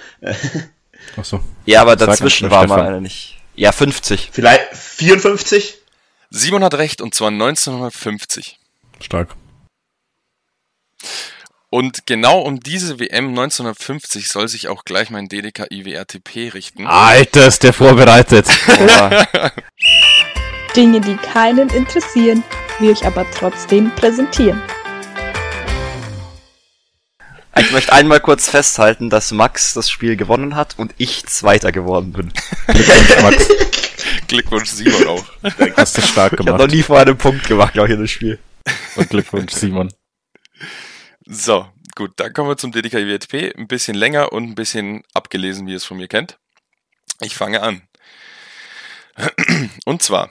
Ach 1.18 1.26
so. 1.26 1.42
Ja, 1.66 1.82
aber 1.82 1.98
Sag 1.98 2.08
dazwischen 2.10 2.50
war 2.50 2.66
mal 2.68 2.82
eine 2.82 3.02
nicht. 3.02 3.38
Ja, 3.56 3.72
50. 3.72 4.30
Vielleicht 4.32 4.74
54? 4.76 5.78
Simon 6.30 6.64
hat 6.64 6.76
recht, 6.76 7.02
und 7.02 7.14
zwar 7.14 7.30
1950. 7.30 8.60
Stark. 9.02 9.36
Und 11.70 12.06
genau 12.08 12.40
um 12.40 12.62
diese 12.62 13.00
WM 13.00 13.30
1950 13.30 14.30
soll 14.30 14.48
sich 14.48 14.70
auch 14.70 14.86
gleich 14.86 15.10
mein 15.10 15.28
DDK 15.28 15.68
IWRTP 15.70 16.54
richten. 16.54 16.88
Alter, 16.88 17.48
ist 17.48 17.64
der 17.64 17.74
vorbereitet. 17.74 18.48
Dinge, 20.78 21.02
die 21.02 21.16
keinen 21.16 21.70
interessieren, 21.70 22.44
wir 22.78 22.92
euch 22.92 23.04
aber 23.04 23.26
trotzdem 23.32 23.90
präsentieren. 23.96 24.62
Ich 27.60 27.72
möchte 27.72 27.92
einmal 27.92 28.20
kurz 28.20 28.48
festhalten, 28.48 29.10
dass 29.10 29.32
Max 29.32 29.74
das 29.74 29.90
Spiel 29.90 30.16
gewonnen 30.16 30.56
hat 30.56 30.78
und 30.78 30.94
ich 31.00 31.26
Zweiter 31.26 31.72
geworden 31.72 32.14
bin. 32.14 32.32
Glückwunsch, 32.68 33.22
Max. 33.24 33.50
Glückwunsch 34.28 34.70
Simon 34.70 35.08
auch. 35.08 35.26
Hast 35.76 35.98
du 35.98 36.02
stark 36.04 36.34
Ich 36.34 36.40
habe 36.42 36.52
noch 36.52 36.58
gemacht. 36.60 36.72
nie 36.72 36.84
vorher 36.84 37.08
einen 37.08 37.18
Punkt 37.18 37.48
gemacht, 37.48 37.74
glaube 37.74 37.88
ich, 37.88 37.96
in 37.96 38.02
das 38.02 38.12
Spiel. 38.12 38.38
Und 38.98 39.10
Glückwunsch, 39.10 39.54
Simon. 39.54 39.92
So, 41.26 41.66
gut, 41.96 42.12
dann 42.18 42.32
kommen 42.34 42.50
wir 42.50 42.58
zum 42.58 42.72
DDKWTP. 42.72 43.58
Ein 43.58 43.68
bisschen 43.68 43.96
länger 43.96 44.32
und 44.32 44.44
ein 44.44 44.56
bisschen 44.56 45.02
abgelesen, 45.16 45.66
wie 45.66 45.72
ihr 45.72 45.78
es 45.78 45.86
von 45.86 45.98
mir 45.98 46.08
kennt. 46.08 46.38
Ich 47.22 47.36
fange 47.36 47.64
an. 47.64 47.82
Und 49.86 50.04
zwar, 50.04 50.30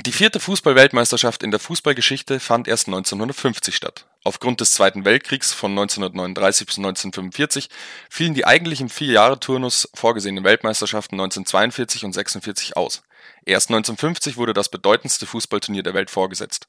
die 0.00 0.12
vierte 0.12 0.40
Fußball-Weltmeisterschaft 0.40 1.44
in 1.44 1.52
der 1.52 1.60
Fußballgeschichte 1.60 2.40
fand 2.40 2.66
erst 2.66 2.88
1950 2.88 3.76
statt. 3.76 4.06
Aufgrund 4.24 4.60
des 4.60 4.72
Zweiten 4.72 5.04
Weltkriegs 5.04 5.52
von 5.52 5.70
1939 5.70 6.66
bis 6.66 6.78
1945 6.78 7.68
fielen 8.10 8.34
die 8.34 8.44
eigentlich 8.44 8.80
im 8.80 8.90
Vier-Jahre-Turnus 8.90 9.88
vorgesehenen 9.94 10.42
Weltmeisterschaften 10.42 11.14
1942 11.14 12.04
und 12.04 12.12
46 12.12 12.76
aus. 12.76 13.02
Erst 13.44 13.70
1950 13.70 14.36
wurde 14.36 14.52
das 14.52 14.68
bedeutendste 14.68 15.26
Fußballturnier 15.26 15.84
der 15.84 15.94
Welt 15.94 16.10
vorgesetzt. 16.10 16.66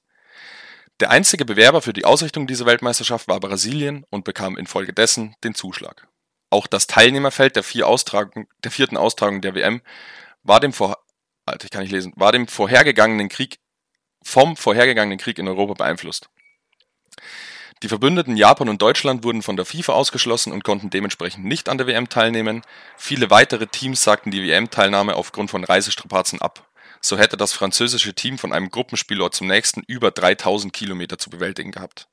Der 0.99 1.09
einzige 1.09 1.45
Bewerber 1.45 1.81
für 1.81 1.93
die 1.93 2.05
Ausrichtung 2.05 2.45
dieser 2.45 2.67
Weltmeisterschaft 2.67 3.27
war 3.27 3.39
Brasilien 3.39 4.05
und 4.11 4.23
bekam 4.23 4.55
infolgedessen 4.55 5.35
den 5.43 5.55
Zuschlag. 5.55 6.07
Auch 6.51 6.67
das 6.67 6.87
Teilnehmerfeld 6.87 7.55
der, 7.55 7.63
vier 7.63 7.87
Austragung, 7.87 8.47
der 8.63 8.71
vierten 8.71 8.97
Austragung 8.97 9.41
der 9.41 9.55
WM 9.55 9.81
war 10.43 10.59
dem, 10.59 10.73
vor, 10.73 11.03
Alter, 11.45 11.65
ich 11.65 11.71
kann 11.71 11.83
nicht 11.83 11.91
lesen, 11.91 12.13
war 12.15 12.31
dem 12.31 12.47
vorhergegangenen 12.47 13.29
Krieg, 13.29 13.59
vom 14.23 14.57
vorhergegangenen 14.57 15.19
Krieg 15.19 15.37
in 15.37 15.47
Europa 15.47 15.73
beeinflusst. 15.73 16.29
Die 17.83 17.87
Verbündeten 17.87 18.37
Japan 18.37 18.69
und 18.69 18.81
Deutschland 18.81 19.23
wurden 19.23 19.43
von 19.43 19.57
der 19.57 19.65
FIFA 19.65 19.93
ausgeschlossen 19.93 20.51
und 20.51 20.63
konnten 20.63 20.89
dementsprechend 20.89 21.45
nicht 21.45 21.69
an 21.69 21.77
der 21.77 21.87
WM 21.87 22.09
teilnehmen. 22.09 22.63
Viele 22.97 23.29
weitere 23.29 23.67
Teams 23.67 24.01
sagten 24.01 24.31
die 24.31 24.43
WM-Teilnahme 24.43 25.15
aufgrund 25.15 25.51
von 25.51 25.63
Reisestrapazen 25.63 26.41
ab. 26.41 26.67
So 27.01 27.17
hätte 27.19 27.37
das 27.37 27.53
französische 27.53 28.15
Team 28.15 28.39
von 28.39 28.53
einem 28.53 28.71
Gruppenspielort 28.71 29.35
zum 29.35 29.47
nächsten 29.47 29.83
über 29.85 30.09
3000 30.09 30.73
Kilometer 30.73 31.19
zu 31.19 31.29
bewältigen 31.29 31.71
gehabt. 31.71 32.07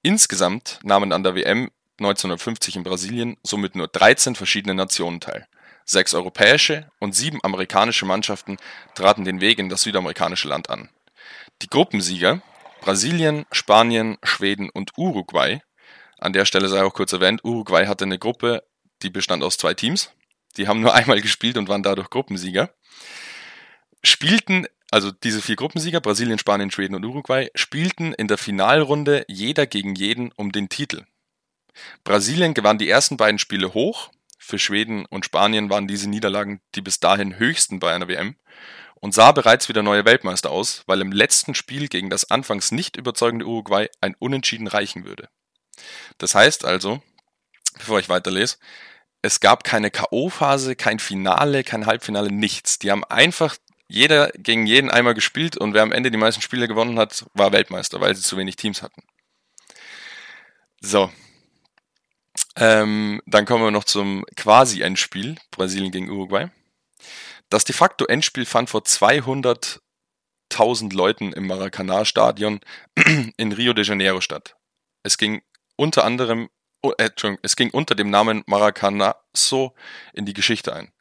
Insgesamt 0.00 0.78
nahmen 0.82 1.12
an 1.12 1.22
der 1.22 1.34
WM 1.34 1.70
1950 1.98 2.76
in 2.76 2.82
Brasilien 2.82 3.36
somit 3.42 3.74
nur 3.74 3.88
13 3.88 4.36
verschiedene 4.36 4.74
Nationen 4.74 5.20
teil. 5.20 5.46
Sechs 5.90 6.14
europäische 6.14 6.88
und 7.00 7.16
sieben 7.16 7.42
amerikanische 7.42 8.06
Mannschaften 8.06 8.58
traten 8.94 9.24
den 9.24 9.40
Weg 9.40 9.58
in 9.58 9.68
das 9.68 9.82
südamerikanische 9.82 10.46
Land 10.46 10.70
an. 10.70 10.88
Die 11.62 11.66
Gruppensieger 11.66 12.42
Brasilien, 12.80 13.44
Spanien, 13.50 14.16
Schweden 14.22 14.70
und 14.70 14.92
Uruguay. 14.96 15.60
An 16.16 16.32
der 16.32 16.44
Stelle 16.44 16.68
sei 16.68 16.84
auch 16.84 16.94
kurz 16.94 17.12
erwähnt, 17.12 17.40
Uruguay 17.42 17.88
hatte 17.88 18.04
eine 18.04 18.20
Gruppe, 18.20 18.62
die 19.02 19.10
bestand 19.10 19.42
aus 19.42 19.56
zwei 19.56 19.74
Teams. 19.74 20.12
Die 20.56 20.68
haben 20.68 20.80
nur 20.80 20.94
einmal 20.94 21.20
gespielt 21.20 21.56
und 21.56 21.68
waren 21.68 21.82
dadurch 21.82 22.08
Gruppensieger. 22.08 22.70
Spielten, 24.04 24.68
also 24.92 25.10
diese 25.10 25.42
vier 25.42 25.56
Gruppensieger, 25.56 26.00
Brasilien, 26.00 26.38
Spanien, 26.38 26.70
Schweden 26.70 26.94
und 26.94 27.04
Uruguay, 27.04 27.50
spielten 27.56 28.12
in 28.12 28.28
der 28.28 28.38
Finalrunde 28.38 29.24
jeder 29.26 29.66
gegen 29.66 29.96
jeden 29.96 30.30
um 30.36 30.52
den 30.52 30.68
Titel. 30.68 31.04
Brasilien 32.04 32.54
gewann 32.54 32.78
die 32.78 32.88
ersten 32.88 33.16
beiden 33.16 33.40
Spiele 33.40 33.74
hoch. 33.74 34.12
Für 34.50 34.58
Schweden 34.58 35.06
und 35.06 35.24
Spanien 35.24 35.70
waren 35.70 35.86
diese 35.86 36.10
Niederlagen 36.10 36.60
die 36.74 36.80
bis 36.80 36.98
dahin 36.98 37.38
höchsten 37.38 37.78
bei 37.78 37.94
einer 37.94 38.08
WM 38.08 38.34
und 38.96 39.14
sah 39.14 39.30
bereits 39.30 39.68
wieder 39.68 39.84
neue 39.84 40.04
Weltmeister 40.04 40.50
aus, 40.50 40.82
weil 40.86 41.00
im 41.02 41.12
letzten 41.12 41.54
Spiel 41.54 41.86
gegen 41.86 42.10
das 42.10 42.32
anfangs 42.32 42.72
nicht 42.72 42.96
überzeugende 42.96 43.46
Uruguay 43.46 43.88
ein 44.00 44.16
Unentschieden 44.18 44.66
reichen 44.66 45.04
würde. 45.04 45.28
Das 46.18 46.34
heißt 46.34 46.64
also, 46.64 47.00
bevor 47.78 48.00
ich 48.00 48.08
weiterlese, 48.08 48.56
es 49.22 49.38
gab 49.38 49.62
keine 49.62 49.92
K.O.-Phase, 49.92 50.74
kein 50.74 50.98
Finale, 50.98 51.62
kein 51.62 51.86
Halbfinale, 51.86 52.32
nichts. 52.32 52.80
Die 52.80 52.90
haben 52.90 53.04
einfach 53.04 53.56
jeder 53.86 54.32
gegen 54.32 54.66
jeden 54.66 54.90
einmal 54.90 55.14
gespielt 55.14 55.58
und 55.58 55.74
wer 55.74 55.82
am 55.82 55.92
Ende 55.92 56.10
die 56.10 56.18
meisten 56.18 56.42
Spiele 56.42 56.66
gewonnen 56.66 56.98
hat, 56.98 57.24
war 57.34 57.52
Weltmeister, 57.52 58.00
weil 58.00 58.16
sie 58.16 58.22
zu 58.22 58.36
wenig 58.36 58.56
Teams 58.56 58.82
hatten. 58.82 59.04
So. 60.80 61.08
Ähm, 62.56 63.22
dann 63.26 63.46
kommen 63.46 63.64
wir 63.64 63.70
noch 63.70 63.84
zum 63.84 64.24
Quasi-Endspiel, 64.36 65.36
Brasilien 65.50 65.92
gegen 65.92 66.10
Uruguay. 66.10 66.50
Das 67.48 67.64
de 67.64 67.74
facto 67.74 68.04
Endspiel 68.06 68.44
fand 68.46 68.70
vor 68.70 68.82
200.000 68.82 70.94
Leuten 70.94 71.32
im 71.32 71.46
Maracanã-Stadion 71.46 72.60
in 73.36 73.52
Rio 73.52 73.72
de 73.72 73.84
Janeiro 73.84 74.20
statt. 74.20 74.56
Es 75.02 75.18
ging 75.18 75.42
unter 75.76 76.04
anderem, 76.04 76.50
oh, 76.82 76.92
äh, 76.98 77.10
es 77.42 77.56
ging 77.56 77.70
unter 77.70 77.94
dem 77.94 78.10
Namen 78.10 78.42
Maracanazo 78.46 79.74
in 80.12 80.26
die 80.26 80.34
Geschichte 80.34 80.74
ein. 80.74 80.92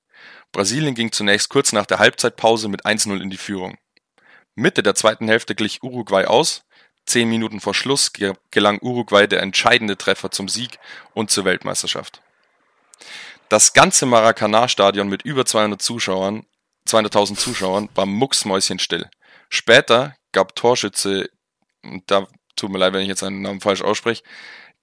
Brasilien 0.51 0.95
ging 0.95 1.11
zunächst 1.11 1.49
kurz 1.49 1.73
nach 1.73 1.85
der 1.85 1.99
Halbzeitpause 1.99 2.69
mit 2.69 2.85
1-0 2.85 3.21
in 3.21 3.29
die 3.29 3.37
Führung. 3.37 3.77
Mitte 4.55 4.81
der 4.81 4.95
zweiten 4.95 5.27
Hälfte 5.27 5.53
glich 5.55 5.83
Uruguay 5.83 6.25
aus. 6.25 6.63
Zehn 7.09 7.27
Minuten 7.27 7.59
vor 7.59 7.73
Schluss 7.73 8.13
ge- 8.13 8.35
gelang 8.51 8.79
Uruguay 8.81 9.25
der 9.27 9.41
entscheidende 9.41 9.97
Treffer 9.97 10.29
zum 10.29 10.47
Sieg 10.47 10.77
und 11.15 11.31
zur 11.31 11.43
Weltmeisterschaft. 11.43 12.21
Das 13.49 13.73
ganze 13.73 14.05
Maracanã-Stadion 14.05 15.09
mit 15.09 15.23
über 15.23 15.43
200 15.43 15.81
Zuschauern, 15.81 16.45
200.000 16.87 17.35
Zuschauern 17.35 17.89
war 17.95 18.05
mucksmäuschenstill. 18.05 19.09
Später 19.49 20.15
gab 20.31 20.55
Torschütze, 20.55 21.31
da 22.05 22.27
tut 22.55 22.69
mir 22.69 22.77
leid, 22.77 22.93
wenn 22.93 23.01
ich 23.01 23.07
jetzt 23.07 23.21
seinen 23.21 23.41
Namen 23.41 23.59
falsch 23.59 23.81
ausspreche, 23.81 24.21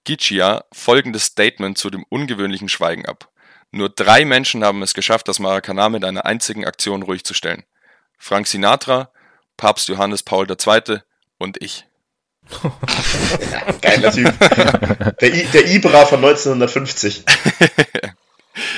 Gicia 0.03 0.65
folgendes 0.73 1.23
Statement 1.23 1.77
zu 1.77 1.89
dem 1.89 2.03
ungewöhnlichen 2.09 2.67
Schweigen 2.67 3.05
ab. 3.05 3.29
Nur 3.71 3.87
drei 3.87 4.25
Menschen 4.25 4.65
haben 4.65 4.81
es 4.81 4.93
geschafft, 4.93 5.29
das 5.29 5.39
Maracanã 5.39 5.87
mit 5.87 6.03
einer 6.03 6.25
einzigen 6.25 6.65
Aktion 6.65 7.03
ruhig 7.03 7.23
zu 7.23 7.33
stellen. 7.33 7.63
Frank 8.17 8.47
Sinatra, 8.47 9.11
Papst 9.55 9.87
Johannes 9.87 10.23
Paul 10.23 10.45
II. 10.49 10.99
und 11.37 11.61
ich. 11.63 11.85
Geiler 13.81 14.11
Typ. 14.11 14.33
Der, 15.19 15.33
I 15.33 15.45
der 15.53 15.67
Ibra 15.67 16.05
von 16.05 16.23
1950. 16.23 17.23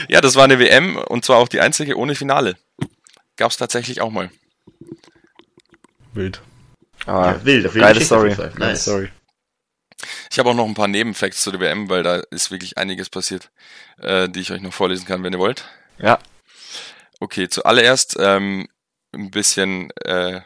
Ja, 0.10 0.22
das 0.22 0.36
war 0.36 0.44
eine 0.44 0.60
WM 0.60 0.98
und 0.98 1.24
zwar 1.24 1.38
auch 1.38 1.48
die 1.48 1.62
einzige 1.62 1.98
ohne 1.98 2.16
Finale. 2.16 2.58
Gab 3.38 3.52
es 3.52 3.58
tatsächlich 3.58 4.02
auch 4.02 4.10
mal. 4.10 4.30
Wild. 6.14 6.42
Aber 7.06 7.28
Ja, 7.28 7.46
wild, 7.46 7.68
auf 7.68 7.76
jeden 7.76 7.86
geile 7.86 8.02
Fall. 8.02 8.32
Story. 8.32 8.52
Nice. 8.58 8.82
Story. 8.82 9.10
Ich 10.32 10.40
habe 10.40 10.50
auch 10.50 10.56
noch 10.56 10.66
ein 10.66 10.74
paar 10.74 10.88
Nebenfacts 10.88 11.42
zu 11.42 11.52
der 11.52 11.60
WM, 11.60 11.90
weil 11.90 12.04
da 12.04 12.22
ist 12.32 12.52
wirklich 12.52 12.78
einiges 12.78 13.10
passiert, 13.10 13.52
äh, 14.02 14.28
die 14.28 14.42
ich 14.42 14.52
euch 14.52 14.62
noch 14.62 14.74
vorlesen 14.74 15.06
kann, 15.06 15.24
wenn 15.24 15.34
ihr 15.34 15.40
wollt. 15.40 15.66
Ja. 15.98 16.20
Okay, 17.20 17.48
zuallererst 17.50 18.18
ähm, 18.20 18.68
ein 19.14 19.32
bisschen, 19.32 19.92
äh, 20.04 20.42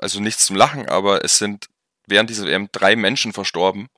also 0.00 0.20
nichts 0.20 0.46
zum 0.46 0.56
Lachen, 0.56 0.88
aber 0.88 1.24
es 1.24 1.38
sind 1.38 1.66
während 2.06 2.30
dieser 2.30 2.46
WM 2.46 2.68
drei 2.72 2.96
Menschen 2.96 3.32
verstorben 3.32 3.88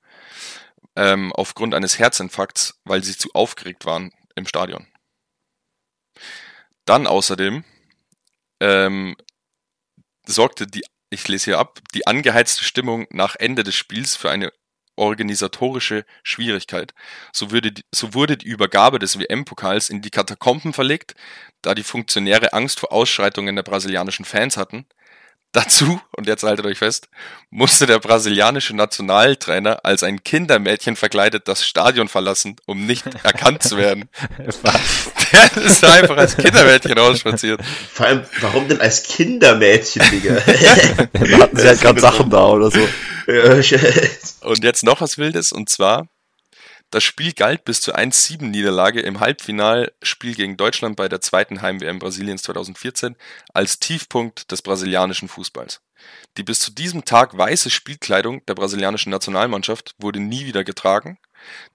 ähm, 0.96 1.32
aufgrund 1.32 1.74
eines 1.74 1.98
Herzinfarkts, 1.98 2.80
weil 2.84 3.02
sie 3.02 3.16
zu 3.16 3.30
aufgeregt 3.32 3.84
waren 3.84 4.12
im 4.34 4.46
Stadion. 4.46 4.86
Dann 6.84 7.06
außerdem 7.06 7.64
ähm, 8.60 9.16
sorgte 10.26 10.66
die, 10.66 10.84
ich 11.10 11.26
lese 11.28 11.46
hier 11.46 11.58
ab, 11.58 11.80
die 11.94 12.06
angeheizte 12.06 12.64
Stimmung 12.64 13.06
nach 13.10 13.36
Ende 13.36 13.64
des 13.64 13.74
Spiels 13.74 14.16
für 14.16 14.30
eine 14.30 14.52
organisatorische 14.96 16.04
Schwierigkeit. 16.22 16.94
So, 17.32 17.50
würde 17.50 17.72
die, 17.72 17.82
so 17.92 18.14
wurde 18.14 18.36
die 18.36 18.46
Übergabe 18.46 18.98
des 18.98 19.18
WM-Pokals 19.18 19.90
in 19.90 20.02
die 20.02 20.10
Katakomben 20.10 20.72
verlegt, 20.72 21.14
da 21.62 21.74
die 21.74 21.82
Funktionäre 21.82 22.52
Angst 22.52 22.80
vor 22.80 22.92
Ausschreitungen 22.92 23.56
der 23.56 23.64
brasilianischen 23.64 24.24
Fans 24.24 24.56
hatten. 24.56 24.86
Dazu, 25.54 26.00
und 26.16 26.26
jetzt 26.26 26.42
haltet 26.42 26.66
euch 26.66 26.78
fest, 26.78 27.08
musste 27.48 27.86
der 27.86 28.00
brasilianische 28.00 28.74
Nationaltrainer 28.74 29.84
als 29.84 30.02
ein 30.02 30.24
Kindermädchen 30.24 30.96
verkleidet 30.96 31.46
das 31.46 31.64
Stadion 31.64 32.08
verlassen, 32.08 32.56
um 32.66 32.86
nicht 32.86 33.04
erkannt 33.22 33.62
zu 33.62 33.76
werden. 33.76 34.10
Was? 34.62 35.10
Der 35.32 35.62
ist 35.62 35.84
einfach 35.84 36.16
als 36.16 36.36
Kindermädchen 36.36 36.98
rausspaziert. 36.98 37.60
Vor 37.92 38.06
allem, 38.06 38.24
warum 38.40 38.66
denn 38.66 38.80
als 38.80 39.04
Kindermädchen, 39.04 40.02
Digga? 40.10 40.34
Da 41.12 41.38
hatten 41.38 41.56
sie 41.56 41.68
halt 41.68 41.80
gerade 41.80 42.00
Sachen 42.00 42.30
da 42.30 42.46
oder 42.46 42.72
so. 42.72 42.80
Und 44.48 44.64
jetzt 44.64 44.82
noch 44.82 45.00
was 45.00 45.18
Wildes, 45.18 45.52
und 45.52 45.70
zwar, 45.70 46.08
das 46.94 47.02
Spiel 47.02 47.32
galt 47.32 47.64
bis 47.64 47.80
zur 47.80 47.98
1-7-Niederlage 47.98 49.00
im 49.00 49.18
Halbfinalspiel 49.18 50.36
gegen 50.36 50.56
Deutschland 50.56 50.94
bei 50.94 51.08
der 51.08 51.20
zweiten 51.20 51.60
Heim-WM 51.60 51.98
Brasiliens 51.98 52.44
2014 52.44 53.16
als 53.52 53.80
Tiefpunkt 53.80 54.52
des 54.52 54.62
brasilianischen 54.62 55.26
Fußballs. 55.26 55.80
Die 56.36 56.44
bis 56.44 56.60
zu 56.60 56.70
diesem 56.70 57.04
Tag 57.04 57.36
weiße 57.36 57.70
Spielkleidung 57.70 58.46
der 58.46 58.54
brasilianischen 58.54 59.10
Nationalmannschaft 59.10 59.96
wurde 59.98 60.20
nie 60.20 60.46
wieder 60.46 60.62
getragen. 60.62 61.18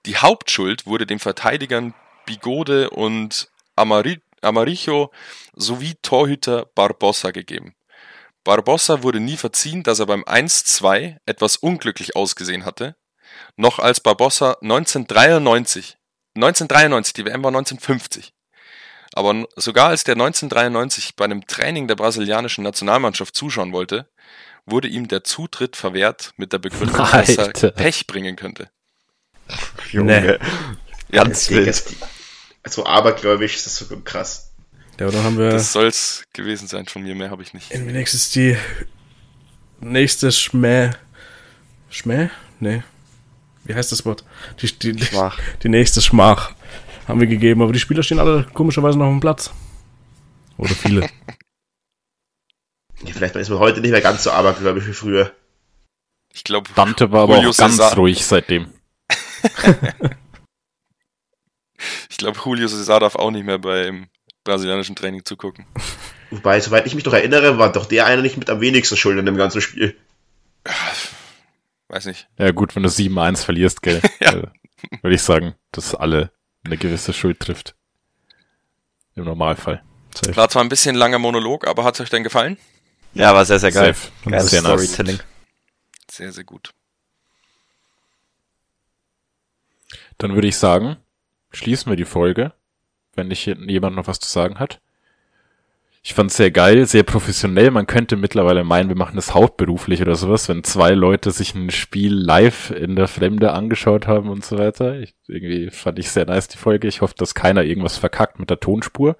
Die 0.06 0.16
Hauptschuld 0.16 0.86
wurde 0.86 1.04
den 1.04 1.18
Verteidigern 1.18 1.92
Bigode 2.24 2.88
und 2.88 3.50
Amari 3.76 4.22
Amaricho 4.40 5.12
sowie 5.54 5.96
Torhüter 6.00 6.64
Barbosa 6.74 7.30
gegeben. 7.30 7.74
Barbossa 8.42 9.02
wurde 9.02 9.20
nie 9.20 9.36
verziehen, 9.36 9.82
dass 9.82 9.98
er 9.98 10.06
beim 10.06 10.24
1-2 10.24 11.18
etwas 11.26 11.56
unglücklich 11.56 12.16
ausgesehen 12.16 12.64
hatte. 12.64 12.96
Noch 13.56 13.78
als 13.78 14.00
Barbossa 14.00 14.56
1993, 14.62 15.96
1993, 16.34 17.12
die 17.14 17.24
WM 17.24 17.42
war 17.42 17.48
1950. 17.50 18.32
Aber 19.12 19.44
sogar 19.56 19.88
als 19.88 20.04
der 20.04 20.14
1993 20.14 21.16
bei 21.16 21.24
einem 21.24 21.46
Training 21.46 21.88
der 21.88 21.96
brasilianischen 21.96 22.62
Nationalmannschaft 22.64 23.34
zuschauen 23.34 23.72
wollte, 23.72 24.08
wurde 24.66 24.86
ihm 24.88 25.08
der 25.08 25.24
Zutritt 25.24 25.74
verwehrt 25.76 26.32
mit 26.36 26.52
der 26.52 26.58
Begründung, 26.58 26.96
dass 27.10 27.28
er. 27.30 27.48
Pech 27.72 28.06
bringen 28.06 28.36
könnte. 28.36 28.70
Junge. 29.90 30.38
Ganz 31.10 31.46
Digga, 31.48 31.58
wild. 31.60 31.68
ist 31.68 31.90
die- 31.90 31.96
So 32.70 32.86
abergläubisch 32.86 33.56
ist 33.56 33.66
das 33.66 33.76
so 33.78 34.00
krass. 34.00 34.52
Ja, 35.00 35.10
dann 35.10 35.24
haben 35.24 35.38
wir 35.38 35.50
Das 35.50 35.72
soll's 35.72 36.24
gewesen 36.32 36.68
sein 36.68 36.86
von 36.86 37.02
mir, 37.02 37.14
mehr 37.14 37.30
habe 37.30 37.42
ich 37.42 37.52
nicht. 37.54 37.74
nächstes 37.74 38.30
die 38.30 38.56
nächste 39.80 40.30
Schmäh. 40.30 40.90
Schmäh? 41.88 42.28
Nee. 42.60 42.82
Wie 43.70 43.74
heißt 43.76 43.92
das 43.92 44.04
Wort? 44.04 44.24
Die, 44.60 44.66
die, 44.76 45.04
Schmach. 45.04 45.38
die 45.62 45.68
nächste 45.68 46.02
Schmach 46.02 46.54
haben 47.06 47.20
wir 47.20 47.28
gegeben, 47.28 47.62
aber 47.62 47.72
die 47.72 47.78
Spieler 47.78 48.02
stehen 48.02 48.18
alle 48.18 48.48
komischerweise 48.52 48.98
noch 48.98 49.06
auf 49.06 49.12
dem 49.12 49.20
Platz. 49.20 49.52
Oder 50.56 50.70
viele. 50.70 51.08
Ja, 53.02 53.14
vielleicht 53.14 53.34
ist 53.34 53.48
man 53.48 53.60
heute 53.60 53.80
nicht 53.80 53.92
mehr 53.92 54.02
ganz 54.02 54.24
so 54.24 54.30
abergläubisch 54.30 54.86
wie 54.86 54.92
früher. 54.92 55.32
Ich 56.34 56.44
glaube, 56.44 56.68
Dante 56.74 57.10
war 57.10 57.22
aber 57.22 57.36
Julio 57.36 57.48
auch 57.48 57.56
ganz 57.56 57.76
Cesar- 57.76 57.94
ruhig 57.94 58.26
seitdem. 58.26 58.66
ich 62.10 62.18
glaube, 62.18 62.38
Julio 62.44 62.68
Cesar 62.68 63.00
darf 63.00 63.14
auch 63.14 63.30
nicht 63.30 63.46
mehr 63.46 63.58
beim 63.58 64.08
brasilianischen 64.44 64.96
Training 64.96 65.24
zugucken. 65.24 65.64
Wobei, 66.30 66.60
soweit 66.60 66.86
ich 66.86 66.94
mich 66.94 67.04
doch 67.04 67.14
erinnere, 67.14 67.56
war 67.56 67.72
doch 67.72 67.86
der 67.86 68.04
eine 68.04 68.20
nicht 68.20 68.36
mit 68.36 68.50
am 68.50 68.60
wenigsten 68.60 68.98
schuld 68.98 69.18
in 69.18 69.24
dem 69.24 69.38
ganzen 69.38 69.62
Spiel. 69.62 69.96
Weiß 71.90 72.06
nicht. 72.06 72.28
Ja 72.38 72.52
gut, 72.52 72.76
wenn 72.76 72.84
du 72.84 72.88
7-1 72.88 73.44
verlierst, 73.44 73.82
gell, 73.82 74.00
Ja. 74.20 74.32
äh, 74.34 74.46
würde 75.02 75.14
ich 75.16 75.22
sagen, 75.22 75.56
dass 75.72 75.94
alle 75.94 76.30
eine 76.64 76.76
gewisse 76.76 77.12
Schuld 77.12 77.40
trifft. 77.40 77.74
Im 79.16 79.24
Normalfall. 79.24 79.82
Safe. 80.14 80.36
War 80.36 80.48
zwar 80.48 80.62
ein 80.62 80.68
bisschen 80.68 80.94
langer 80.94 81.18
Monolog, 81.18 81.66
aber 81.66 81.82
hat's 81.84 82.00
euch 82.00 82.08
denn 82.10 82.22
gefallen? 82.22 82.58
Ja, 83.12 83.34
war 83.34 83.44
sehr, 83.44 83.58
sehr 83.58 83.72
geil. 83.72 83.92
Safe. 83.94 84.12
Geiles 84.30 84.50
Sehr 84.50 84.62
nice. 84.62 84.84
Storytelling. 84.84 85.20
Sehr, 86.08 86.32
sehr 86.32 86.44
gut. 86.44 86.72
Dann 90.18 90.34
würde 90.34 90.46
ich 90.48 90.56
sagen, 90.56 90.96
schließen 91.50 91.90
wir 91.90 91.96
die 91.96 92.04
Folge, 92.04 92.52
wenn 93.14 93.28
nicht 93.28 93.46
jemand 93.46 93.96
noch 93.96 94.06
was 94.06 94.20
zu 94.20 94.30
sagen 94.30 94.60
hat. 94.60 94.80
Ich 96.02 96.14
fand's 96.14 96.36
sehr 96.36 96.50
geil, 96.50 96.86
sehr 96.86 97.02
professionell. 97.02 97.70
Man 97.70 97.86
könnte 97.86 98.16
mittlerweile 98.16 98.64
meinen, 98.64 98.88
wir 98.88 98.96
machen 98.96 99.16
das 99.16 99.34
hauptberuflich 99.34 100.00
oder 100.00 100.14
sowas, 100.14 100.48
wenn 100.48 100.64
zwei 100.64 100.92
Leute 100.92 101.30
sich 101.30 101.54
ein 101.54 101.70
Spiel 101.70 102.14
live 102.14 102.70
in 102.70 102.96
der 102.96 103.06
Fremde 103.06 103.52
angeschaut 103.52 104.06
haben 104.06 104.30
und 104.30 104.42
so 104.42 104.56
weiter. 104.56 104.98
Ich, 104.98 105.14
irgendwie 105.28 105.70
fand 105.70 105.98
ich 105.98 106.10
sehr 106.10 106.24
nice 106.24 106.48
die 106.48 106.56
Folge. 106.56 106.88
Ich 106.88 107.02
hoffe, 107.02 107.14
dass 107.18 107.34
keiner 107.34 107.64
irgendwas 107.64 107.98
verkackt 107.98 108.38
mit 108.38 108.48
der 108.48 108.60
Tonspur. 108.60 109.16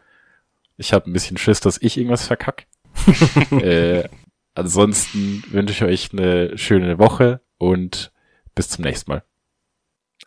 Ich 0.79 0.95
habe 0.95 1.11
ein 1.11 1.13
bisschen 1.13 1.37
Schiss, 1.37 1.61
dass 1.61 1.77
ich 1.83 1.99
irgendwas 1.99 2.27
verkack. 2.27 2.67
äh, 3.51 4.05
ansonsten 4.55 5.45
wünsche 5.51 5.75
ich 5.75 5.83
euch 5.83 6.13
eine 6.13 6.57
schöne 6.57 6.99
Woche 6.99 7.43
und 7.59 8.11
bis 8.55 8.71
zum 8.71 8.85
nächsten 8.85 9.11
Mal. 9.11 9.23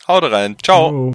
Haut 0.07 0.23
rein. 0.23 0.55
Ciao. 0.61 0.89
Oh. 0.89 1.11